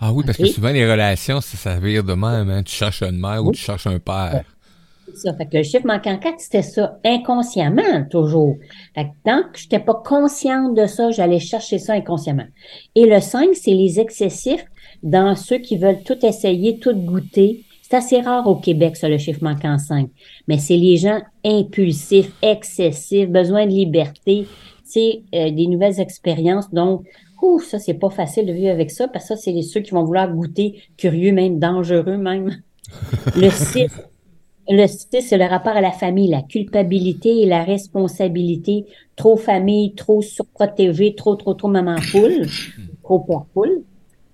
Ah 0.00 0.12
oui, 0.12 0.24
parce 0.24 0.38
que 0.38 0.46
souvent 0.46 0.70
les 0.70 0.90
relations, 0.90 1.40
ça, 1.40 1.56
ça 1.56 1.78
vire 1.78 2.04
de 2.04 2.12
même. 2.12 2.50
Hein? 2.50 2.62
Tu 2.62 2.74
cherches 2.74 3.02
une 3.02 3.18
mère 3.18 3.44
ou 3.44 3.52
tu 3.52 3.60
cherches 3.60 3.86
un 3.86 3.98
père. 3.98 4.44
C'est 5.06 5.16
ça. 5.16 5.34
Fait 5.34 5.46
que 5.46 5.56
le 5.56 5.62
chiffre 5.62 5.86
manquant 5.86 6.18
4, 6.18 6.34
c'était 6.38 6.62
ça, 6.62 6.98
inconsciemment, 7.04 8.04
toujours. 8.10 8.56
Fait 8.94 9.04
que 9.04 9.10
tant 9.24 9.42
que 9.42 9.58
j'étais 9.58 9.78
pas 9.78 9.94
consciente 9.94 10.74
de 10.74 10.86
ça, 10.86 11.10
j'allais 11.10 11.38
chercher 11.38 11.78
ça 11.78 11.94
inconsciemment. 11.94 12.46
Et 12.94 13.06
le 13.06 13.20
5, 13.20 13.50
c'est 13.54 13.72
les 13.72 14.00
excessifs 14.00 14.66
dans 15.02 15.34
ceux 15.34 15.58
qui 15.58 15.78
veulent 15.78 16.02
tout 16.02 16.24
essayer, 16.24 16.78
tout 16.78 16.94
goûter. 16.94 17.64
C'est 17.82 17.96
assez 17.96 18.20
rare 18.20 18.46
au 18.48 18.56
Québec, 18.56 18.96
ça, 18.96 19.08
le 19.08 19.16
chiffre 19.16 19.44
manquant 19.44 19.78
5. 19.78 20.08
Mais 20.48 20.58
c'est 20.58 20.76
les 20.76 20.96
gens 20.96 21.20
impulsifs, 21.44 22.32
excessifs, 22.42 23.28
besoin 23.28 23.64
de 23.64 23.70
liberté, 23.70 24.46
c'est 24.84 25.22
euh, 25.34 25.50
des 25.50 25.66
nouvelles 25.66 26.00
expériences. 26.00 26.70
Donc, 26.72 27.04
ouf, 27.42 27.64
ça, 27.64 27.78
c'est 27.78 27.94
pas 27.94 28.10
facile 28.10 28.46
de 28.46 28.52
vivre 28.52 28.70
avec 28.70 28.90
ça, 28.90 29.08
parce 29.08 29.28
que 29.28 29.36
ça, 29.36 29.40
c'est 29.40 29.62
ceux 29.62 29.80
qui 29.80 29.92
vont 29.92 30.04
vouloir 30.04 30.32
goûter, 30.32 30.82
curieux 30.96 31.32
même, 31.32 31.58
dangereux 31.58 32.16
même. 32.16 32.62
Le 33.36 33.50
6, 33.50 33.88
le 34.68 34.86
6, 34.86 35.20
c'est 35.20 35.38
le 35.38 35.44
rapport 35.44 35.76
à 35.76 35.80
la 35.80 35.92
famille, 35.92 36.28
la 36.28 36.42
culpabilité 36.42 37.42
et 37.42 37.46
la 37.46 37.62
responsabilité. 37.62 38.86
Trop 39.14 39.36
famille, 39.36 39.94
trop 39.94 40.22
surprotégé, 40.22 41.14
trop, 41.14 41.36
trop, 41.36 41.54
trop 41.54 41.68
maman 41.68 41.96
poule, 42.10 42.46
trop 43.04 43.20
père 43.20 43.44
poule, 43.54 43.82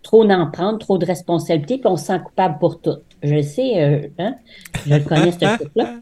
trop 0.02 0.24
d'en 0.24 0.50
prendre, 0.50 0.78
trop 0.78 0.98
de 0.98 1.04
responsabilité, 1.04 1.78
puis 1.78 1.88
on 1.88 1.96
se 1.96 2.06
sent 2.06 2.20
coupable 2.24 2.58
pour 2.58 2.80
tout. 2.80 2.96
Je 3.22 3.34
le 3.34 3.42
sais, 3.42 3.82
euh, 3.82 4.08
hein? 4.18 4.34
je 4.86 4.94
le 4.94 5.00
connais, 5.00 5.32
ce 5.32 5.38
truc-là. 5.38 5.96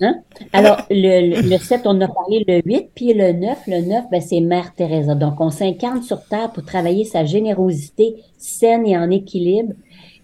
Hein? 0.00 0.16
Alors, 0.52 0.82
le, 0.90 1.42
le, 1.42 1.48
le 1.48 1.58
7, 1.58 1.82
on 1.84 2.00
a 2.00 2.08
parlé 2.08 2.44
le 2.48 2.60
8, 2.64 2.90
puis 2.94 3.14
le 3.14 3.32
9, 3.32 3.58
le 3.68 3.80
9, 3.82 4.04
ben, 4.10 4.20
c'est 4.20 4.40
Mère 4.40 4.74
Teresa. 4.74 5.14
Donc, 5.14 5.40
on 5.40 5.50
s'incarne 5.50 6.02
sur 6.02 6.24
Terre 6.24 6.50
pour 6.52 6.64
travailler 6.64 7.04
sa 7.04 7.24
générosité 7.24 8.16
saine 8.36 8.86
et 8.86 8.96
en 8.96 9.10
équilibre. 9.10 9.72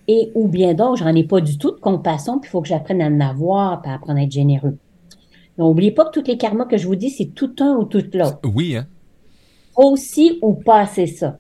Et 0.09 0.33
ou 0.35 0.49
bien 0.49 0.75
donc, 0.75 0.97
j'en 0.97 1.15
ai 1.15 1.23
pas 1.23 1.41
du 1.41 1.57
tout 1.57 1.71
de 1.71 1.79
compassion, 1.79 2.41
puis 2.41 2.49
il 2.49 2.51
faut 2.51 2.63
que 2.63 2.69
j'apprenne 2.69 3.01
à 3.01 3.07
en 3.07 3.21
avoir, 3.21 3.81
puis 3.81 3.93
à 3.93 3.95
apprendre 3.95 4.19
à 4.19 4.23
être 4.23 4.33
généreux. 4.33 4.77
N'oubliez 5.57 5.93
pas 5.93 6.07
que 6.07 6.19
tous 6.19 6.27
les 6.27 6.37
karmas 6.37 6.65
que 6.65 6.77
je 6.77 6.87
vous 6.87 6.97
dis, 6.97 7.11
c'est 7.11 7.35
tout 7.35 7.55
un 7.61 7.77
ou 7.77 7.85
tout 7.85 8.05
l'autre. 8.15 8.41
Oui, 8.53 8.77
hein? 8.77 8.87
Aussi 9.77 10.39
ou 10.43 10.55
pas, 10.55 10.87
c'est 10.87 11.07
ça. 11.07 11.39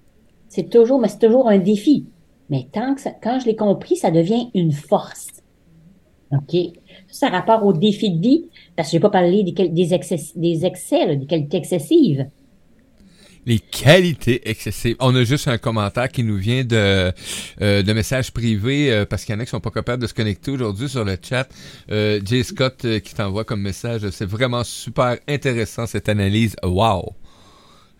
C'est 0.48 0.68
toujours, 0.70 1.00
mais 1.00 1.08
c'est 1.08 1.18
toujours 1.18 1.48
un 1.48 1.58
défi. 1.58 2.06
Mais 2.48 2.68
tant 2.70 2.94
que 2.94 3.00
ça, 3.00 3.10
quand 3.10 3.40
je 3.40 3.46
l'ai 3.46 3.56
compris, 3.56 3.96
ça 3.96 4.10
devient 4.10 4.50
une 4.54 4.72
force. 4.72 5.28
OK? 6.32 6.56
Ça, 7.08 7.28
rapport 7.28 7.64
au 7.64 7.72
défi 7.72 8.10
de 8.10 8.20
vie, 8.20 8.44
parce 8.76 8.88
que 8.88 8.92
j'ai 8.92 9.00
pas 9.00 9.10
parlé 9.10 9.42
des, 9.42 9.94
excès, 9.94 10.20
des 10.36 10.64
excès, 10.64 11.16
des 11.16 11.26
qualités 11.26 11.56
excessives. 11.56 12.26
Les 13.46 13.58
qualités 13.58 14.48
excessives. 14.50 14.96
On 15.00 15.14
a 15.16 15.24
juste 15.24 15.48
un 15.48 15.56
commentaire 15.56 16.08
qui 16.08 16.22
nous 16.22 16.36
vient 16.36 16.62
de, 16.62 17.10
euh, 17.62 17.82
de 17.82 17.92
messages 17.94 18.32
privés 18.32 18.92
euh, 18.92 19.06
parce 19.06 19.24
qu'il 19.24 19.34
y 19.34 19.38
en 19.38 19.40
a 19.40 19.44
qui 19.44 19.50
sont 19.50 19.60
pas 19.60 19.70
capables 19.70 20.02
de 20.02 20.06
se 20.06 20.12
connecter 20.12 20.50
aujourd'hui 20.50 20.90
sur 20.90 21.04
le 21.04 21.16
chat. 21.20 21.48
Euh, 21.90 22.20
Jay 22.22 22.42
Scott 22.42 22.86
qui 23.02 23.14
t'envoie 23.14 23.44
comme 23.44 23.62
message. 23.62 24.08
C'est 24.10 24.28
vraiment 24.28 24.62
super 24.62 25.16
intéressant 25.26 25.86
cette 25.86 26.10
analyse. 26.10 26.54
Wow! 26.62 27.14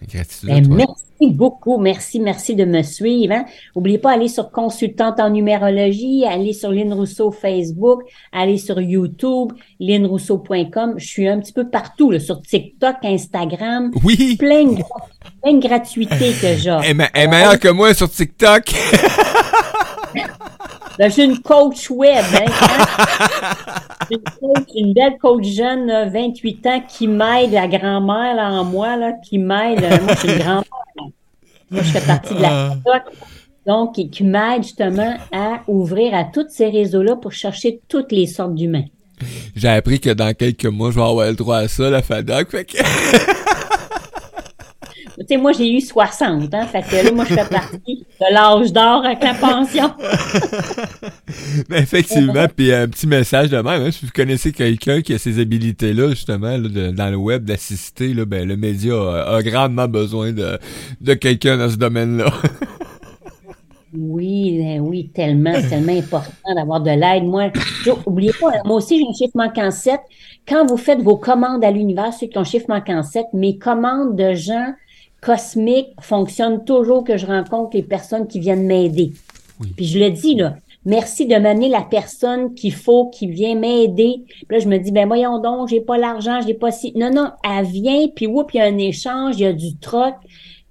Gratitude 0.06 0.48
Ben, 0.48 0.68
merci 0.68 1.34
beaucoup. 1.34 1.78
Merci, 1.78 2.20
merci 2.20 2.54
de 2.54 2.64
me 2.64 2.82
suivre. 2.82 3.34
Hein. 3.34 3.44
N'oubliez 3.76 3.98
pas 3.98 4.12
aller 4.12 4.28
sur 4.28 4.50
consultante 4.50 5.20
en 5.20 5.30
numérologie, 5.30 6.24
aller 6.24 6.52
sur 6.52 6.70
Lynn 6.70 6.92
Rousseau 6.92 7.30
Facebook, 7.30 8.02
aller 8.32 8.58
sur 8.58 8.80
YouTube, 8.80 9.52
lynnrousseau.com. 9.78 10.94
Je 10.96 11.06
suis 11.06 11.28
un 11.28 11.38
petit 11.40 11.52
peu 11.52 11.68
partout, 11.68 12.10
là, 12.10 12.18
sur 12.18 12.40
TikTok, 12.40 12.96
Instagram. 13.02 13.90
Oui! 14.04 14.36
Plein 14.36 14.64
de, 14.64 14.82
plein 15.42 15.54
de 15.54 15.60
gratuités 15.60 16.32
que 16.40 16.56
j'ai. 16.56 16.78
Elle 16.84 17.00
est 17.14 17.28
meilleure 17.28 17.58
que 17.58 17.68
moi 17.68 17.92
sur 17.94 18.10
TikTok. 18.10 18.72
J'ai 21.08 21.24
une 21.24 21.38
coach 21.38 21.88
web, 21.90 22.24
hein, 22.34 22.44
hein? 22.48 23.54
J'ai 24.10 24.16
une, 24.18 24.22
coach- 24.40 24.68
une 24.76 24.92
belle 24.92 25.16
coach 25.18 25.44
jeune, 25.46 25.86
là, 25.86 26.04
28 26.06 26.66
ans, 26.66 26.82
qui 26.86 27.08
m'aide, 27.08 27.52
la 27.52 27.66
grand-mère 27.68 28.34
là, 28.36 28.50
en 28.50 28.64
moi, 28.64 28.96
là, 28.96 29.12
qui 29.12 29.38
m'aide. 29.38 29.82
Euh, 29.82 29.98
Moi, 30.02 30.14
je 30.14 30.18
suis 30.18 30.28
une 30.28 30.38
grand-mère. 30.38 30.64
Moi, 31.70 31.82
je 31.82 31.90
fais 31.90 32.06
partie 32.06 32.34
de 32.34 32.42
la 32.42 32.70
TikTok. 32.74 33.02
Donc, 33.66 33.94
qui, 33.94 34.10
qui 34.10 34.24
m'aide 34.24 34.62
justement 34.64 35.16
à 35.32 35.60
ouvrir 35.68 36.14
à 36.14 36.24
tous 36.24 36.46
ces 36.50 36.68
réseaux-là 36.68 37.16
pour 37.16 37.32
chercher 37.32 37.80
toutes 37.88 38.10
les 38.12 38.26
sortes 38.26 38.54
d'humains. 38.54 38.84
J'ai 39.54 39.68
appris 39.68 40.00
que 40.00 40.10
dans 40.10 40.32
quelques 40.34 40.64
mois, 40.66 40.90
je 40.90 40.96
vais 40.96 41.02
avoir 41.06 41.26
le 41.28 41.34
droit 41.34 41.58
à 41.58 41.68
ça, 41.68 41.88
la 41.90 42.02
FADOC. 42.02 42.50
Fait 42.50 42.64
que... 42.64 42.76
Tu 45.20 45.26
sais, 45.28 45.36
moi, 45.36 45.52
j'ai 45.52 45.70
eu 45.70 45.80
60, 45.80 46.52
hein, 46.54 46.66
fait 46.66 46.82
que 46.82 47.04
là, 47.04 47.12
moi, 47.12 47.24
je 47.28 47.34
fais 47.34 47.44
partie 47.44 48.06
de 48.20 48.34
l'âge 48.34 48.72
d'or 48.72 49.04
avec 49.04 49.22
la 49.22 49.34
pension. 49.34 49.92
Mais 51.68 51.78
effectivement, 51.82 52.46
puis 52.54 52.72
un 52.72 52.88
petit 52.88 53.06
message 53.06 53.50
de 53.50 53.56
même, 53.58 53.82
hein, 53.82 53.90
si 53.90 54.04
vous 54.06 54.12
connaissez 54.14 54.52
quelqu'un 54.52 55.00
qui 55.02 55.12
a 55.14 55.18
ces 55.18 55.38
habilités-là, 55.38 56.10
justement, 56.10 56.56
là, 56.56 56.68
de- 56.68 56.90
dans 56.90 57.10
le 57.10 57.16
web, 57.16 57.44
d'assister, 57.44 58.14
là, 58.14 58.24
ben, 58.24 58.46
le 58.46 58.56
média 58.56 58.94
a, 58.94 59.36
a 59.36 59.42
grandement 59.42 59.88
besoin 59.88 60.32
de, 60.32 60.58
de 61.00 61.14
quelqu'un 61.14 61.56
dans 61.56 61.68
ce 61.70 61.76
domaine-là. 61.76 62.32
Oui, 63.92 64.56
ben 64.62 64.80
oui, 64.80 65.10
tellement, 65.12 65.52
c'est 65.56 65.68
tellement 65.70 65.98
important 65.98 66.54
d'avoir 66.54 66.80
de 66.80 66.90
l'aide. 66.92 67.24
Moi, 67.24 67.50
je- 67.84 67.90
oubliez 68.06 68.30
pas, 68.40 68.50
hein, 68.50 68.60
moi 68.64 68.76
aussi, 68.76 68.98
j'ai 68.98 69.04
un 69.08 69.12
chiffre 69.12 69.36
manquant 69.36 69.72
7. 69.72 70.00
Quand 70.46 70.64
vous 70.64 70.76
faites 70.76 71.00
vos 71.02 71.16
commandes 71.16 71.64
à 71.64 71.72
l'univers, 71.72 72.12
ceux 72.14 72.28
qui 72.28 72.38
ont 72.38 72.42
un 72.42 72.44
chiffre 72.44 72.66
manquant 72.68 73.02
7, 73.02 73.26
mes 73.32 73.58
commandes 73.58 74.14
de 74.14 74.34
gens 74.34 74.74
cosmiques 75.20 75.94
fonctionnent 76.00 76.64
toujours 76.64 77.04
que 77.04 77.16
je 77.16 77.26
rencontre 77.26 77.76
les 77.76 77.82
personnes 77.82 78.26
qui 78.26 78.40
viennent 78.40 78.66
m'aider. 78.66 79.12
Oui. 79.60 79.68
Puis 79.76 79.86
je 79.86 79.98
le 79.98 80.10
dis, 80.10 80.34
là, 80.34 80.56
merci 80.84 81.26
de 81.26 81.36
m'amener 81.36 81.68
la 81.68 81.82
personne 81.82 82.54
qu'il 82.54 82.72
faut, 82.72 83.10
qui 83.10 83.26
vient 83.26 83.54
m'aider. 83.54 84.22
Puis 84.26 84.46
là, 84.50 84.58
je 84.58 84.68
me 84.68 84.78
dis, 84.78 84.92
ben 84.92 85.06
voyons 85.06 85.38
donc, 85.38 85.68
j'ai 85.68 85.80
pas 85.80 85.98
l'argent, 85.98 86.40
j'ai 86.46 86.54
pas 86.54 86.70
si... 86.70 86.92
Non, 86.96 87.10
non, 87.10 87.30
elle 87.44 87.66
vient, 87.66 88.08
puis 88.08 88.26
oups, 88.26 88.54
il 88.54 88.56
y 88.56 88.60
a 88.60 88.64
un 88.64 88.78
échange, 88.78 89.36
il 89.36 89.42
y 89.42 89.46
a 89.46 89.52
du 89.52 89.76
troc. 89.76 90.14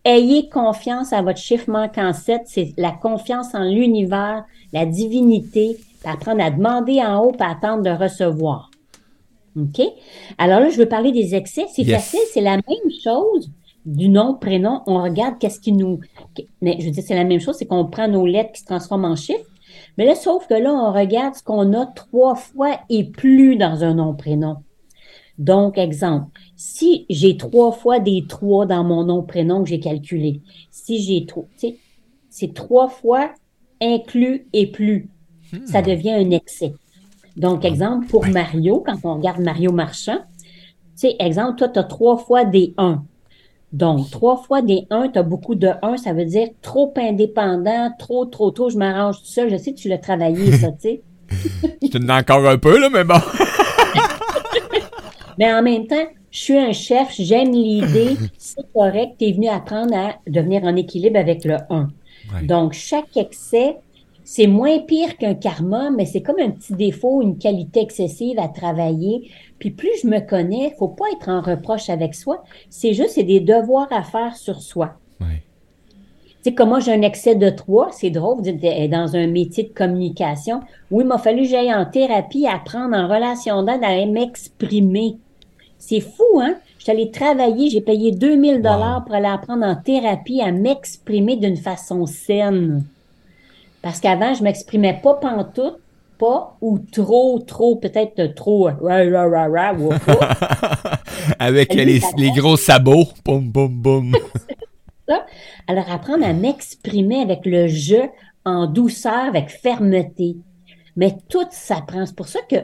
Ayez 0.06 0.50
confiance 0.50 1.14
à 1.14 1.22
votre 1.22 1.40
chiffre 1.40 1.70
manquant 1.70 2.14
7, 2.14 2.42
c'est 2.46 2.74
la 2.78 2.92
confiance 2.92 3.54
en 3.54 3.64
l'univers, 3.64 4.46
la 4.74 4.86
divinité, 4.86 5.78
puis 6.02 6.12
apprendre 6.12 6.42
à 6.42 6.50
demander 6.50 7.02
en 7.02 7.24
haut, 7.24 7.32
puis 7.32 7.48
attendre 7.48 7.84
de 7.84 7.90
recevoir. 7.90 8.72
OK? 9.58 9.82
Alors 10.38 10.62
là, 10.62 10.70
je 10.70 10.78
veux 10.78 10.88
parler 10.88 11.12
des 11.12 11.36
excès. 11.36 11.66
C'est 11.74 11.84
Yes. 11.84 11.96
facile, 11.98 12.20
c'est 12.34 12.42
la 12.42 12.56
même 12.56 12.92
chose 13.04 13.50
du 13.86 14.10
nom, 14.10 14.36
prénom. 14.36 14.82
On 14.88 15.02
regarde 15.02 15.40
qu'est-ce 15.40 15.60
qui 15.60 15.72
nous... 15.72 16.00
Mais 16.62 16.78
je 16.80 16.86
veux 16.86 16.92
dire, 16.92 17.04
c'est 17.06 17.16
la 17.16 17.24
même 17.24 17.40
chose, 17.40 17.56
c'est 17.58 17.66
qu'on 17.66 17.86
prend 17.86 18.08
nos 18.08 18.26
lettres 18.26 18.52
qui 18.54 18.62
se 18.62 18.66
transforment 18.66 19.06
en 19.06 19.16
chiffres. 19.16 19.46
Mais 19.98 20.06
là, 20.06 20.16
sauf 20.16 20.48
que 20.48 20.54
là, 20.54 20.72
on 20.72 20.92
regarde 20.94 21.36
ce 21.36 21.44
qu'on 21.44 21.74
a 21.74 21.86
trois 21.86 22.36
fois 22.36 22.80
et 22.90 23.04
plus 23.06 23.56
dans 23.56 23.84
un 23.84 23.96
nom, 23.96 24.14
prénom. 24.14 24.58
Donc, 25.38 25.78
exemple, 25.78 26.28
si 26.56 27.06
j'ai 27.10 27.38
trois 27.38 27.72
fois 27.72 28.00
des 28.00 28.26
trois 28.28 28.66
dans 28.66 28.84
mon 28.84 29.06
nom, 29.06 29.24
prénom 29.24 29.64
que 29.64 29.70
j'ai 29.70 29.80
calculé, 29.80 30.42
si 30.70 31.02
j'ai 31.02 31.26
sais, 31.56 31.78
c'est 32.30 32.54
trois 32.54 32.90
fois 32.90 33.32
inclus 33.82 34.48
et 34.54 34.68
plus. 34.68 35.10
Ça 35.66 35.82
devient 35.82 36.12
un 36.12 36.30
excès. 36.32 36.74
Donc, 37.38 37.66
exemple, 37.66 38.08
pour 38.08 38.28
Mario, 38.28 38.84
quand 38.86 38.98
on 39.04 39.16
regarde 39.16 39.42
Mario 39.42 39.72
Marchand, 39.72 40.20
tu 40.38 41.08
sais, 41.08 41.16
exemple, 41.20 41.58
toi, 41.58 41.70
tu 41.70 41.80
as 41.80 41.84
trois 41.84 42.18
fois 42.18 42.44
des 42.44 42.74
1. 42.78 43.04
Donc, 43.72 44.10
trois 44.10 44.38
fois 44.38 44.62
des 44.62 44.88
1, 44.90 45.10
tu 45.10 45.20
as 45.20 45.24
beaucoup 45.24 45.56
de 45.56 45.70
1, 45.82 45.98
ça 45.98 46.14
veut 46.14 46.26
dire 46.26 46.48
trop 46.62 46.92
indépendant, 46.98 47.92
trop, 48.00 48.26
trop, 48.26 48.50
trop, 48.52 48.70
je 48.70 48.78
m'arrange 48.78 49.20
tout 49.20 49.26
seul. 49.26 49.50
Je 49.50 49.58
sais 49.58 49.74
que 49.74 49.78
tu 49.78 49.90
l'as 49.90 50.00
travaillé, 50.00 50.52
ça, 50.54 50.72
tu 50.72 50.80
sais. 50.80 51.02
Je 51.82 51.88
te 51.90 51.98
donne 52.00 52.10
encore 52.10 52.48
un 52.48 52.58
peu, 52.58 52.80
là, 52.80 52.90
mais 52.92 53.04
bon. 53.04 53.20
Mais 55.38 55.54
en 55.54 55.62
même 55.62 55.88
temps, 55.88 56.08
je 56.32 56.40
suis 56.40 56.58
un 56.58 56.74
chef, 56.74 57.16
j'aime 57.18 57.54
l'idée, 57.54 58.18
c'est 58.38 58.70
correct, 58.74 59.16
tu 59.18 59.26
es 59.26 59.32
venu 59.32 59.48
apprendre 59.48 59.96
à 59.96 60.16
devenir 60.28 60.64
en 60.64 60.76
équilibre 60.76 61.18
avec 61.18 61.46
le 61.46 61.58
1. 61.70 61.90
Ouais. 62.34 62.44
Donc, 62.44 62.74
chaque 62.74 63.16
excès, 63.16 63.78
c'est 64.32 64.46
moins 64.46 64.78
pire 64.78 65.18
qu'un 65.18 65.34
karma, 65.34 65.90
mais 65.90 66.06
c'est 66.06 66.22
comme 66.22 66.38
un 66.40 66.52
petit 66.52 66.74
défaut, 66.74 67.24
une 67.24 67.40
qualité 67.40 67.80
excessive 67.80 68.38
à 68.38 68.48
travailler. 68.48 69.32
Puis 69.58 69.72
plus 69.72 69.90
je 70.04 70.08
me 70.08 70.20
connais, 70.20 70.76
faut 70.78 70.88
pas 70.88 71.06
être 71.14 71.30
en 71.30 71.42
reproche 71.42 71.90
avec 71.90 72.14
soi. 72.14 72.44
C'est 72.70 72.94
juste, 72.94 73.14
c'est 73.16 73.24
des 73.24 73.40
devoirs 73.40 73.88
à 73.92 74.04
faire 74.04 74.38
sur 74.38 74.62
soi. 74.62 74.92
Ouais. 75.20 75.42
Tu 76.28 76.36
sais, 76.44 76.54
comme 76.54 76.70
moi, 76.70 76.80
j'ai 76.80 76.94
un 76.94 77.02
excès 77.02 77.34
de 77.34 77.50
3, 77.50 77.90
c'est 77.92 78.12
drôle, 78.12 78.36
vous 78.36 78.44
dites, 78.44 78.60
eh, 78.62 78.88
dans 78.88 79.16
un 79.16 79.26
métier 79.26 79.64
de 79.64 79.74
communication. 79.74 80.60
Oui, 80.92 81.04
il 81.06 81.08
m'a 81.08 81.18
fallu 81.18 81.42
que 81.42 81.48
j'aille 81.48 81.74
en 81.74 81.88
thérapie, 81.88 82.46
apprendre 82.46 82.96
en 82.96 83.08
relation 83.08 83.64
d'aide 83.64 83.84
à 83.84 84.06
m'exprimer. 84.06 85.18
C'est 85.80 86.02
fou, 86.02 86.40
hein? 86.40 86.54
Je 86.78 86.84
suis 86.84 86.92
allée 86.92 87.10
travailler, 87.10 87.72
j'ai 87.72 87.82
payé 87.82 88.12
2000 88.12 88.62
dollars 88.62 89.00
Wow. 89.00 89.06
pour 89.06 89.16
aller 89.16 89.26
apprendre 89.26 89.66
en 89.66 89.76
thérapie 89.76 90.40
à 90.40 90.52
m'exprimer 90.52 91.36
d'une 91.36 91.58
façon 91.58 92.06
saine. 92.06 92.84
Parce 93.82 94.00
qu'avant, 94.00 94.34
je 94.34 94.44
m'exprimais 94.44 95.00
pas 95.02 95.16
pantoute, 95.16 95.80
pas 96.18 96.58
ou 96.62 96.80
trop, 96.80 97.40
trop, 97.40 97.78
peut-être 97.78 98.36
trop, 98.36 98.68
euh, 98.68 99.78
ou. 99.80 99.90
Avec 101.40 101.74
les, 101.74 102.02
gros 102.36 102.58
sabots. 102.58 103.08
Boum, 103.24 103.50
boum, 103.50 103.82
boum. 103.82 104.16
Alors, 105.68 105.90
apprendre 105.90 106.26
à 106.26 106.34
m'exprimer 106.34 107.22
avec 107.22 107.46
le 107.46 107.68
je 107.68 108.08
en 108.46 108.68
douceur, 108.68 109.26
avec 109.26 109.50
fermeté. 109.50 110.38
Mais 110.96 111.16
tout 111.30 111.48
s'apprend. 111.52 112.06
C'est 112.06 112.16
pour 112.16 112.28
ça 112.28 112.40
que 112.50 112.58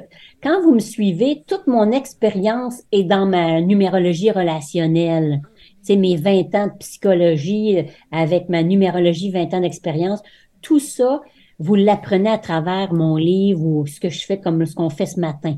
quand 0.44 0.62
vous 0.62 0.74
me 0.74 0.80
suivez, 0.80 1.44
toute 1.48 1.68
mon 1.68 1.92
expérience 1.92 2.82
est 2.92 3.04
dans 3.04 3.26
ma 3.26 3.62
numérologie 3.62 4.32
relationnelle. 4.32 5.42
C'est 5.82 5.96
mes 5.96 6.18
20 6.18 6.56
ans 6.56 6.68
de 6.68 6.78
psychologie 6.80 7.78
euh, 7.78 7.84
avec 8.12 8.50
ma 8.50 8.64
numérologie, 8.64 9.32
20 9.32 9.54
ans 9.54 9.62
d'expérience. 9.62 10.22
Tout 10.66 10.80
ça 10.80 11.22
vous 11.60 11.76
l'apprenez 11.76 12.30
à 12.30 12.38
travers 12.38 12.94
mon 12.94 13.16
livre 13.16 13.64
ou 13.64 13.88
ce 13.88 14.00
que 14.00 14.10
je 14.10 14.26
fais 14.26 14.40
comme 14.40 14.66
ce 14.66 14.76
qu'on 14.76 14.90
fait 14.90 15.06
ce 15.06 15.20
matin. 15.20 15.58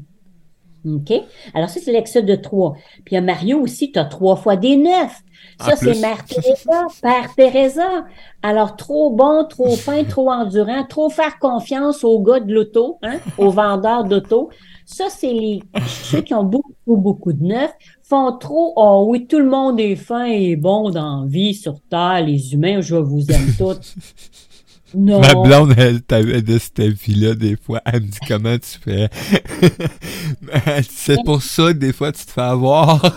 OK? 0.85 1.11
Alors, 1.53 1.69
ça, 1.69 1.79
c'est 1.83 1.91
l'excès 1.91 2.21
de 2.21 2.35
3. 2.35 2.73
Puis, 3.03 3.11
il 3.11 3.15
y 3.15 3.17
a 3.17 3.21
Mario 3.21 3.59
aussi, 3.59 3.91
tu 3.91 3.99
as 3.99 4.05
trois 4.05 4.35
fois 4.35 4.55
des 4.55 4.77
neuf. 4.77 5.21
Ça, 5.59 5.73
En 5.73 5.75
c'est. 5.75 5.99
Mère 5.99 6.23
Teresa, 6.23 6.87
Père 7.01 7.35
Teresa. 7.35 8.05
Alors, 8.41 8.75
trop 8.75 9.09
bon, 9.09 9.45
trop 9.49 9.75
fin, 9.75 10.03
trop 10.09 10.31
endurant, 10.31 10.85
trop 10.85 11.09
faire 11.09 11.39
confiance 11.39 12.03
aux 12.03 12.21
gars 12.21 12.39
de 12.39 12.53
l'auto, 12.53 12.99
hein, 13.01 13.17
aux 13.37 13.49
vendeurs 13.49 14.03
d'auto. 14.05 14.49
Ça, 14.85 15.05
c'est 15.09 15.33
les, 15.33 15.61
ceux 15.87 16.21
qui 16.21 16.33
ont 16.33 16.45
beaucoup, 16.45 16.73
beaucoup 16.85 17.33
de 17.33 17.43
neuf, 17.43 17.71
font 18.03 18.37
trop, 18.37 18.71
oh 18.77 19.05
oui, 19.09 19.27
tout 19.27 19.39
le 19.39 19.49
monde 19.49 19.79
est 19.79 19.95
fin 19.95 20.25
et 20.25 20.55
bon 20.55 20.89
dans 20.89 21.23
la 21.23 21.27
vie, 21.27 21.53
sur 21.53 21.81
Terre, 21.89 22.23
les 22.25 22.53
humains, 22.53 22.79
je 22.79 22.95
vous 22.95 23.29
aime 23.29 23.53
tous. 23.57 23.95
Non. 24.95 25.19
Ma 25.19 25.35
blonde, 25.35 25.73
elle 25.77 26.01
t'avait 26.01 26.41
de 26.41 26.57
cette 26.57 26.79
vie-là, 26.79 27.35
des 27.35 27.55
fois. 27.57 27.81
Elle 27.85 28.01
me 28.03 28.07
dit 28.07 28.19
comment 28.27 28.57
tu 28.57 28.79
fais? 28.79 29.09
C'est 30.89 31.23
pour 31.25 31.41
ça 31.41 31.73
que 31.73 31.77
des 31.77 31.93
fois 31.93 32.11
tu 32.11 32.25
te 32.25 32.31
fais 32.31 32.41
avoir. 32.41 33.01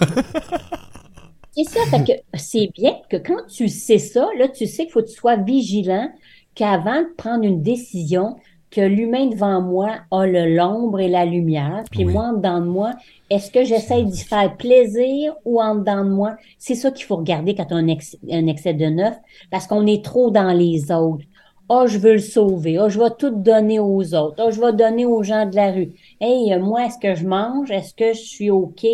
C'est 1.53 1.65
ça, 1.65 1.81
fait 1.91 2.05
que 2.05 2.39
c'est 2.39 2.71
bien 2.75 2.95
que 3.11 3.17
quand 3.17 3.45
tu 3.49 3.69
sais 3.69 3.99
ça, 3.99 4.29
là, 4.39 4.47
tu 4.49 4.67
sais 4.67 4.85
qu'il 4.85 4.93
faut 4.93 5.03
que 5.03 5.09
tu 5.09 5.17
sois 5.17 5.37
vigilant 5.37 6.09
qu'avant 6.55 7.03
de 7.03 7.09
prendre 7.17 7.45
une 7.45 7.61
décision, 7.61 8.37
que 8.71 8.81
l'humain 8.81 9.27
devant 9.27 9.61
moi 9.61 9.97
a 10.13 10.27
l'ombre 10.27 11.01
et 11.01 11.09
la 11.09 11.25
lumière, 11.25 11.83
puis 11.91 12.05
Oui. 12.05 12.13
moi, 12.13 12.27
en 12.27 12.33
dedans 12.35 12.61
de 12.61 12.67
moi, 12.67 12.93
est-ce 13.31 13.51
que 13.51 13.65
j'essaie 13.65 14.05
d'y 14.05 14.21
faire 14.23 14.57
plaisir 14.57 15.35
ou 15.45 15.61
en 15.61 15.75
dedans 15.75 16.05
de 16.05 16.11
moi? 16.11 16.37
C'est 16.57 16.77
ça 16.77 16.93
qu'il 16.93 17.05
faut 17.05 17.17
regarder 17.17 17.57
quand 17.57 17.67
on 17.73 17.77
a 17.89 17.97
un 18.33 18.47
excès 18.47 18.75
de 18.75 18.87
neuf, 18.87 19.17
parce 19.51 19.67
qu'on 19.67 19.87
est 19.89 20.05
trop 20.05 20.31
dans 20.31 20.53
les 20.53 20.93
autres. 20.93 21.25
Oh, 21.73 21.87
je 21.87 21.99
veux 21.99 22.15
le 22.15 22.19
sauver. 22.19 22.81
Oh, 22.81 22.89
je 22.89 22.99
vais 22.99 23.11
tout 23.17 23.31
donner 23.31 23.79
aux 23.79 24.13
autres. 24.13 24.43
Oh, 24.45 24.51
je 24.51 24.61
vais 24.61 24.73
donner 24.73 25.07
aux 25.07 25.23
gens 25.23 25.47
de 25.47 25.55
la 25.55 25.71
rue. 25.71 25.93
Hey, 26.21 26.53
euh, 26.53 26.59
moi, 26.59 26.87
est-ce 26.87 26.99
que 26.99 27.15
je 27.15 27.25
mange? 27.25 27.71
Est-ce 27.71 27.95
que 27.95 28.13
je 28.13 28.19
suis 28.19 28.51
OK? 28.51 28.85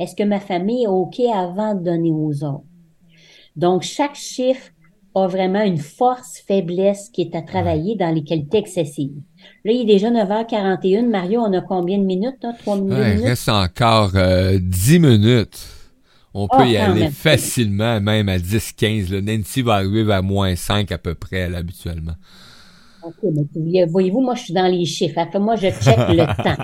Est-ce 0.00 0.16
que 0.16 0.24
ma 0.24 0.40
famille 0.40 0.82
est 0.82 0.88
OK 0.88 1.20
avant 1.32 1.76
de 1.76 1.84
donner 1.84 2.10
aux 2.10 2.42
autres? 2.42 2.64
Donc, 3.54 3.82
chaque 3.82 4.16
chiffre 4.16 4.72
a 5.14 5.28
vraiment 5.28 5.62
une 5.62 5.78
force, 5.78 6.42
faiblesse 6.44 7.08
qui 7.08 7.20
est 7.20 7.36
à 7.36 7.42
travailler 7.42 7.94
dans 7.94 8.12
les 8.12 8.24
qualités 8.24 8.58
excessives. 8.58 9.14
Là, 9.64 9.70
il 9.70 9.82
est 9.82 9.94
déjà 9.94 10.10
9h41. 10.10 11.08
Mario, 11.08 11.40
on 11.40 11.52
a 11.52 11.60
combien 11.60 11.98
de 11.98 12.04
minutes? 12.04 12.42
Là? 12.42 12.52
3 12.58 12.76
minutes? 12.78 12.98
Ouais, 12.98 13.14
il 13.16 13.26
reste 13.28 13.48
encore 13.48 14.10
euh, 14.16 14.58
10 14.60 14.98
minutes. 14.98 15.68
On 16.34 16.48
peut 16.48 16.62
Ah, 16.62 16.66
y 16.66 16.76
quand 16.76 16.78
aller 16.78 17.08
facilement, 17.08 18.00
même 18.00 18.28
à 18.28 18.38
10-15. 18.38 19.10
là. 19.10 19.20
Nancy 19.22 19.62
va 19.62 19.74
arriver 19.76 20.04
vers 20.04 20.22
moins 20.22 20.56
5 20.56 20.92
à 20.92 20.98
peu 20.98 21.14
près, 21.14 21.48
là, 21.48 21.58
habituellement. 21.58 22.14
OK, 23.02 23.16
mais 23.54 23.84
voyez-vous, 23.86 24.20
moi, 24.22 24.34
je 24.34 24.44
suis 24.44 24.54
dans 24.54 24.66
les 24.66 24.84
chiffres. 24.86 25.20
Que 25.30 25.38
moi, 25.38 25.56
je 25.56 25.68
check 25.70 26.06
le 26.08 26.26
temps. 26.42 26.56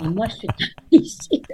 Et 0.00 0.08
moi, 0.08 0.26
je 0.28 0.34
suis 0.36 0.48
dans 0.48 0.66
les 0.92 1.04
chiffres. 1.04 1.48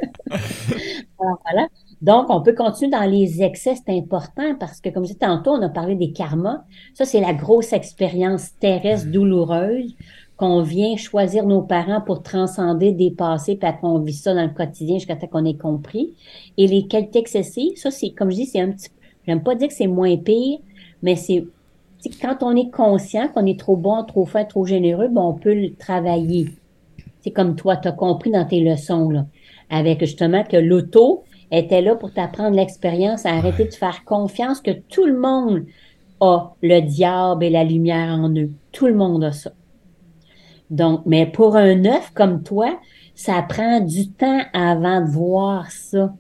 Alors, 1.21 1.39
voilà. 1.45 1.69
Donc, 2.03 2.27
on 2.31 2.43
peut 2.43 2.55
continuer 2.55 2.91
dans 2.91 3.09
les 3.11 3.43
excès, 3.43 3.75
c'est 3.77 3.97
important 3.97 4.55
parce 4.61 4.81
que, 4.81 4.91
comme 4.91 5.05
je 5.05 5.09
disais 5.13 5.19
tantôt, 5.21 5.53
on 5.53 5.63
a 5.63 5.69
parlé 5.71 5.95
des 5.97 6.13
karmas. 6.13 6.65
Ça, 6.95 7.05
c'est 7.07 7.21
la 7.21 7.33
grosse 7.35 7.73
expérience 7.73 8.51
terrestre 8.59 9.09
douloureuse 9.11 9.95
qu'on 10.37 10.63
vient 10.63 10.97
choisir 10.97 11.47
nos 11.47 11.63
parents 11.63 12.01
pour 12.01 12.23
transcender, 12.23 12.93
dépasser, 12.93 13.57
puis 13.57 13.71
qu'on 13.81 13.99
vit 14.01 14.13
ça 14.13 14.35
dans 14.35 14.43
le 14.43 14.51
quotidien 14.51 14.99
jusqu'à 14.99 15.17
temps 15.17 15.29
qu'on 15.29 15.45
ait 15.45 15.57
compris. 15.57 16.15
Et 16.59 16.67
les 16.67 16.87
qualités 16.87 17.21
excessives, 17.21 17.77
ça, 17.77 17.91
c'est, 17.91 18.11
comme 18.11 18.31
je 18.31 18.37
dis, 18.37 18.47
c'est 18.47 18.61
un 18.61 18.73
petit 18.73 18.91
j'aime 19.27 19.43
pas 19.43 19.55
dire 19.55 19.69
que 19.69 19.75
c'est 19.75 19.87
moins 19.87 20.17
pire, 20.17 20.59
mais 21.03 21.17
c'est 21.17 21.45
quand 22.21 22.43
on 22.43 22.55
est 22.55 22.71
conscient 22.71 23.29
qu'on 23.29 23.47
est 23.47 23.59
trop 23.59 23.77
bon, 23.77 24.05
trop 24.05 24.27
fin, 24.27 24.45
trop 24.45 24.65
généreux, 24.65 25.09
ben 25.09 25.23
on 25.23 25.35
peut 25.35 25.55
le 25.55 25.75
travailler. 25.75 26.49
C'est 27.23 27.33
comme 27.33 27.57
toi, 27.57 27.77
tu 27.77 27.89
as 27.89 27.93
compris 27.93 28.31
dans 28.31 28.45
tes 28.45 28.61
leçons, 28.61 29.11
là, 29.11 29.27
avec 29.71 30.01
justement 30.01 30.45
que 30.45 30.57
l'auto 30.57 31.25
était 31.51 31.83
là 31.83 31.97
pour 31.97 32.13
t'apprendre 32.13 32.57
l'expérience, 32.57 33.27
à 33.27 33.31
arrêter 33.31 33.65
de 33.65 33.75
faire 33.75 34.05
confiance 34.05 34.61
que 34.61 34.71
tout 34.71 35.07
le 35.07 35.19
monde 35.19 35.65
a 36.21 36.53
le 36.63 36.81
diable 36.81 37.45
et 37.45 37.51
la 37.51 37.65
lumière 37.65 38.11
en 38.11 38.31
eux. 38.37 38.51
Tout 38.73 38.87
le 38.87 38.95
monde 38.95 39.25
a 39.25 39.33
ça. 39.33 39.53
Donc, 40.71 41.03
mais 41.07 41.27
pour 41.27 41.57
un 41.57 41.85
œuf 41.85 42.11
comme 42.15 42.43
toi, 42.43 42.79
ça 43.15 43.43
prend 43.43 43.81
du 43.81 44.11
temps 44.11 44.43
avant 44.53 45.01
de 45.01 45.11
voir 45.11 45.71
ça. 45.71 46.15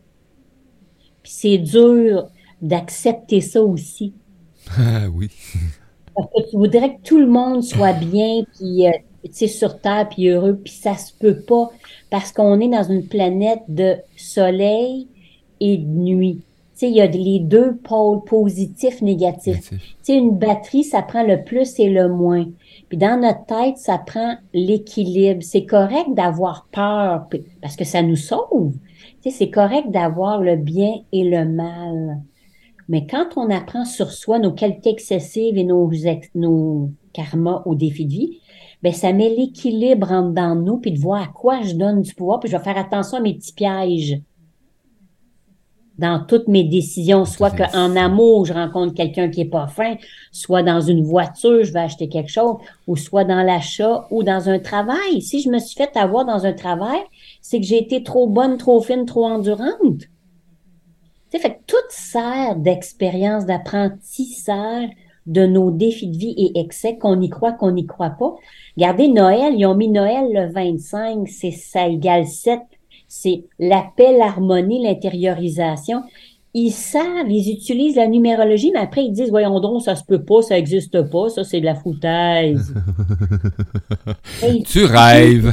Puis 1.22 1.32
c'est 1.34 1.58
dur 1.58 2.28
d'accepter 2.62 3.40
ça 3.40 3.62
aussi. 3.62 4.14
Ah 4.78 5.08
oui. 5.12 5.30
Parce 6.14 6.28
que 6.28 6.50
tu 6.50 6.56
voudrais 6.56 6.96
que 6.96 7.02
tout 7.02 7.18
le 7.18 7.26
monde 7.26 7.62
soit 7.62 7.92
bien, 7.92 8.42
puis 8.56 8.86
euh, 8.86 8.92
tu 9.24 9.30
sais, 9.32 9.48
sur 9.48 9.80
Terre, 9.80 10.08
puis 10.08 10.28
heureux, 10.28 10.56
puis 10.56 10.72
ça 10.72 10.96
se 10.96 11.12
peut 11.12 11.40
pas, 11.40 11.70
parce 12.10 12.32
qu'on 12.32 12.58
est 12.60 12.68
dans 12.68 12.84
une 12.84 13.06
planète 13.06 13.62
de 13.68 13.96
soleil 14.16 15.08
et 15.60 15.76
de 15.76 15.86
nuit. 15.86 16.40
Tu 16.76 16.80
sais, 16.80 16.90
il 16.90 16.96
y 16.96 17.00
a 17.00 17.06
les 17.06 17.40
deux 17.40 17.74
pôles 17.74 18.22
positifs, 18.24 19.00
négatifs. 19.00 19.70
Tu 19.70 19.78
sais, 20.02 20.14
une 20.14 20.36
batterie, 20.36 20.84
ça 20.84 21.00
prend 21.00 21.22
le 21.22 21.42
plus 21.42 21.80
et 21.80 21.88
le 21.88 22.10
moins. 22.10 22.44
Puis 22.90 22.98
dans 22.98 23.18
notre 23.18 23.46
tête, 23.46 23.78
ça 23.78 23.96
prend 23.96 24.34
l'équilibre. 24.52 25.42
C'est 25.42 25.64
correct 25.64 26.10
d'avoir 26.12 26.66
peur, 26.70 27.28
parce 27.62 27.76
que 27.76 27.84
ça 27.84 28.02
nous 28.02 28.16
sauve. 28.16 28.74
Tu 29.22 29.30
sais, 29.30 29.38
c'est 29.38 29.50
correct 29.50 29.90
d'avoir 29.90 30.42
le 30.42 30.56
bien 30.56 30.96
et 31.12 31.24
le 31.24 31.46
mal. 31.46 32.20
Mais 32.90 33.06
quand 33.06 33.38
on 33.38 33.48
apprend 33.48 33.86
sur 33.86 34.12
soi 34.12 34.38
nos 34.38 34.52
qualités 34.52 34.90
excessives 34.90 35.56
et 35.56 35.64
nos, 35.64 35.90
nos 36.34 36.90
karmas 37.14 37.62
au 37.64 37.74
défi 37.74 38.04
de 38.04 38.12
vie, 38.12 38.40
ben 38.82 38.92
ça 38.92 39.14
met 39.14 39.30
l'équilibre 39.30 40.12
en 40.12 40.28
dedans 40.28 40.54
de 40.54 40.60
nous, 40.60 40.76
puis 40.76 40.92
de 40.92 41.00
voir 41.00 41.22
à 41.22 41.26
quoi 41.28 41.62
je 41.62 41.74
donne 41.74 42.02
du 42.02 42.14
pouvoir, 42.14 42.38
puis 42.38 42.50
je 42.50 42.56
vais 42.56 42.62
faire 42.62 42.76
attention 42.76 43.16
à 43.16 43.20
mes 43.22 43.32
petits 43.32 43.54
pièges 43.54 44.20
dans 45.98 46.20
toutes 46.20 46.48
mes 46.48 46.64
décisions, 46.64 47.24
soit 47.24 47.50
qu'en 47.50 47.96
amour, 47.96 48.44
je 48.44 48.52
rencontre 48.52 48.94
quelqu'un 48.94 49.28
qui 49.28 49.42
est 49.42 49.46
pas 49.46 49.66
fin, 49.66 49.96
soit 50.30 50.62
dans 50.62 50.80
une 50.80 51.02
voiture, 51.02 51.64
je 51.64 51.72
vais 51.72 51.80
acheter 51.80 52.08
quelque 52.08 52.30
chose, 52.30 52.56
ou 52.86 52.96
soit 52.96 53.24
dans 53.24 53.42
l'achat 53.42 54.06
ou 54.10 54.22
dans 54.22 54.48
un 54.48 54.58
travail. 54.58 55.22
Si 55.22 55.40
je 55.40 55.48
me 55.48 55.58
suis 55.58 55.76
fait 55.76 55.96
avoir 55.96 56.24
dans 56.24 56.44
un 56.44 56.52
travail, 56.52 57.00
c'est 57.40 57.60
que 57.60 57.66
j'ai 57.66 57.78
été 57.78 58.02
trop 58.02 58.26
bonne, 58.26 58.58
trop 58.58 58.80
fine, 58.80 59.06
trop 59.06 59.26
endurante. 59.26 60.02
Tu 61.30 61.38
fait 61.38 61.54
que 61.54 61.62
tout 61.66 61.76
sert 61.88 62.56
d'expérience, 62.56 63.46
d'apprentissage 63.46 64.90
de 65.26 65.44
nos 65.44 65.70
défis 65.70 66.06
de 66.06 66.16
vie 66.16 66.34
et 66.36 66.60
excès, 66.60 66.98
qu'on 66.98 67.20
y 67.20 67.28
croit, 67.28 67.52
qu'on 67.52 67.72
n'y 67.72 67.86
croit 67.86 68.10
pas. 68.10 68.34
Regardez 68.76 69.08
Noël, 69.08 69.54
ils 69.56 69.66
ont 69.66 69.74
mis 69.74 69.88
Noël 69.88 70.26
le 70.32 70.52
25, 70.52 71.28
c'est 71.28 71.50
ça 71.50 71.88
égale 71.88 72.26
7. 72.26 72.60
C'est 73.08 73.44
la 73.58 73.84
paix, 73.96 74.16
l'harmonie, 74.16 74.82
l'intériorisation. 74.82 76.02
Ils 76.54 76.70
savent, 76.70 77.30
ils 77.30 77.52
utilisent 77.52 77.96
la 77.96 78.08
numérologie, 78.08 78.70
mais 78.72 78.78
après 78.80 79.04
ils 79.04 79.12
disent, 79.12 79.28
voyons 79.28 79.60
donc, 79.60 79.82
ça 79.82 79.94
se 79.94 80.04
peut 80.04 80.22
pas, 80.24 80.40
ça 80.40 80.56
existe 80.58 81.02
pas, 81.10 81.28
ça 81.28 81.44
c'est 81.44 81.60
de 81.60 81.66
la 81.66 81.74
foutaise. 81.74 82.74
Ils 84.42 84.62
Tu 84.62 84.84
rêves. 84.84 85.52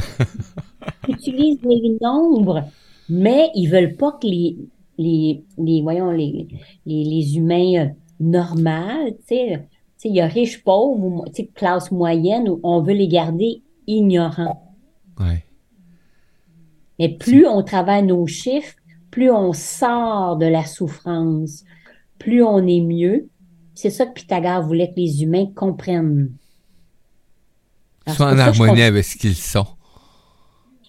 utilisent 1.08 1.60
les 1.62 1.96
nombres, 2.00 2.64
mais 3.08 3.50
ils 3.54 3.66
veulent 3.66 3.96
pas 3.96 4.12
que 4.12 4.26
les, 4.26 4.56
les, 4.98 5.44
les 5.58 5.82
voyons, 5.82 6.10
les, 6.10 6.48
les, 6.86 7.04
les 7.04 7.36
humains 7.36 7.74
euh, 7.76 7.88
normaux, 8.20 9.10
tu 9.28 9.36
sais, 9.36 9.68
il 10.04 10.14
y 10.14 10.20
a 10.20 10.26
riches, 10.26 10.62
pauvres, 10.62 11.02
ou, 11.04 11.24
classe 11.54 11.90
moyenne, 11.90 12.48
on 12.62 12.82
veut 12.82 12.92
les 12.94 13.08
garder 13.08 13.62
ignorants. 13.86 14.74
Ouais. 15.18 15.44
Mais 16.98 17.08
plus 17.08 17.46
on 17.46 17.62
travaille 17.62 18.04
nos 18.04 18.26
chiffres, 18.26 18.74
plus 19.10 19.30
on 19.30 19.52
sort 19.52 20.36
de 20.36 20.46
la 20.46 20.64
souffrance, 20.64 21.64
plus 22.18 22.42
on 22.42 22.66
est 22.66 22.80
mieux. 22.80 23.28
C'est 23.74 23.90
ça 23.90 24.06
que 24.06 24.12
Pythagore 24.12 24.62
voulait 24.62 24.88
que 24.90 24.96
les 24.96 25.22
humains 25.22 25.46
comprennent. 25.54 26.30
Alors, 28.06 28.16
c'est 28.16 28.24
en 28.24 28.38
harmonie 28.38 28.82
avec 28.82 29.04
ce 29.04 29.16
qu'ils 29.16 29.34
sont. 29.34 29.66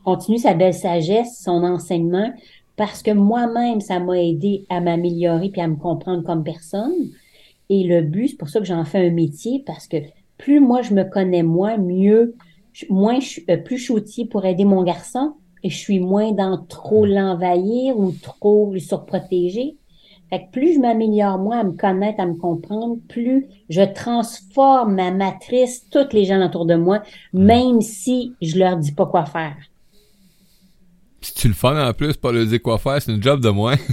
continue 0.04 0.38
sa 0.38 0.54
belle 0.54 0.74
sagesse, 0.74 1.40
son 1.42 1.64
enseignement, 1.64 2.32
parce 2.76 3.02
que 3.02 3.12
moi-même, 3.12 3.82
ça 3.82 4.00
m'a 4.00 4.20
aidé 4.20 4.66
à 4.70 4.82
m'améliorer 4.82 5.50
puis 5.50 5.62
à 5.62 5.68
me 5.68 5.78
comprendre 5.78 6.24
comme 6.24 6.44
personne. 6.44 6.94
Et 7.70 7.84
le 7.84 8.02
but, 8.02 8.30
c'est 8.30 8.38
pour 8.38 8.50
ça 8.50 8.60
que 8.60 8.66
j'en 8.66 8.86
fais 8.86 9.08
un 9.08 9.12
métier, 9.12 9.64
parce 9.66 9.88
que 9.88 9.98
plus 10.38 10.60
moi 10.60 10.82
je 10.82 10.94
me 10.94 11.04
connais 11.04 11.44
moi, 11.44 11.78
mieux, 11.78 12.36
moins 12.90 13.20
euh, 13.50 13.58
plus 13.58 13.78
je 13.78 13.84
suis 13.84 13.94
outillée 13.94 14.28
pour 14.28 14.46
aider 14.46 14.66
mon 14.66 14.84
garçon, 14.84 15.34
et 15.66 15.70
je 15.72 15.78
suis 15.78 16.00
moins 16.00 16.32
dans 16.32 16.64
trop 16.64 17.08
l'envahir 17.08 17.98
ou 17.98 18.12
trop 18.12 18.72
le 18.72 18.80
surprotéger. 18.80 19.76
Fait 20.30 20.46
que 20.46 20.52
plus 20.52 20.76
je 20.76 20.80
m'améliore 20.80 21.40
moi 21.40 21.56
à 21.58 21.64
me 21.64 21.72
connaître, 21.72 22.20
à 22.20 22.28
me 22.28 22.36
comprendre, 22.36 22.98
plus 23.10 23.48
je 23.68 23.82
transforme 23.82 24.94
ma 24.94 25.10
matrice, 25.10 25.90
toutes 25.90 26.14
les 26.14 26.26
gens 26.26 26.40
autour 26.46 26.68
de 26.68 26.76
moi, 26.76 27.02
même 27.34 27.82
si 27.82 28.36
je 28.44 28.60
leur 28.60 28.78
dis 28.78 28.92
pas 28.92 29.08
quoi 29.08 29.26
faire. 29.26 29.56
Si 31.22 31.34
tu 31.34 31.48
le 31.48 31.56
fun 31.56 31.90
en 31.90 31.94
plus, 31.94 32.16
pas 32.16 32.32
le 32.32 32.46
dire 32.46 32.62
quoi 32.62 32.78
faire, 32.78 33.02
c'est 33.02 33.12
une 33.12 33.24
job 33.24 33.42
de 33.42 33.50
moins. 33.50 33.76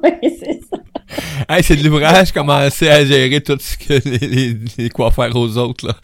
Oui, 0.00 0.10
c'est 0.22 0.60
ça. 0.70 0.78
Hey, 1.48 1.62
c'est 1.62 1.74
de 1.74 1.86
l'ouvrage, 1.86 2.30
commencer 2.30 2.88
à 2.88 3.04
gérer 3.04 3.42
tout 3.42 3.58
ce 3.58 3.76
que 3.76 4.08
les, 4.08 4.18
les, 4.18 4.58
les 4.78 4.90
quoi 4.90 5.10
faire 5.10 5.34
aux 5.34 5.58
autres, 5.58 5.88
là. 5.88 5.96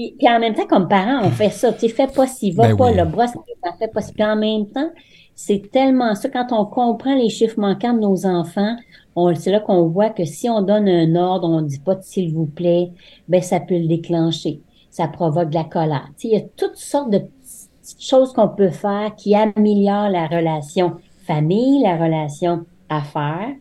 Puis, 0.00 0.14
puis 0.18 0.28
en 0.30 0.38
même 0.38 0.54
temps, 0.54 0.66
comme 0.66 0.88
parents, 0.88 1.20
on 1.26 1.30
fait 1.30 1.50
ça. 1.50 1.74
Tu 1.74 1.80
sais, 1.80 1.88
fais 1.88 2.06
pas 2.06 2.26
ci, 2.26 2.52
va 2.52 2.68
Ben 2.68 2.76
pas 2.76 2.90
oui. 2.90 2.96
le 2.96 3.04
bras, 3.04 3.26
ça 3.26 3.38
fait 3.78 3.88
pas 3.88 4.00
ci. 4.00 4.14
Puis 4.14 4.24
en 4.24 4.36
même 4.36 4.66
temps, 4.66 4.90
c'est 5.34 5.70
tellement 5.70 6.14
ça. 6.14 6.30
Quand 6.30 6.52
on 6.52 6.64
comprend 6.64 7.14
les 7.14 7.28
chiffres 7.28 7.60
manquants 7.60 7.92
de 7.92 8.00
nos 8.00 8.24
enfants, 8.24 8.76
on, 9.14 9.34
c'est 9.34 9.50
là 9.50 9.60
qu'on 9.60 9.88
voit 9.88 10.08
que 10.08 10.24
si 10.24 10.48
on 10.48 10.62
donne 10.62 10.88
un 10.88 11.14
ordre, 11.16 11.46
on 11.46 11.60
dit 11.60 11.80
pas 11.80 12.00
s'il 12.00 12.32
vous 12.32 12.46
plaît, 12.46 12.92
ben 13.28 13.42
ça 13.42 13.60
peut 13.60 13.76
le 13.76 13.88
déclencher. 13.88 14.62
Ça 14.88 15.06
provoque 15.06 15.50
de 15.50 15.54
la 15.56 15.64
colère. 15.64 16.08
Tu 16.16 16.28
sais, 16.28 16.28
il 16.28 16.34
y 16.34 16.42
a 16.42 16.46
toutes 16.56 16.76
sortes 16.76 17.10
de 17.10 17.18
petites 17.18 18.02
choses 18.02 18.32
qu'on 18.32 18.48
peut 18.48 18.70
faire 18.70 19.14
qui 19.16 19.34
améliorent 19.34 20.08
la 20.08 20.28
relation 20.28 20.96
famille, 21.26 21.82
la 21.82 21.98
relation 21.98 22.64
affaires. 22.88 23.52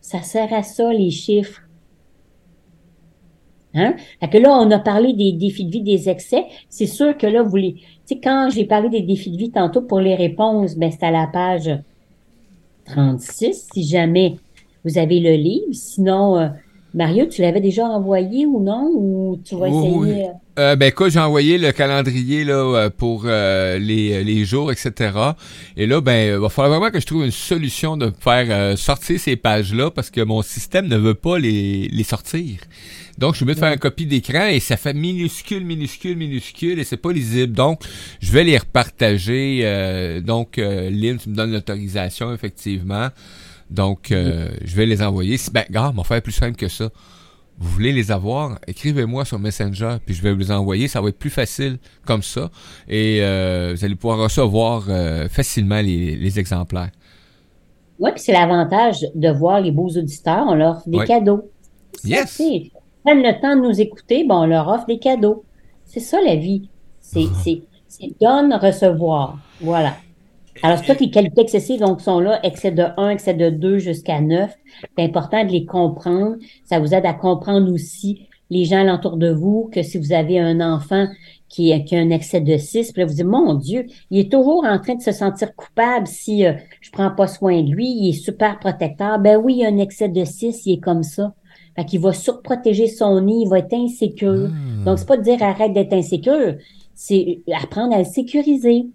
Ça 0.00 0.22
sert 0.22 0.52
à 0.52 0.62
ça, 0.62 0.92
les 0.92 1.10
chiffres. 1.10 1.60
Hein? 3.78 3.94
Fait 4.20 4.28
que 4.28 4.38
là, 4.38 4.50
on 4.50 4.70
a 4.70 4.78
parlé 4.78 5.12
des 5.12 5.32
défis 5.32 5.64
de 5.64 5.70
vie, 5.70 5.82
des 5.82 6.08
excès. 6.08 6.44
C'est 6.68 6.86
sûr 6.86 7.16
que 7.16 7.26
là, 7.26 7.42
vous 7.42 7.56
les, 7.56 7.74
tu 7.74 7.82
sais, 8.06 8.20
quand 8.22 8.48
j'ai 8.52 8.64
parlé 8.64 8.88
des 8.88 9.02
défis 9.02 9.30
de 9.30 9.36
vie 9.36 9.50
tantôt 9.50 9.82
pour 9.82 10.00
les 10.00 10.14
réponses, 10.14 10.76
ben, 10.76 10.90
c'est 10.90 11.06
à 11.06 11.10
la 11.10 11.26
page 11.26 11.70
36, 12.86 13.68
si 13.72 13.84
jamais 13.84 14.36
vous 14.84 14.98
avez 14.98 15.20
le 15.20 15.34
livre. 15.34 15.72
Sinon, 15.72 16.38
euh, 16.38 16.48
Mario, 16.94 17.26
tu 17.26 17.42
l'avais 17.42 17.60
déjà 17.60 17.84
envoyé 17.86 18.46
ou 18.46 18.62
non? 18.62 18.90
Ou 18.94 19.40
tu 19.44 19.56
vas 19.56 19.70
essayer? 19.70 19.98
oui. 19.98 20.22
euh, 20.26 20.32
Euh, 20.58 20.74
ben 20.76 20.86
écoute, 20.86 21.10
j'ai 21.10 21.20
envoyé 21.20 21.56
le 21.58 21.70
calendrier 21.72 22.42
là 22.44 22.54
euh, 22.54 22.90
pour 22.90 23.22
euh, 23.26 23.78
les, 23.78 24.24
les 24.24 24.44
jours, 24.44 24.72
etc. 24.72 25.12
Et 25.76 25.86
là, 25.86 26.00
ben, 26.00 26.34
il 26.34 26.38
va 26.40 26.48
falloir 26.48 26.78
vraiment 26.80 26.90
que 26.92 26.98
je 27.00 27.06
trouve 27.06 27.24
une 27.24 27.30
solution 27.30 27.96
de 27.96 28.12
faire 28.18 28.46
euh, 28.50 28.74
sortir 28.76 29.20
ces 29.20 29.36
pages-là 29.36 29.90
parce 29.92 30.10
que 30.10 30.20
mon 30.20 30.42
système 30.42 30.88
ne 30.88 30.96
veut 30.96 31.14
pas 31.14 31.38
les, 31.38 31.88
les 31.88 32.02
sortir. 32.02 32.56
Donc, 33.18 33.34
je 33.34 33.38
suis 33.38 33.44
obligé 33.44 33.56
de 33.56 33.60
faire 33.64 33.72
une 33.72 33.78
copie 33.78 34.06
d'écran 34.06 34.46
et 34.46 34.60
ça 34.60 34.76
fait 34.76 34.94
minuscule, 34.94 35.64
minuscule, 35.64 36.16
minuscule 36.16 36.78
et 36.80 36.84
c'est 36.84 36.96
pas 36.96 37.12
lisible. 37.12 37.52
Donc, 37.52 37.82
je 38.20 38.32
vais 38.32 38.44
les 38.44 38.58
repartager. 38.58 39.60
euh, 39.62 40.20
donc, 40.20 40.58
euh, 40.58 40.90
Lynn, 40.90 41.18
tu 41.18 41.28
me 41.28 41.34
donnes 41.36 41.52
l'autorisation, 41.52 42.32
effectivement. 42.32 43.08
Donc, 43.70 44.10
euh, 44.12 44.48
je 44.64 44.74
vais 44.76 44.86
les 44.86 45.02
envoyer. 45.02 45.36
Si- 45.36 45.50
Ben, 45.50 45.64
gars, 45.70 45.90
on 45.94 45.96
va 45.98 46.04
faire 46.04 46.22
plus 46.22 46.32
simple 46.32 46.56
que 46.56 46.68
ça. 46.68 46.88
Vous 47.60 47.68
voulez 47.70 47.92
les 47.92 48.12
avoir, 48.12 48.58
écrivez-moi 48.68 49.24
sur 49.24 49.38
Messenger, 49.38 49.96
puis 50.06 50.14
je 50.14 50.22
vais 50.22 50.32
vous 50.32 50.38
les 50.38 50.52
envoyer. 50.52 50.86
Ça 50.86 51.00
va 51.00 51.08
être 51.08 51.18
plus 51.18 51.28
facile 51.30 51.78
comme 52.06 52.22
ça. 52.22 52.50
Et 52.88 53.18
euh, 53.20 53.74
vous 53.76 53.84
allez 53.84 53.96
pouvoir 53.96 54.18
recevoir 54.20 54.84
euh, 54.88 55.28
facilement 55.28 55.80
les, 55.80 56.14
les 56.16 56.38
exemplaires. 56.38 56.90
Oui, 57.98 58.10
puis 58.14 58.22
c'est 58.22 58.32
l'avantage 58.32 59.04
de 59.14 59.28
voir 59.28 59.60
les 59.60 59.72
beaux 59.72 59.88
auditeurs, 59.88 60.44
on 60.46 60.54
leur 60.54 60.76
offre 60.76 60.88
des 60.88 61.04
cadeaux. 61.04 61.50
Ça, 61.94 62.08
Yes. 62.08 62.30
sais, 62.30 62.44
Ils 62.44 62.70
prennent 63.04 63.22
le 63.22 63.40
temps 63.40 63.56
de 63.56 63.62
nous 63.62 63.80
écouter, 63.80 64.24
ben 64.24 64.36
on 64.36 64.46
leur 64.46 64.68
offre 64.68 64.86
des 64.86 65.00
cadeaux. 65.00 65.44
C'est 65.84 65.98
ça 66.00 66.18
la 66.24 66.36
vie. 66.36 66.68
C'est 67.00 67.24
Ah. 67.28 67.38
c'est 67.42 67.62
c'est 67.88 68.12
donne, 68.20 68.52
recevoir. 68.54 69.38
Voilà. 69.60 69.96
Alors, 70.62 70.78
c'est 70.78 70.86
toi 70.86 70.96
les 70.98 71.10
qualités 71.10 71.40
excessives, 71.40 71.80
donc, 71.80 72.00
sont 72.00 72.20
là, 72.20 72.40
excès 72.44 72.70
de 72.70 72.84
1, 72.96 73.10
excès 73.10 73.34
de 73.34 73.50
2 73.50 73.78
jusqu'à 73.78 74.20
9. 74.20 74.50
C'est 74.96 75.04
important 75.04 75.44
de 75.44 75.50
les 75.50 75.64
comprendre. 75.64 76.36
Ça 76.64 76.78
vous 76.80 76.94
aide 76.94 77.06
à 77.06 77.14
comprendre 77.14 77.72
aussi 77.72 78.28
les 78.50 78.64
gens 78.64 78.78
alentour 78.78 79.16
de 79.16 79.30
vous, 79.30 79.68
que 79.72 79.82
si 79.82 79.98
vous 79.98 80.12
avez 80.12 80.38
un 80.38 80.60
enfant 80.60 81.06
qui, 81.48 81.84
qui 81.84 81.96
a 81.96 82.00
un 82.00 82.10
excès 82.10 82.40
de 82.40 82.56
6, 82.56 82.92
puis 82.92 83.00
là, 83.02 83.06
vous 83.06 83.14
dites, 83.14 83.26
mon 83.26 83.54
Dieu, 83.54 83.86
il 84.10 84.18
est 84.20 84.32
toujours 84.32 84.64
en 84.64 84.78
train 84.78 84.94
de 84.94 85.02
se 85.02 85.12
sentir 85.12 85.54
coupable 85.54 86.06
si 86.06 86.46
euh, 86.46 86.54
je 86.80 86.90
prends 86.90 87.10
pas 87.10 87.26
soin 87.26 87.62
de 87.62 87.70
lui, 87.70 87.88
il 87.88 88.10
est 88.10 88.12
super 88.12 88.58
protecteur. 88.58 89.18
Ben 89.18 89.36
oui, 89.36 89.56
il 89.58 89.64
a 89.64 89.68
un 89.68 89.78
excès 89.78 90.08
de 90.08 90.24
6, 90.24 90.66
il 90.66 90.74
est 90.74 90.80
comme 90.80 91.02
ça. 91.02 91.34
Fait 91.76 91.84
qu'il 91.84 92.00
va 92.00 92.12
surprotéger 92.12 92.88
son 92.88 93.20
nid, 93.20 93.42
il 93.44 93.48
va 93.48 93.60
être 93.60 93.72
insécure. 93.74 94.48
Hmm. 94.48 94.84
Donc, 94.84 94.98
c'est 94.98 95.06
pas 95.06 95.16
de 95.16 95.22
dire 95.22 95.42
arrête 95.42 95.72
d'être 95.72 95.92
insécure, 95.92 96.56
c'est 96.94 97.40
apprendre 97.54 97.94
à 97.94 97.98
le 97.98 98.04
sécuriser. 98.04 98.86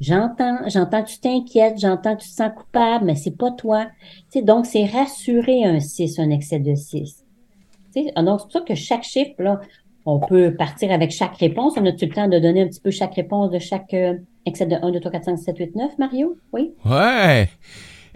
J'entends, 0.00 0.58
j'entends 0.68 1.02
que 1.02 1.08
tu 1.10 1.18
t'inquiètes, 1.18 1.78
j'entends 1.80 2.14
que 2.16 2.22
tu 2.22 2.28
te 2.28 2.34
sens 2.34 2.50
coupable, 2.56 3.04
mais 3.04 3.16
c'est 3.16 3.36
pas 3.36 3.50
toi. 3.50 3.86
Tu 4.32 4.38
sais, 4.38 4.42
donc, 4.42 4.66
c'est 4.66 4.84
rassurer 4.86 5.64
un 5.64 5.80
6, 5.80 6.18
un 6.20 6.30
excès 6.30 6.60
de 6.60 6.74
6. 6.74 7.24
Tu 7.94 8.02
sais, 8.04 8.12
donc, 8.22 8.40
c'est 8.40 8.44
pour 8.44 8.52
ça 8.52 8.60
que 8.60 8.74
chaque 8.74 9.02
chiffre, 9.02 9.32
là, 9.40 9.60
on 10.06 10.20
peut 10.20 10.54
partir 10.54 10.92
avec 10.92 11.10
chaque 11.10 11.36
réponse. 11.36 11.74
On 11.76 11.84
a-tu 11.84 12.06
le 12.06 12.12
temps 12.12 12.28
de 12.28 12.38
donner 12.38 12.62
un 12.62 12.68
petit 12.68 12.80
peu 12.80 12.90
chaque 12.90 13.14
réponse 13.14 13.50
de 13.50 13.58
chaque 13.58 13.92
euh, 13.92 14.14
excès 14.46 14.66
de 14.66 14.76
1, 14.76 14.90
2, 14.92 15.00
3, 15.00 15.10
4, 15.12 15.24
5, 15.24 15.38
6, 15.38 15.44
7, 15.44 15.58
8, 15.58 15.76
9, 15.76 15.98
Mario? 15.98 16.38
Oui? 16.52 16.70
Ouais. 16.84 17.48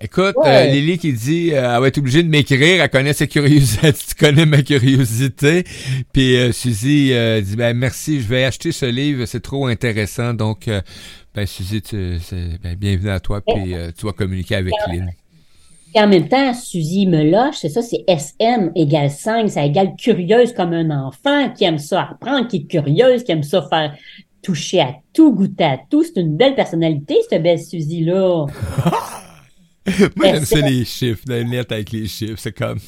Écoute, 0.04 0.34
Ouais. 0.36 0.68
euh, 0.68 0.72
Lily 0.72 0.98
qui 0.98 1.12
dit 1.12 1.50
euh, 1.52 1.74
elle 1.76 1.80
va 1.80 1.86
être 1.86 1.98
obligée 1.98 2.24
de 2.24 2.28
m'écrire, 2.28 2.82
elle 2.82 2.90
connaît 2.90 3.12
sa 3.12 3.28
curiosité, 3.28 3.92
tu 4.08 4.14
connais 4.18 4.46
ma 4.46 4.60
curiosité. 4.62 5.62
Puis 6.12 6.36
euh, 6.36 6.50
Suzy 6.50 7.12
euh, 7.12 7.40
dit 7.40 7.54
ben 7.54 7.76
merci, 7.76 8.20
je 8.20 8.26
vais 8.26 8.42
acheter 8.44 8.72
ce 8.72 8.86
livre, 8.86 9.26
c'est 9.26 9.42
trop 9.42 9.66
intéressant. 9.66 10.34
Donc 10.34 10.66
euh, 10.66 10.80
ben 11.34 11.46
Suzy, 11.46 11.80
tu, 11.80 12.18
ben, 12.62 12.74
bienvenue 12.76 13.10
à 13.10 13.20
toi, 13.20 13.40
puis 13.40 13.74
euh, 13.74 13.90
tu 13.96 14.04
vas 14.04 14.12
communiquer 14.12 14.56
avec 14.56 14.74
Lynn. 14.88 15.10
Et 15.94 16.00
en 16.00 16.08
même 16.08 16.28
temps, 16.28 16.54
Suzy 16.54 17.06
me 17.06 17.22
lâche, 17.22 17.56
c'est 17.60 17.68
ça, 17.68 17.82
c'est 17.82 18.04
SM 18.06 18.72
égale 18.74 19.10
5, 19.10 19.50
ça 19.50 19.64
égale 19.64 19.94
curieuse 19.96 20.52
comme 20.52 20.72
un 20.72 20.90
enfant 20.90 21.50
qui 21.50 21.64
aime 21.64 21.78
ça 21.78 22.02
apprendre, 22.02 22.48
qui 22.48 22.56
est 22.58 22.66
curieuse, 22.66 23.24
qui 23.24 23.32
aime 23.32 23.42
ça 23.42 23.66
faire 23.68 23.94
toucher 24.42 24.80
à 24.80 24.94
tout, 25.12 25.34
goûter 25.34 25.64
à 25.64 25.78
tout. 25.90 26.02
C'est 26.02 26.20
une 26.20 26.36
belle 26.36 26.54
personnalité, 26.54 27.16
cette 27.28 27.42
belle 27.42 27.60
Suzy-là. 27.60 28.46
Moi 30.16 30.26
j'aime 30.26 30.44
ça 30.44 30.60
les 30.60 30.84
chiffres, 30.84 31.24
les 31.26 31.44
lettres 31.44 31.74
avec 31.74 31.92
les 31.92 32.06
chiffres, 32.06 32.38
c'est 32.38 32.56
comme 32.56 32.78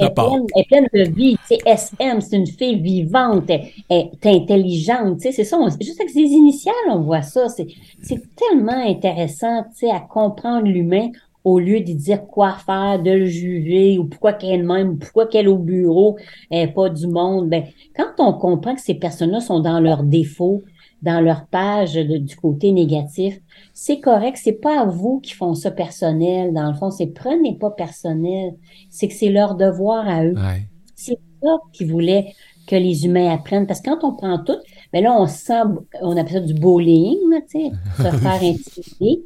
Elle 0.00 0.08
est, 0.08 0.14
pleine, 0.14 0.46
elle 0.54 0.62
est 0.62 0.66
pleine 0.66 0.88
de 0.94 1.10
vie. 1.14 1.36
Sais, 1.42 1.58
SM, 1.66 2.20
c'est 2.20 2.36
une 2.36 2.46
fille 2.46 2.80
vivante, 2.80 3.44
elle, 3.50 3.66
elle 3.88 4.10
est 4.22 4.26
intelligente. 4.26 5.20
C'est 5.20 5.44
ça, 5.44 5.58
on- 5.58 5.68
juste 5.70 6.00
avec 6.00 6.10
ses 6.10 6.20
initiales, 6.20 6.74
on 6.90 7.00
voit 7.02 7.22
ça. 7.22 7.48
C'est, 7.48 7.68
c'est 8.00 8.22
tellement 8.34 8.72
intéressant, 8.88 9.64
à 9.92 10.00
comprendre 10.00 10.66
l'humain 10.66 11.10
au 11.44 11.58
lieu 11.58 11.80
de 11.80 11.92
dire 11.92 12.26
quoi 12.26 12.52
faire, 12.54 13.02
de 13.02 13.10
le 13.10 13.26
juger, 13.26 13.98
ou 13.98 14.04
pourquoi 14.04 14.34
qu'elle 14.34 14.60
est 14.60 14.62
même, 14.62 14.90
ou 14.90 14.96
pourquoi 14.96 15.26
qu'elle 15.26 15.46
est 15.46 15.48
au 15.48 15.58
bureau, 15.58 16.16
elle 16.50 16.66
n'est 16.66 16.72
pas 16.72 16.90
du 16.90 17.06
monde. 17.06 17.48
Ben, 17.48 17.64
quand 17.96 18.12
on 18.18 18.32
comprend 18.34 18.74
que 18.74 18.80
ces 18.82 18.94
personnes-là 18.94 19.40
sont 19.40 19.60
dans 19.60 19.80
leurs 19.80 20.02
défauts, 20.02 20.62
dans 21.02 21.20
leur 21.20 21.46
page 21.46 21.94
de- 21.94 22.18
du 22.18 22.36
côté 22.36 22.72
négatif, 22.72 23.40
c'est 23.72 24.00
correct. 24.00 24.38
C'est 24.42 24.60
pas 24.60 24.80
à 24.82 24.84
vous 24.84 25.20
qui 25.20 25.32
font 25.32 25.54
ça 25.54 25.70
personnel. 25.70 26.52
Dans 26.52 26.68
le 26.68 26.74
fond, 26.74 26.90
c'est 26.90 27.06
prenez 27.06 27.56
pas 27.56 27.70
personnel. 27.70 28.54
C'est 28.90 29.08
que 29.08 29.14
c'est 29.14 29.30
leur 29.30 29.54
devoir 29.54 30.06
à 30.08 30.24
eux. 30.24 30.34
Ouais. 30.34 30.62
C'est 30.94 31.18
ça 31.42 31.56
qu'ils 31.72 31.90
voulaient 31.90 32.34
que 32.66 32.76
les 32.76 33.06
humains 33.06 33.30
apprennent. 33.32 33.66
Parce 33.66 33.80
que 33.80 33.90
quand 33.90 34.04
on 34.06 34.14
prend 34.14 34.38
tout, 34.44 34.58
mais 34.92 35.00
là, 35.00 35.16
on 35.18 35.26
se 35.26 35.38
sent, 35.38 35.62
on 36.02 36.16
appelle 36.16 36.32
ça 36.34 36.40
du 36.40 36.54
bullying, 36.54 37.18
là, 37.30 37.38
tu 37.50 37.60
sais, 37.60 37.70
se 37.96 38.16
faire 38.16 38.34
intimider. 38.42 39.22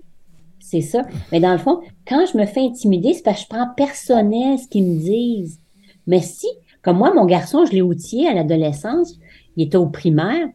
C'est 0.61 0.81
ça. 0.81 1.03
Mais 1.31 1.41
dans 1.41 1.53
le 1.53 1.59
fond, 1.59 1.81
quand 2.09 2.25
je 2.33 2.39
me 2.39 2.47
fais 2.47 2.61
intimider, 2.61 3.12
c'est 3.12 3.22
parce 3.22 3.39
que 3.45 3.49
je 3.51 3.57
prends 3.57 3.68
personnel 3.77 4.59
ce 4.59 4.66
qu'ils 4.68 4.85
me 4.87 4.99
disent. 4.99 5.61
Mais 6.07 6.20
si, 6.20 6.47
comme 6.83 6.99
moi, 6.99 7.12
mon 7.12 7.27
garçon, 7.27 7.64
je 7.66 7.72
l'ai 7.72 7.83
outillé 7.83 8.29
à 8.29 8.35
l'adolescence, 8.35 9.18
il 9.57 9.64
était 9.66 9.77
au 9.77 9.87
primaire. 9.89 10.49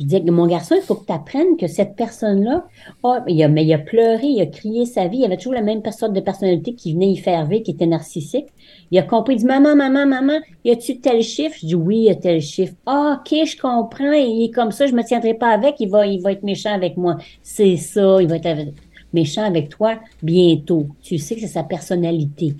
Je 0.00 0.04
disais 0.04 0.22
que 0.22 0.30
mon 0.30 0.46
garçon, 0.46 0.76
il 0.76 0.82
faut 0.82 0.94
que 0.94 1.06
tu 1.06 1.12
apprennes 1.12 1.56
que 1.56 1.66
cette 1.66 1.96
personne-là, 1.96 2.66
oh, 3.02 3.16
il 3.26 3.42
a, 3.42 3.48
mais 3.48 3.64
il 3.64 3.72
a 3.72 3.78
pleuré, 3.78 4.26
il 4.26 4.40
a 4.40 4.46
crié 4.46 4.86
sa 4.86 5.08
vie, 5.08 5.18
il 5.18 5.24
avait 5.24 5.36
toujours 5.36 5.54
la 5.54 5.62
même 5.62 5.82
sorte 5.90 6.12
de 6.12 6.20
personnalité 6.20 6.74
qui 6.74 6.92
venait 6.92 7.10
y 7.10 7.16
faire 7.16 7.46
vivre, 7.46 7.64
qui 7.64 7.72
était 7.72 7.86
narcissique. 7.86 8.46
Il 8.92 8.98
a 8.98 9.02
compris, 9.02 9.34
il 9.34 9.38
dit, 9.38 9.44
maman, 9.44 9.74
maman, 9.74 10.06
maman, 10.06 10.38
y 10.64 10.70
a-tu 10.70 11.00
tel 11.00 11.20
chiffre? 11.22 11.56
Je 11.60 11.66
dis, 11.66 11.74
oui, 11.74 12.02
y 12.02 12.10
a 12.10 12.14
tel 12.14 12.40
chiffre. 12.40 12.74
Ah, 12.86 13.20
ok, 13.20 13.44
je 13.44 13.56
comprends, 13.60 14.12
il 14.12 14.44
est 14.44 14.54
comme 14.54 14.70
ça, 14.70 14.86
je 14.86 14.94
me 14.94 15.02
tiendrai 15.02 15.34
pas 15.34 15.48
avec, 15.48 15.80
il 15.80 15.88
va, 15.88 16.06
il 16.06 16.22
va 16.22 16.30
être 16.30 16.44
méchant 16.44 16.72
avec 16.72 16.96
moi. 16.96 17.16
C'est 17.42 17.76
ça, 17.76 18.22
il 18.22 18.28
va 18.28 18.36
être 18.36 18.72
méchant 19.12 19.42
avec 19.42 19.68
toi 19.68 19.98
bientôt. 20.22 20.86
Tu 21.02 21.18
sais 21.18 21.34
que 21.34 21.40
c'est 21.40 21.48
sa 21.48 21.64
personnalité. 21.64 22.54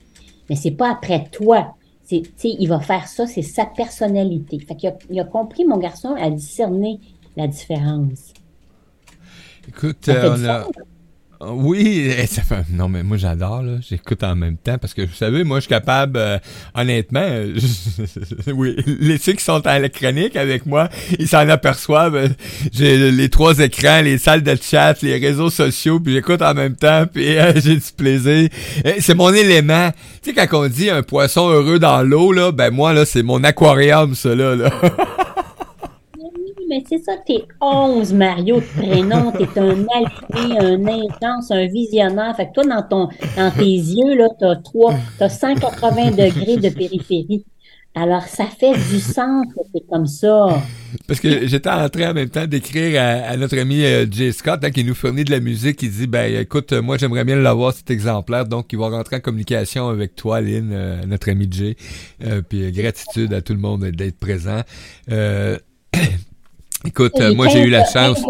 Mais 0.51 0.57
c'est 0.57 0.73
pas 0.73 0.91
après 0.91 1.27
toi. 1.31 1.75
Il 2.11 2.69
va 2.69 2.81
faire 2.81 3.07
ça, 3.07 3.27
c'est 3.27 3.43
sa 3.43 3.67
personnalité. 3.67 4.59
Fait 4.59 4.75
qu'il 4.75 4.89
a, 4.89 4.97
il 5.11 5.21
a 5.21 5.25
compris, 5.25 5.67
mon 5.67 5.77
garçon, 5.77 6.15
à 6.19 6.31
discerner 6.31 7.01
la 7.39 7.47
différence. 7.49 8.33
Écoute, 9.69 9.99
Ça 10.03 10.15
fait 10.15 10.27
euh, 10.27 10.37
du 10.37 10.45
on 10.45 10.49
a. 10.49 10.67
Oui, 11.53 12.11
eh, 12.19 12.27
ça 12.27 12.43
fait... 12.43 12.65
non 12.73 12.89
mais 12.89 13.05
moi 13.05 13.17
j'adore 13.17 13.63
là, 13.63 13.77
j'écoute 13.89 14.25
en 14.25 14.35
même 14.35 14.57
temps 14.57 14.77
parce 14.77 14.93
que 14.93 15.03
vous 15.03 15.15
savez, 15.15 15.45
moi 15.45 15.59
je 15.59 15.67
suis 15.67 15.69
capable, 15.69 16.17
euh, 16.19 16.37
honnêtement, 16.75 17.21
euh, 17.23 17.55
je- 17.55 18.51
oui, 18.53 18.75
les 18.99 19.19
ceux 19.19 19.35
qui 19.35 19.45
sont 19.45 19.65
à 19.65 19.79
la 19.79 19.89
chronique 19.89 20.35
avec 20.35 20.67
moi, 20.67 20.89
ils 21.17 21.29
s'en 21.29 21.49
aperçoivent. 21.49 22.17
euh, 22.17 22.29
J'ai 22.73 23.13
les 23.13 23.29
trois 23.29 23.57
écrans, 23.61 24.01
les 24.01 24.19
salles 24.19 24.43
de 24.43 24.57
chat, 24.61 25.01
les 25.03 25.17
réseaux 25.19 25.49
sociaux, 25.51 26.01
puis 26.01 26.13
j'écoute 26.15 26.43
en 26.43 26.55
même 26.55 26.75
temps, 26.75 27.05
puis 27.07 27.39
euh, 27.39 27.53
j'ai 27.61 27.77
du 27.77 27.93
plaisir. 27.97 28.49
Eh, 28.85 29.01
C'est 29.01 29.15
mon 29.15 29.33
élément. 29.33 29.93
Tu 30.25 30.35
sais 30.35 30.47
quand 30.49 30.65
on 30.65 30.67
dit 30.69 30.91
un 30.91 31.05
poisson 31.05 31.49
heureux 31.51 31.79
dans 31.79 32.03
l'eau 32.03 32.33
là, 32.33 32.51
ben 32.51 32.73
moi 32.73 32.93
là 32.93 33.05
c'est 33.05 33.23
mon 33.23 33.45
aquarium 33.45 34.13
là. 34.25 34.57
là. 34.57 34.71
mais 36.69 36.83
c'est 36.89 36.99
ça, 36.99 37.13
t'es 37.27 37.45
11, 37.61 38.13
Mario, 38.13 38.61
de 38.61 38.65
prénom, 38.77 39.33
t'es 39.33 39.61
un 39.61 39.87
allumé, 39.95 40.59
un 40.59 40.87
intense, 40.87 41.51
un 41.51 41.67
visionnaire. 41.67 42.35
Fait 42.37 42.49
que 42.49 42.53
toi, 42.55 42.65
dans, 42.65 42.83
ton, 42.83 43.09
dans 43.37 43.51
tes 43.51 43.65
yeux, 43.65 44.17
là, 44.17 44.29
t'as 44.39 44.57
trois, 44.57 44.95
t'as 45.19 45.29
180 45.29 46.11
degrés 46.13 46.57
de 46.57 46.69
périphérie. 46.69 47.45
Alors, 47.95 48.23
ça 48.23 48.45
fait 48.45 48.75
du 48.75 49.01
sens 49.01 49.47
que 49.47 49.61
c'est 49.75 49.85
comme 49.89 50.07
ça. 50.07 50.63
Parce 51.09 51.19
que 51.19 51.47
j'étais 51.49 51.69
en 51.69 51.89
train 51.89 52.11
en 52.11 52.15
même 52.15 52.29
temps 52.29 52.47
d'écrire 52.47 53.01
à, 53.03 53.37
notre 53.37 53.59
ami 53.59 53.83
euh, 53.85 54.07
Jay 54.09 54.31
Scott, 54.31 54.61
hein, 54.63 54.71
qui 54.71 54.85
nous 54.85 54.95
fournit 54.95 55.25
de 55.25 55.33
la 55.33 55.41
musique, 55.41 55.79
qui 55.79 55.89
dit, 55.89 56.07
ben 56.07 56.33
écoute, 56.41 56.73
euh, 56.73 56.83
moi 56.83 56.97
j'aimerais 56.97 57.25
bien 57.25 57.37
l'avoir 57.37 57.73
cet 57.73 57.91
exemplaire, 57.91 58.47
donc 58.47 58.73
il 58.73 58.79
va 58.79 58.89
rentrer 58.89 59.17
en 59.17 59.21
communication 59.21 59.89
avec 59.89 60.15
toi, 60.15 60.41
Lynn, 60.41 60.71
euh, 60.73 61.07
notre 61.07 61.31
ami 61.31 61.49
Jay. 61.51 61.77
Puis 62.49 62.71
gratitude 62.71 63.33
à 63.33 63.41
tout 63.41 63.55
le 63.55 63.59
monde 63.59 63.87
d'être 63.87 64.19
présent. 64.19 64.63
Écoute, 66.85 67.13
euh, 67.21 67.35
moi 67.35 67.49
j'ai 67.49 67.63
eu 67.63 67.71
la 67.71 67.83
15 67.83 67.93
chance. 67.93 68.25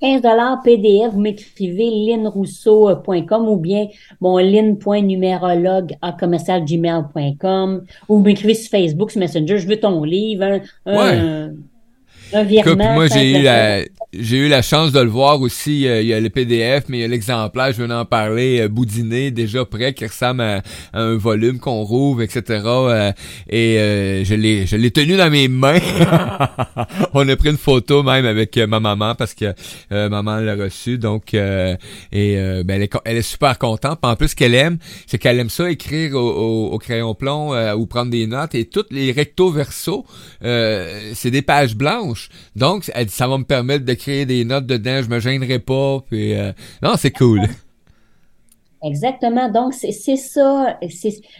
15 0.00 0.22
PDF, 0.64 1.12
vous 1.12 1.20
m'écrivez 1.20 1.90
linrousseau.com 1.90 3.48
ou 3.48 3.56
bien 3.56 3.88
mon 4.20 4.38
lin.numérologue 4.38 5.96
à 6.00 6.12
commercialgmail.com 6.12 7.84
ou 8.08 8.16
vous 8.18 8.22
m'écrivez 8.22 8.54
sur 8.54 8.70
Facebook, 8.70 9.10
sur 9.10 9.20
Messenger, 9.20 9.58
je 9.58 9.66
veux 9.66 9.80
ton 9.80 10.04
livre, 10.04 10.60
un 10.86 11.50
moi, 12.94 13.06
j'ai 13.08 13.32
eu, 13.40 13.42
la, 13.42 13.82
j'ai 14.12 14.36
eu 14.38 14.48
la 14.48 14.62
chance 14.62 14.92
de 14.92 15.00
le 15.00 15.08
voir 15.08 15.40
aussi. 15.40 15.86
euh, 15.88 16.02
il 16.02 16.08
y 16.08 16.14
a 16.14 16.20
le 16.20 16.28
PDF, 16.30 16.84
mais 16.88 16.98
il 16.98 17.00
y 17.00 17.04
a 17.04 17.08
l'exemplaire, 17.08 17.72
je 17.72 17.78
viens 17.78 17.88
d'en 17.88 18.04
parler, 18.04 18.60
euh, 18.60 18.68
boudiné, 18.68 19.30
déjà 19.30 19.64
prêt, 19.64 19.94
qui 19.94 20.06
ressemble 20.06 20.42
à, 20.42 20.62
à 20.92 21.00
un 21.00 21.16
volume 21.16 21.58
qu'on 21.58 21.82
rouvre, 21.82 22.22
etc. 22.22 22.42
euh, 22.66 23.12
et 23.48 23.78
euh, 23.78 24.24
je 24.24 24.34
l'ai 24.34 24.66
je 24.66 24.76
l'ai 24.76 24.90
tenu 24.90 25.16
dans 25.16 25.30
mes 25.30 25.48
mains. 25.48 25.78
On 27.14 27.28
a 27.28 27.36
pris 27.36 27.50
une 27.50 27.56
photo 27.56 28.02
même 28.02 28.26
avec 28.26 28.56
ma 28.56 28.80
maman 28.80 29.14
parce 29.14 29.34
que 29.34 29.54
euh, 29.92 30.08
maman 30.08 30.36
l'a 30.38 30.54
reçu. 30.54 30.98
Donc, 30.98 31.34
euh, 31.34 31.76
et 32.12 32.36
euh, 32.38 32.62
ben, 32.64 32.74
elle, 32.76 32.82
est, 32.82 32.92
elle 33.04 33.16
est 33.16 33.22
super 33.22 33.58
contente. 33.58 33.98
Puis 34.02 34.10
en 34.10 34.16
plus, 34.16 34.28
ce 34.28 34.36
qu'elle 34.36 34.54
aime, 34.54 34.78
c'est 35.06 35.18
qu'elle 35.18 35.38
aime 35.38 35.50
ça 35.50 35.70
écrire 35.70 36.14
au, 36.14 36.18
au- 36.18 36.72
au 36.72 36.78
crayon 36.78 37.14
plomb 37.14 37.54
euh, 37.54 37.74
ou 37.74 37.86
prendre 37.86 38.10
des 38.10 38.26
notes. 38.26 38.54
Et 38.54 38.64
toutes 38.66 38.92
les 38.92 39.12
recto 39.12 39.50
verso, 39.50 40.04
euh, 40.44 41.12
c'est 41.14 41.30
des 41.30 41.42
pages 41.42 41.74
blanches. 41.76 42.17
Donc, 42.56 42.90
ça 43.08 43.28
va 43.28 43.38
me 43.38 43.44
permettre 43.44 43.84
de 43.84 43.94
créer 43.94 44.26
des 44.26 44.44
notes 44.44 44.66
dedans. 44.66 45.00
Je 45.02 45.08
me 45.08 45.20
gênerai 45.20 45.58
pas. 45.58 46.04
Euh, 46.12 46.52
non, 46.82 46.92
c'est 46.96 47.12
cool. 47.12 47.42
Exactement. 48.82 49.50
Donc, 49.50 49.74
c'est 49.74 49.92
ça. 50.16 50.78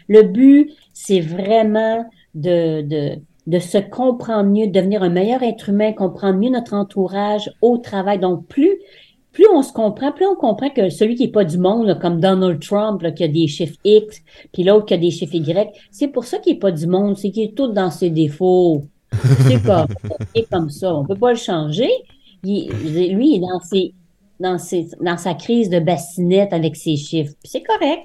Le 0.08 0.22
but, 0.22 0.72
c'est 0.92 1.20
vraiment 1.20 2.04
de, 2.34 3.18
se 3.58 3.78
comprendre 3.78 4.50
mieux, 4.50 4.66
de 4.66 4.72
devenir 4.72 5.02
un 5.02 5.10
meilleur 5.10 5.42
être 5.42 5.68
humain, 5.68 5.92
comprendre 5.92 6.38
mieux 6.38 6.50
notre 6.50 6.74
entourage 6.74 7.50
au 7.62 7.78
travail. 7.78 8.18
Donc, 8.18 8.46
plus, 8.46 8.78
on 9.52 9.62
se 9.62 9.72
comprend, 9.72 10.12
plus 10.12 10.26
on 10.26 10.34
comprend 10.34 10.70
que 10.70 10.90
celui 10.90 11.14
qui 11.14 11.24
est 11.24 11.32
pas 11.32 11.44
du 11.44 11.58
monde, 11.58 11.98
comme 12.00 12.20
Donald 12.20 12.60
Trump, 12.60 13.02
qui 13.14 13.24
a 13.24 13.28
des 13.28 13.46
chiffres 13.46 13.76
X, 13.84 14.20
puis 14.52 14.64
l'autre 14.64 14.86
qui 14.86 14.94
a 14.94 14.98
des 14.98 15.10
chiffres 15.10 15.34
Y, 15.34 15.70
c'est 15.90 16.08
pour 16.08 16.24
ça 16.24 16.38
qu'il 16.38 16.56
est 16.56 16.58
pas 16.58 16.72
du 16.72 16.86
monde, 16.86 17.16
c'est 17.16 17.30
qu'il 17.30 17.44
est 17.44 17.54
tout 17.54 17.68
dans 17.68 17.90
ses 17.90 18.10
défauts. 18.10 18.82
C'est 19.46 19.62
comme, 19.62 19.86
comme 20.50 20.70
ça. 20.70 20.94
On 20.94 21.04
peut 21.04 21.16
pas 21.16 21.30
le 21.32 21.38
changer. 21.38 21.90
Il- 22.44 22.70
lui, 23.16 23.34
il 23.34 23.36
est 23.36 23.40
dans 23.40 23.60
ses, 23.60 23.94
dans 24.40 24.58
ses, 24.58 24.88
dans 25.00 25.18
sa 25.18 25.34
crise 25.34 25.70
de 25.70 25.80
bassinette 25.80 26.52
avec 26.52 26.76
ses 26.76 26.96
chiffres. 26.96 27.32
C'est 27.44 27.62
correct. 27.62 28.02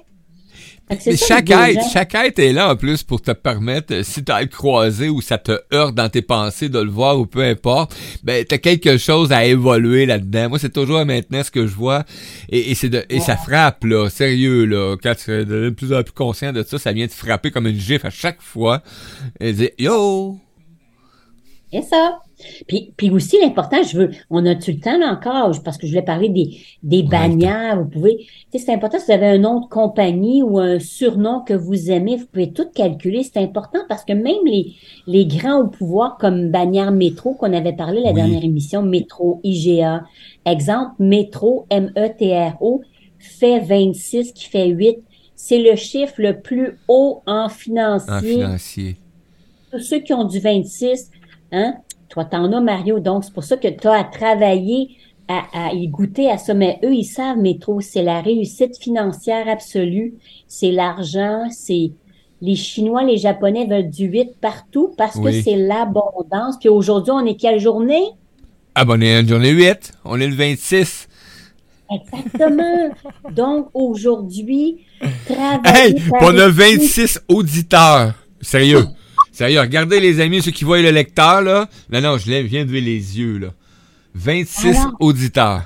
Mais 0.90 1.16
chaque 1.16 1.50
aide, 1.50 1.78
chaque 1.94 2.14
aide 2.14 2.38
est 2.38 2.52
là 2.52 2.70
en 2.70 2.76
plus 2.76 3.02
pour 3.02 3.22
te 3.22 3.30
permettre, 3.30 3.94
euh, 3.94 4.02
si 4.02 4.22
t'as 4.22 4.36
à 4.36 4.42
le 4.42 4.48
croiser 4.48 5.08
ou 5.08 5.22
ça 5.22 5.38
te 5.38 5.58
heurte 5.72 5.94
dans 5.94 6.10
tes 6.10 6.20
pensées 6.20 6.68
de 6.68 6.78
le 6.78 6.90
voir 6.90 7.18
ou 7.18 7.24
peu 7.24 7.42
importe, 7.42 7.96
ben 8.22 8.44
t'as 8.44 8.58
quelque 8.58 8.98
chose 8.98 9.32
à 9.32 9.46
évoluer 9.46 10.04
là-dedans. 10.04 10.50
Moi, 10.50 10.58
c'est 10.58 10.72
toujours 10.74 11.02
maintenant 11.06 11.42
ce 11.42 11.50
que 11.50 11.66
je 11.66 11.74
vois 11.74 12.04
et, 12.50 12.70
et 12.70 12.74
c'est 12.74 12.90
de, 12.90 13.02
et 13.08 13.20
ça 13.20 13.34
frappe 13.38 13.82
là, 13.84 14.10
sérieux 14.10 14.66
là. 14.66 14.96
Quand 15.02 15.14
tu 15.16 15.32
es 15.32 15.46
de 15.46 15.70
plus 15.70 15.94
en 15.94 16.02
plus 16.02 16.12
conscient 16.12 16.52
de 16.52 16.62
ça, 16.62 16.78
ça 16.78 16.92
vient 16.92 17.06
te 17.06 17.14
frapper 17.14 17.50
comme 17.50 17.66
une 17.66 17.80
gifle 17.80 18.06
à 18.06 18.10
chaque 18.10 18.42
fois 18.42 18.82
et 19.40 19.54
dire 19.54 19.70
yo. 19.78 20.38
C'est 21.74 21.82
ça. 21.82 22.18
Puis, 22.68 22.92
puis 22.96 23.10
aussi, 23.10 23.36
l'important, 23.40 23.82
je 23.82 23.96
veux, 23.96 24.10
on 24.30 24.44
a-tu 24.46 24.72
le 24.72 24.80
temps 24.80 24.98
là 24.98 25.12
encore, 25.12 25.52
parce 25.64 25.76
que 25.78 25.86
je 25.86 25.92
voulais 25.92 26.04
parler 26.04 26.28
des, 26.28 26.58
des 26.82 27.02
bannières, 27.02 27.78
vous 27.82 27.88
pouvez, 27.88 28.26
c'est 28.52 28.72
important, 28.72 28.98
si 28.98 29.06
vous 29.06 29.12
avez 29.12 29.26
un 29.26 29.38
nom 29.38 29.60
de 29.60 29.66
compagnie 29.66 30.42
ou 30.42 30.58
un 30.58 30.78
surnom 30.78 31.40
que 31.40 31.54
vous 31.54 31.90
aimez, 31.90 32.16
vous 32.16 32.26
pouvez 32.26 32.52
tout 32.52 32.66
calculer, 32.74 33.22
c'est 33.22 33.38
important 33.40 33.80
parce 33.88 34.04
que 34.04 34.12
même 34.12 34.44
les, 34.44 34.74
les 35.06 35.26
grands 35.26 35.62
au 35.62 35.68
pouvoir 35.68 36.16
comme 36.18 36.50
bannière 36.50 36.90
métro 36.92 37.34
qu'on 37.34 37.52
avait 37.52 37.72
parlé 37.72 38.00
la 38.02 38.10
Oui. 38.10 38.14
dernière 38.16 38.44
émission, 38.44 38.82
métro, 38.82 39.40
IGA, 39.44 40.04
exemple, 40.44 40.92
métro, 41.00 41.66
M-E-T-R-O, 41.70 42.82
fait 43.18 43.60
26 43.60 44.32
qui 44.32 44.44
fait 44.46 44.68
8, 44.68 44.98
c'est 45.36 45.58
le 45.62 45.76
chiffre 45.76 46.14
le 46.18 46.40
plus 46.40 46.78
haut 46.88 47.22
en 47.26 47.48
financier 47.48 48.12
En 48.12 48.20
financier. 48.20 48.96
tous 49.72 49.78
ceux 49.80 50.00
qui 50.00 50.12
ont 50.12 50.24
du 50.24 50.38
26, 50.40 51.10
hein, 51.54 51.74
toi, 52.08 52.24
t'en 52.24 52.52
as, 52.52 52.60
Mario, 52.60 53.00
donc 53.00 53.24
c'est 53.24 53.32
pour 53.32 53.44
ça 53.44 53.56
que 53.56 53.68
tu 53.68 53.86
as 53.88 53.92
à 53.92 54.04
travailler, 54.04 54.90
à, 55.28 55.68
à 55.68 55.72
y 55.72 55.88
goûter 55.88 56.30
à 56.30 56.38
ça. 56.38 56.54
Mais 56.54 56.78
eux, 56.84 56.94
ils 56.94 57.04
savent, 57.04 57.38
métro, 57.38 57.80
c'est 57.80 58.02
la 58.02 58.20
réussite 58.20 58.76
financière 58.78 59.48
absolue, 59.48 60.14
c'est 60.46 60.70
l'argent, 60.70 61.46
c'est 61.50 61.92
les 62.44 62.56
Chinois, 62.56 63.04
les 63.04 63.16
Japonais 63.16 63.66
veulent 63.66 63.90
du 63.90 64.04
8 64.04 64.36
partout 64.40 64.92
parce 64.98 65.18
que 65.18 65.32
c'est 65.32 65.56
l'abondance. 65.56 66.58
Puis 66.60 66.68
aujourd'hui, 66.68 67.12
on 67.12 67.24
est 67.24 67.36
quelle 67.36 67.58
journée? 67.58 68.04
Ah 68.74 68.84
ben 68.84 68.98
on 68.98 69.00
est 69.00 69.20
une 69.20 69.28
journée 69.28 69.50
8, 69.50 69.92
on 70.04 70.20
est 70.20 70.26
le 70.26 70.34
26. 70.34 71.08
Exactement. 71.90 72.90
donc 73.30 73.68
aujourd'hui, 73.72 74.84
travailler. 75.26 75.96
Hey, 75.96 76.02
on 76.20 76.36
a 76.38 76.48
équipe. 76.48 76.80
26 76.80 77.20
auditeurs. 77.28 78.14
Sérieux. 78.40 78.84
Sérieux, 79.34 79.60
regardez 79.62 79.98
les 79.98 80.20
amis, 80.20 80.40
ceux 80.42 80.52
qui 80.52 80.62
voient 80.62 80.80
le 80.80 80.92
lecteur, 80.92 81.42
là. 81.42 81.68
Non, 81.90 82.00
non, 82.00 82.18
je 82.18 82.30
viens 82.30 82.62
de 82.64 82.68
lever 82.68 82.80
les 82.80 83.18
yeux, 83.18 83.38
là. 83.38 83.48
26 84.14 84.76
Alors- 84.76 84.92
auditeurs. 85.00 85.62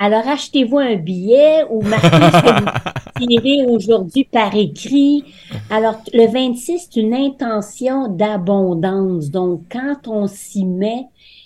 Alors, 0.00 0.26
achetez-vous 0.26 0.78
un 0.78 0.96
billet 0.96 1.62
ou 1.70 1.80
marquez 1.82 2.08
ce 2.08 3.20
que 3.20 3.66
vous 3.68 3.70
aujourd'hui 3.76 4.24
par 4.24 4.52
écrit. 4.56 5.22
Alors, 5.70 6.02
le 6.12 6.26
26, 6.26 6.88
c'est 6.92 7.00
une 7.00 7.14
intention 7.14 8.08
d'abondance. 8.08 9.30
Donc, 9.30 9.62
quand 9.70 10.08
on 10.08 10.26
s'y 10.26 10.64
met, 10.64 11.04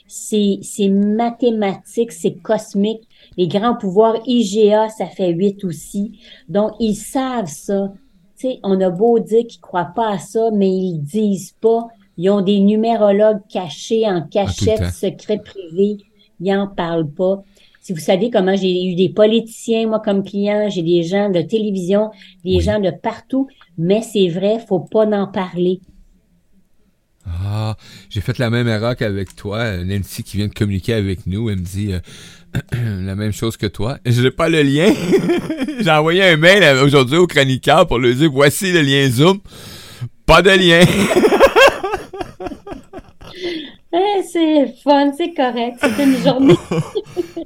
c'est, 0.09 0.61
c'est 0.62 0.89
mathématique, 0.89 2.12
c'est 2.12 2.41
cosmique. 2.43 3.03
Les 3.37 3.47
grands 3.47 3.76
pouvoirs 3.76 4.16
IGA, 4.26 4.89
ça 4.89 5.05
fait 5.05 5.32
8 5.32 5.64
aussi. 5.64 6.18
Donc, 6.49 6.72
ils 6.80 6.95
savent 6.97 7.51
ça. 7.51 7.93
Sais, 8.37 8.61
on 8.62 8.80
a 8.80 8.91
beau 8.91 9.18
dire 9.18 9.47
qu'ils 9.47 9.61
croient 9.61 9.93
pas 9.95 10.11
à 10.11 10.18
ça, 10.18 10.51
mais 10.53 10.68
ils 10.70 10.99
disent 11.01 11.55
pas. 11.61 11.87
Ils 12.18 12.30
ont 12.30 12.43
des 12.43 12.61
numérologues 12.61 13.41
cachés 13.49 14.07
en 14.07 14.22
cachette, 14.22 14.84
secret 14.93 15.39
privé. 15.43 15.99
Ils 16.41 16.55
en 16.55 16.66
parlent 16.66 17.09
pas. 17.11 17.43
Si 17.80 17.93
vous 17.93 18.01
savez 18.01 18.30
comment 18.30 18.57
j'ai 18.57 18.84
eu 18.84 18.95
des 18.95 19.09
politiciens, 19.11 19.87
moi, 19.87 20.01
comme 20.01 20.22
clients, 20.24 20.68
j'ai 20.68 20.82
des 20.82 21.03
gens 21.03 21.30
de 21.30 21.41
télévision, 21.41 22.11
des 22.45 22.57
Oui. 22.57 22.61
gens 22.61 22.80
de 22.80 22.91
partout, 22.91 23.47
mais 23.78 24.03
c'est 24.03 24.28
vrai, 24.28 24.59
faut 24.59 24.80
pas 24.80 25.07
en 25.07 25.28
parler. 25.28 25.80
Ah, 27.29 27.77
j'ai 28.09 28.20
fait 28.20 28.39
la 28.39 28.51
même 28.51 28.68
erreur 28.68 28.97
qu'avec 28.97 29.35
toi. 29.35 29.79
Nancy 29.79 30.22
qui 30.22 30.37
vient 30.37 30.47
de 30.47 30.55
communiquer 30.55 30.95
avec 30.95 31.27
nous, 31.27 31.51
elle 31.51 31.59
me 31.59 31.64
dit 31.64 31.93
euh, 31.93 31.99
la 33.05 33.16
même 33.16 33.33
chose 33.33 33.57
que 33.57 33.66
toi. 33.66 33.99
Je 34.07 34.22
n'ai 34.22 34.31
pas 34.31 34.49
le 34.49 34.62
lien. 34.62 34.93
j'ai 35.81 35.91
envoyé 35.91 36.22
un 36.22 36.37
mail 36.37 36.62
aujourd'hui 36.79 37.18
au 37.18 37.27
chroniqueur 37.27 37.87
pour 37.87 37.99
lui 37.99 38.14
dire 38.14 38.31
voici 38.31 38.72
le 38.72 38.81
lien 38.81 39.09
Zoom. 39.11 39.41
Pas 40.24 40.43
de 40.43 40.51
lien. 40.51 40.85
Eh, 43.99 44.22
c'est 44.30 44.74
fun, 44.84 45.11
c'est 45.16 45.32
correct, 45.32 45.78
c'est 45.80 46.05
une 46.05 46.22
journée. 46.22 46.55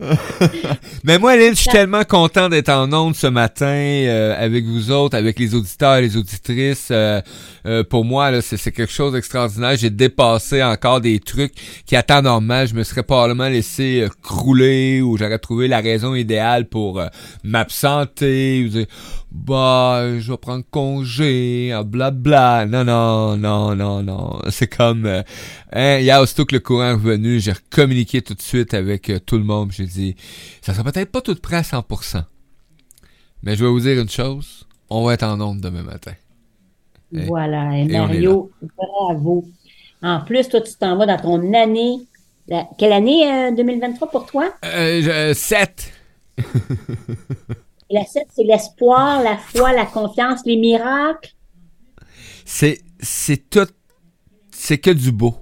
Mais 1.04 1.16
moi, 1.18 1.36
Lynn, 1.36 1.54
je 1.54 1.60
suis 1.60 1.70
tellement 1.70 2.02
content 2.02 2.48
d'être 2.48 2.70
en 2.70 2.92
onde 2.92 3.14
ce 3.14 3.28
matin 3.28 3.66
euh, 3.66 4.34
avec 4.36 4.64
vous 4.64 4.90
autres, 4.90 5.16
avec 5.16 5.38
les 5.38 5.54
auditeurs 5.54 5.96
et 5.96 6.02
les 6.02 6.16
auditrices. 6.16 6.88
Euh, 6.90 7.20
euh, 7.66 7.84
pour 7.84 8.04
moi, 8.04 8.30
là, 8.30 8.40
c'est, 8.40 8.56
c'est 8.56 8.72
quelque 8.72 8.92
chose 8.92 9.12
d'extraordinaire. 9.12 9.76
J'ai 9.76 9.90
dépassé 9.90 10.62
encore 10.62 11.00
des 11.00 11.20
trucs 11.20 11.52
qui, 11.86 11.94
à 11.94 12.02
temps 12.02 12.22
normal, 12.22 12.66
je 12.68 12.74
me 12.74 12.82
serais 12.82 13.02
probablement 13.02 13.48
laissé 13.48 14.02
euh, 14.02 14.08
crouler 14.22 15.02
ou 15.02 15.16
j'aurais 15.16 15.38
trouvé 15.38 15.68
la 15.68 15.80
raison 15.80 16.14
idéale 16.14 16.66
pour 16.66 17.00
euh, 17.00 17.06
m'absenter 17.44 18.64
ou 18.64 18.68
dire 18.68 18.86
bah 19.32 20.18
je 20.18 20.30
vais 20.32 20.36
prendre 20.38 20.64
congé, 20.70 21.72
ah, 21.72 21.82
blabla. 21.84 22.66
Non, 22.66 22.84
non, 22.84 23.36
non, 23.36 23.74
non, 23.76 24.02
non. 24.02 24.40
C'est 24.50 24.66
comme 24.66 25.06
euh, 25.06 25.22
hein, 25.72 25.98
hier, 25.98 26.20
aussitôt 26.20 26.44
que 26.44 26.54
le 26.56 26.60
courant 26.60 26.84
est 26.84 26.92
revenu, 26.92 27.38
j'ai 27.40 27.52
recommuniqué 27.52 28.22
tout 28.22 28.34
de 28.34 28.42
suite 28.42 28.74
avec 28.74 29.08
euh, 29.10 29.18
tout 29.18 29.38
le 29.38 29.44
monde. 29.44 29.70
J'ai 29.72 29.86
dit 29.86 30.16
ça 30.62 30.74
sera 30.74 30.84
peut-être 30.90 31.10
pas 31.12 31.20
tout 31.20 31.34
prêt 31.36 31.56
à 31.56 31.62
100%. 31.62 32.24
Mais 33.42 33.56
je 33.56 33.64
vais 33.64 33.70
vous 33.70 33.80
dire 33.80 33.98
une 34.00 34.08
chose, 34.10 34.66
on 34.90 35.04
va 35.04 35.14
être 35.14 35.22
en 35.22 35.40
onde 35.40 35.60
demain 35.60 35.82
matin. 35.82 36.12
Et- 37.14 37.24
Voilà, 37.26 37.76
et 37.78 37.86
Mario, 37.86 38.50
bravo. 38.76 39.44
En 40.02 40.20
plus, 40.22 40.48
toi, 40.48 40.60
tu 40.60 40.74
t'en 40.74 40.96
vas 40.96 41.06
dans 41.06 41.18
ton 41.18 41.52
année 41.54 41.98
La- 42.48 42.66
quelle 42.78 42.92
année 42.92 43.30
euh, 43.50 43.52
2023 43.54 44.10
pour 44.10 44.26
toi? 44.26 44.52
Euh, 44.64 45.32
7. 45.34 45.92
La 47.90 48.04
7, 48.04 48.28
c'est 48.34 48.44
l'espoir, 48.44 49.22
la 49.22 49.36
foi, 49.36 49.72
la 49.72 49.84
confiance, 49.84 50.40
les 50.46 50.56
miracles. 50.56 51.30
C'est, 52.44 52.80
c'est 53.00 53.50
tout, 53.50 53.66
c'est 54.52 54.78
que 54.78 54.90
du 54.90 55.10
beau. 55.10 55.34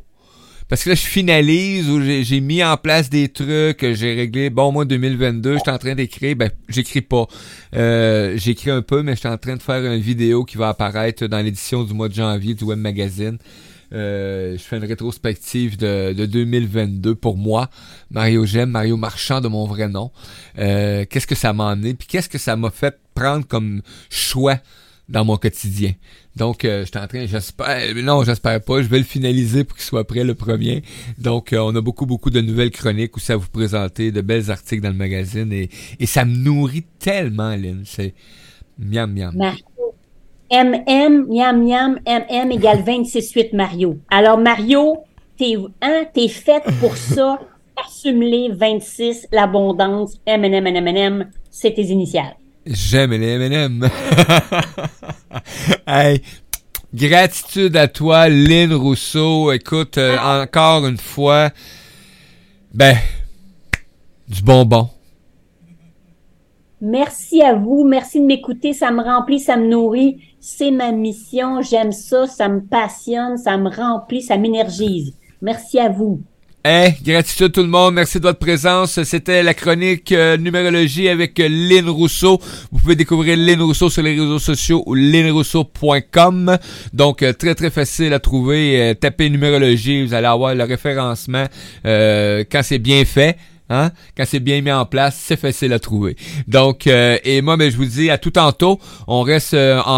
Parce 0.68 0.84
que 0.84 0.90
là, 0.90 0.94
je 0.94 1.06
finalise 1.06 1.88
où 1.88 2.00
j'ai, 2.02 2.40
mis 2.40 2.62
en 2.62 2.76
place 2.76 3.08
des 3.08 3.28
trucs, 3.28 3.80
j'ai 3.94 4.14
réglé. 4.14 4.50
Bon, 4.50 4.70
moi, 4.70 4.84
2022, 4.84 5.54
je 5.54 5.58
suis 5.60 5.70
en 5.70 5.78
train 5.78 5.94
d'écrire. 5.94 6.36
Ben, 6.36 6.50
j'écris 6.68 7.00
pas. 7.00 7.26
Euh, 7.74 8.34
j'écris 8.36 8.70
un 8.70 8.82
peu, 8.82 9.02
mais 9.02 9.14
je 9.14 9.20
suis 9.20 9.28
en 9.28 9.38
train 9.38 9.56
de 9.56 9.62
faire 9.62 9.82
une 9.82 10.00
vidéo 10.00 10.44
qui 10.44 10.58
va 10.58 10.68
apparaître 10.68 11.26
dans 11.26 11.40
l'édition 11.40 11.84
du 11.84 11.94
mois 11.94 12.10
de 12.10 12.14
janvier 12.14 12.54
du 12.54 12.64
Web 12.64 12.78
Magazine. 12.78 13.38
Euh, 13.92 14.52
je 14.56 14.62
fais 14.62 14.76
une 14.76 14.84
rétrospective 14.84 15.76
de, 15.76 16.12
de 16.12 16.26
2022 16.26 17.14
pour 17.14 17.36
moi, 17.36 17.70
Mario 18.10 18.44
Gem, 18.44 18.70
Mario 18.70 18.96
Marchand 18.96 19.40
de 19.40 19.48
mon 19.48 19.66
vrai 19.66 19.88
nom. 19.88 20.10
Euh, 20.58 21.04
qu'est-ce 21.08 21.26
que 21.26 21.34
ça 21.34 21.52
m'en 21.52 21.74
est, 21.82 21.94
puis 21.94 22.06
qu'est-ce 22.06 22.28
que 22.28 22.38
ça 22.38 22.56
m'a 22.56 22.70
fait 22.70 22.98
prendre 23.14 23.46
comme 23.46 23.82
choix 24.10 24.58
dans 25.08 25.24
mon 25.24 25.36
quotidien? 25.36 25.94
Donc, 26.36 26.64
euh, 26.64 26.82
je 26.84 26.90
suis 26.90 26.98
en 26.98 27.06
train, 27.08 27.26
j'espère, 27.26 27.94
non, 27.96 28.22
j'espère 28.22 28.62
pas, 28.62 28.80
je 28.80 28.88
vais 28.88 28.98
le 28.98 29.04
finaliser 29.04 29.64
pour 29.64 29.76
qu'il 29.76 29.86
soit 29.86 30.06
prêt 30.06 30.22
le 30.22 30.34
premier. 30.34 30.82
Donc, 31.18 31.52
euh, 31.52 31.58
on 31.58 31.74
a 31.74 31.80
beaucoup, 31.80 32.06
beaucoup 32.06 32.30
de 32.30 32.40
nouvelles 32.40 32.70
chroniques 32.70 33.16
où 33.16 33.20
ça 33.20 33.36
vous 33.36 33.48
présenter, 33.48 34.12
de 34.12 34.20
belles 34.20 34.50
articles 34.50 34.82
dans 34.82 34.90
le 34.90 34.94
magazine 34.94 35.52
et, 35.52 35.68
et 35.98 36.06
ça 36.06 36.24
me 36.24 36.36
nourrit 36.36 36.84
tellement, 37.00 37.56
Lynn. 37.56 37.82
C'est 37.84 38.14
miam, 38.78 39.12
miam. 39.12 39.34
MM, 40.50 41.26
miam, 41.28 41.62
miam, 41.62 41.98
MM 42.06 42.52
égale 42.52 42.82
26,8 42.82 43.54
Mario. 43.54 43.98
Alors, 44.10 44.38
Mario, 44.38 44.98
t'es, 45.36 45.56
hein, 45.82 46.04
t'es 46.12 46.28
faite 46.28 46.64
pour 46.80 46.96
ça. 46.96 47.38
Assume-les, 47.86 48.50
26, 48.52 49.28
l'abondance, 49.30 50.14
M&M, 50.26 50.66
M&M, 50.66 51.30
c'est 51.50 51.74
tes 51.74 51.84
initiales. 51.84 52.34
J'aime 52.66 53.12
les 53.12 53.28
M&M. 53.28 53.88
hey, 55.86 56.20
gratitude 56.92 57.76
à 57.76 57.86
toi, 57.86 58.28
Lynn 58.28 58.72
Rousseau. 58.74 59.52
Écoute, 59.52 59.96
euh, 59.96 60.18
encore 60.18 60.86
une 60.86 60.98
fois, 60.98 61.50
ben, 62.74 62.96
du 64.28 64.42
bonbon. 64.42 64.88
Merci 66.80 67.42
à 67.42 67.54
vous. 67.54 67.84
Merci 67.84 68.20
de 68.20 68.26
m'écouter. 68.26 68.72
Ça 68.72 68.90
me 68.90 69.02
remplit, 69.02 69.40
ça 69.40 69.56
me 69.56 69.66
nourrit. 69.66 70.20
C'est 70.40 70.70
ma 70.70 70.92
mission. 70.92 71.62
J'aime 71.62 71.92
ça. 71.92 72.26
Ça 72.26 72.48
me 72.48 72.60
passionne. 72.60 73.36
Ça 73.38 73.56
me 73.56 73.68
remplit. 73.68 74.22
Ça 74.22 74.36
m'énergise. 74.36 75.14
Merci 75.40 75.78
à 75.78 75.88
vous. 75.88 76.20
Hey, 76.70 76.96
gratitude 77.02 77.52
tout 77.52 77.62
le 77.62 77.68
monde, 77.68 77.94
merci 77.94 78.18
de 78.18 78.24
votre 78.24 78.40
présence. 78.40 79.02
C'était 79.04 79.44
la 79.44 79.54
chronique 79.54 80.10
euh, 80.12 80.36
numérologie 80.36 81.08
avec 81.08 81.38
euh, 81.38 81.48
Lynn 81.48 81.88
Rousseau. 81.88 82.40
Vous 82.72 82.80
pouvez 82.80 82.94
découvrir 82.96 83.38
Lynn 83.38 83.62
Rousseau 83.62 83.88
sur 83.88 84.02
les 84.02 84.10
réseaux 84.10 84.40
sociaux 84.40 84.82
ou 84.84 84.94
lynrousseau.com. 84.94 86.58
Donc 86.92 87.22
euh, 87.22 87.32
très 87.32 87.54
très 87.54 87.70
facile 87.70 88.12
à 88.12 88.18
trouver. 88.18 88.82
Euh, 88.82 88.94
tapez 88.94 89.30
numérologie, 89.30 90.04
vous 90.04 90.12
allez 90.12 90.26
avoir 90.26 90.54
le 90.54 90.64
référencement 90.64 91.46
euh, 91.86 92.44
quand 92.50 92.62
c'est 92.62 92.80
bien 92.80 93.04
fait. 93.06 93.38
Hein? 93.70 93.90
Quand 94.16 94.24
c'est 94.26 94.40
bien 94.40 94.60
mis 94.60 94.72
en 94.72 94.84
place, 94.84 95.18
c'est 95.18 95.38
facile 95.38 95.72
à 95.72 95.78
trouver. 95.78 96.16
Donc, 96.46 96.86
euh, 96.86 97.18
et 97.22 97.40
moi, 97.40 97.56
ben, 97.56 97.70
je 97.70 97.76
vous 97.76 97.84
dis 97.84 98.10
à 98.10 98.18
tout 98.18 98.30
tantôt. 98.30 98.78
On 99.06 99.22
reste 99.22 99.54
en 99.54 99.96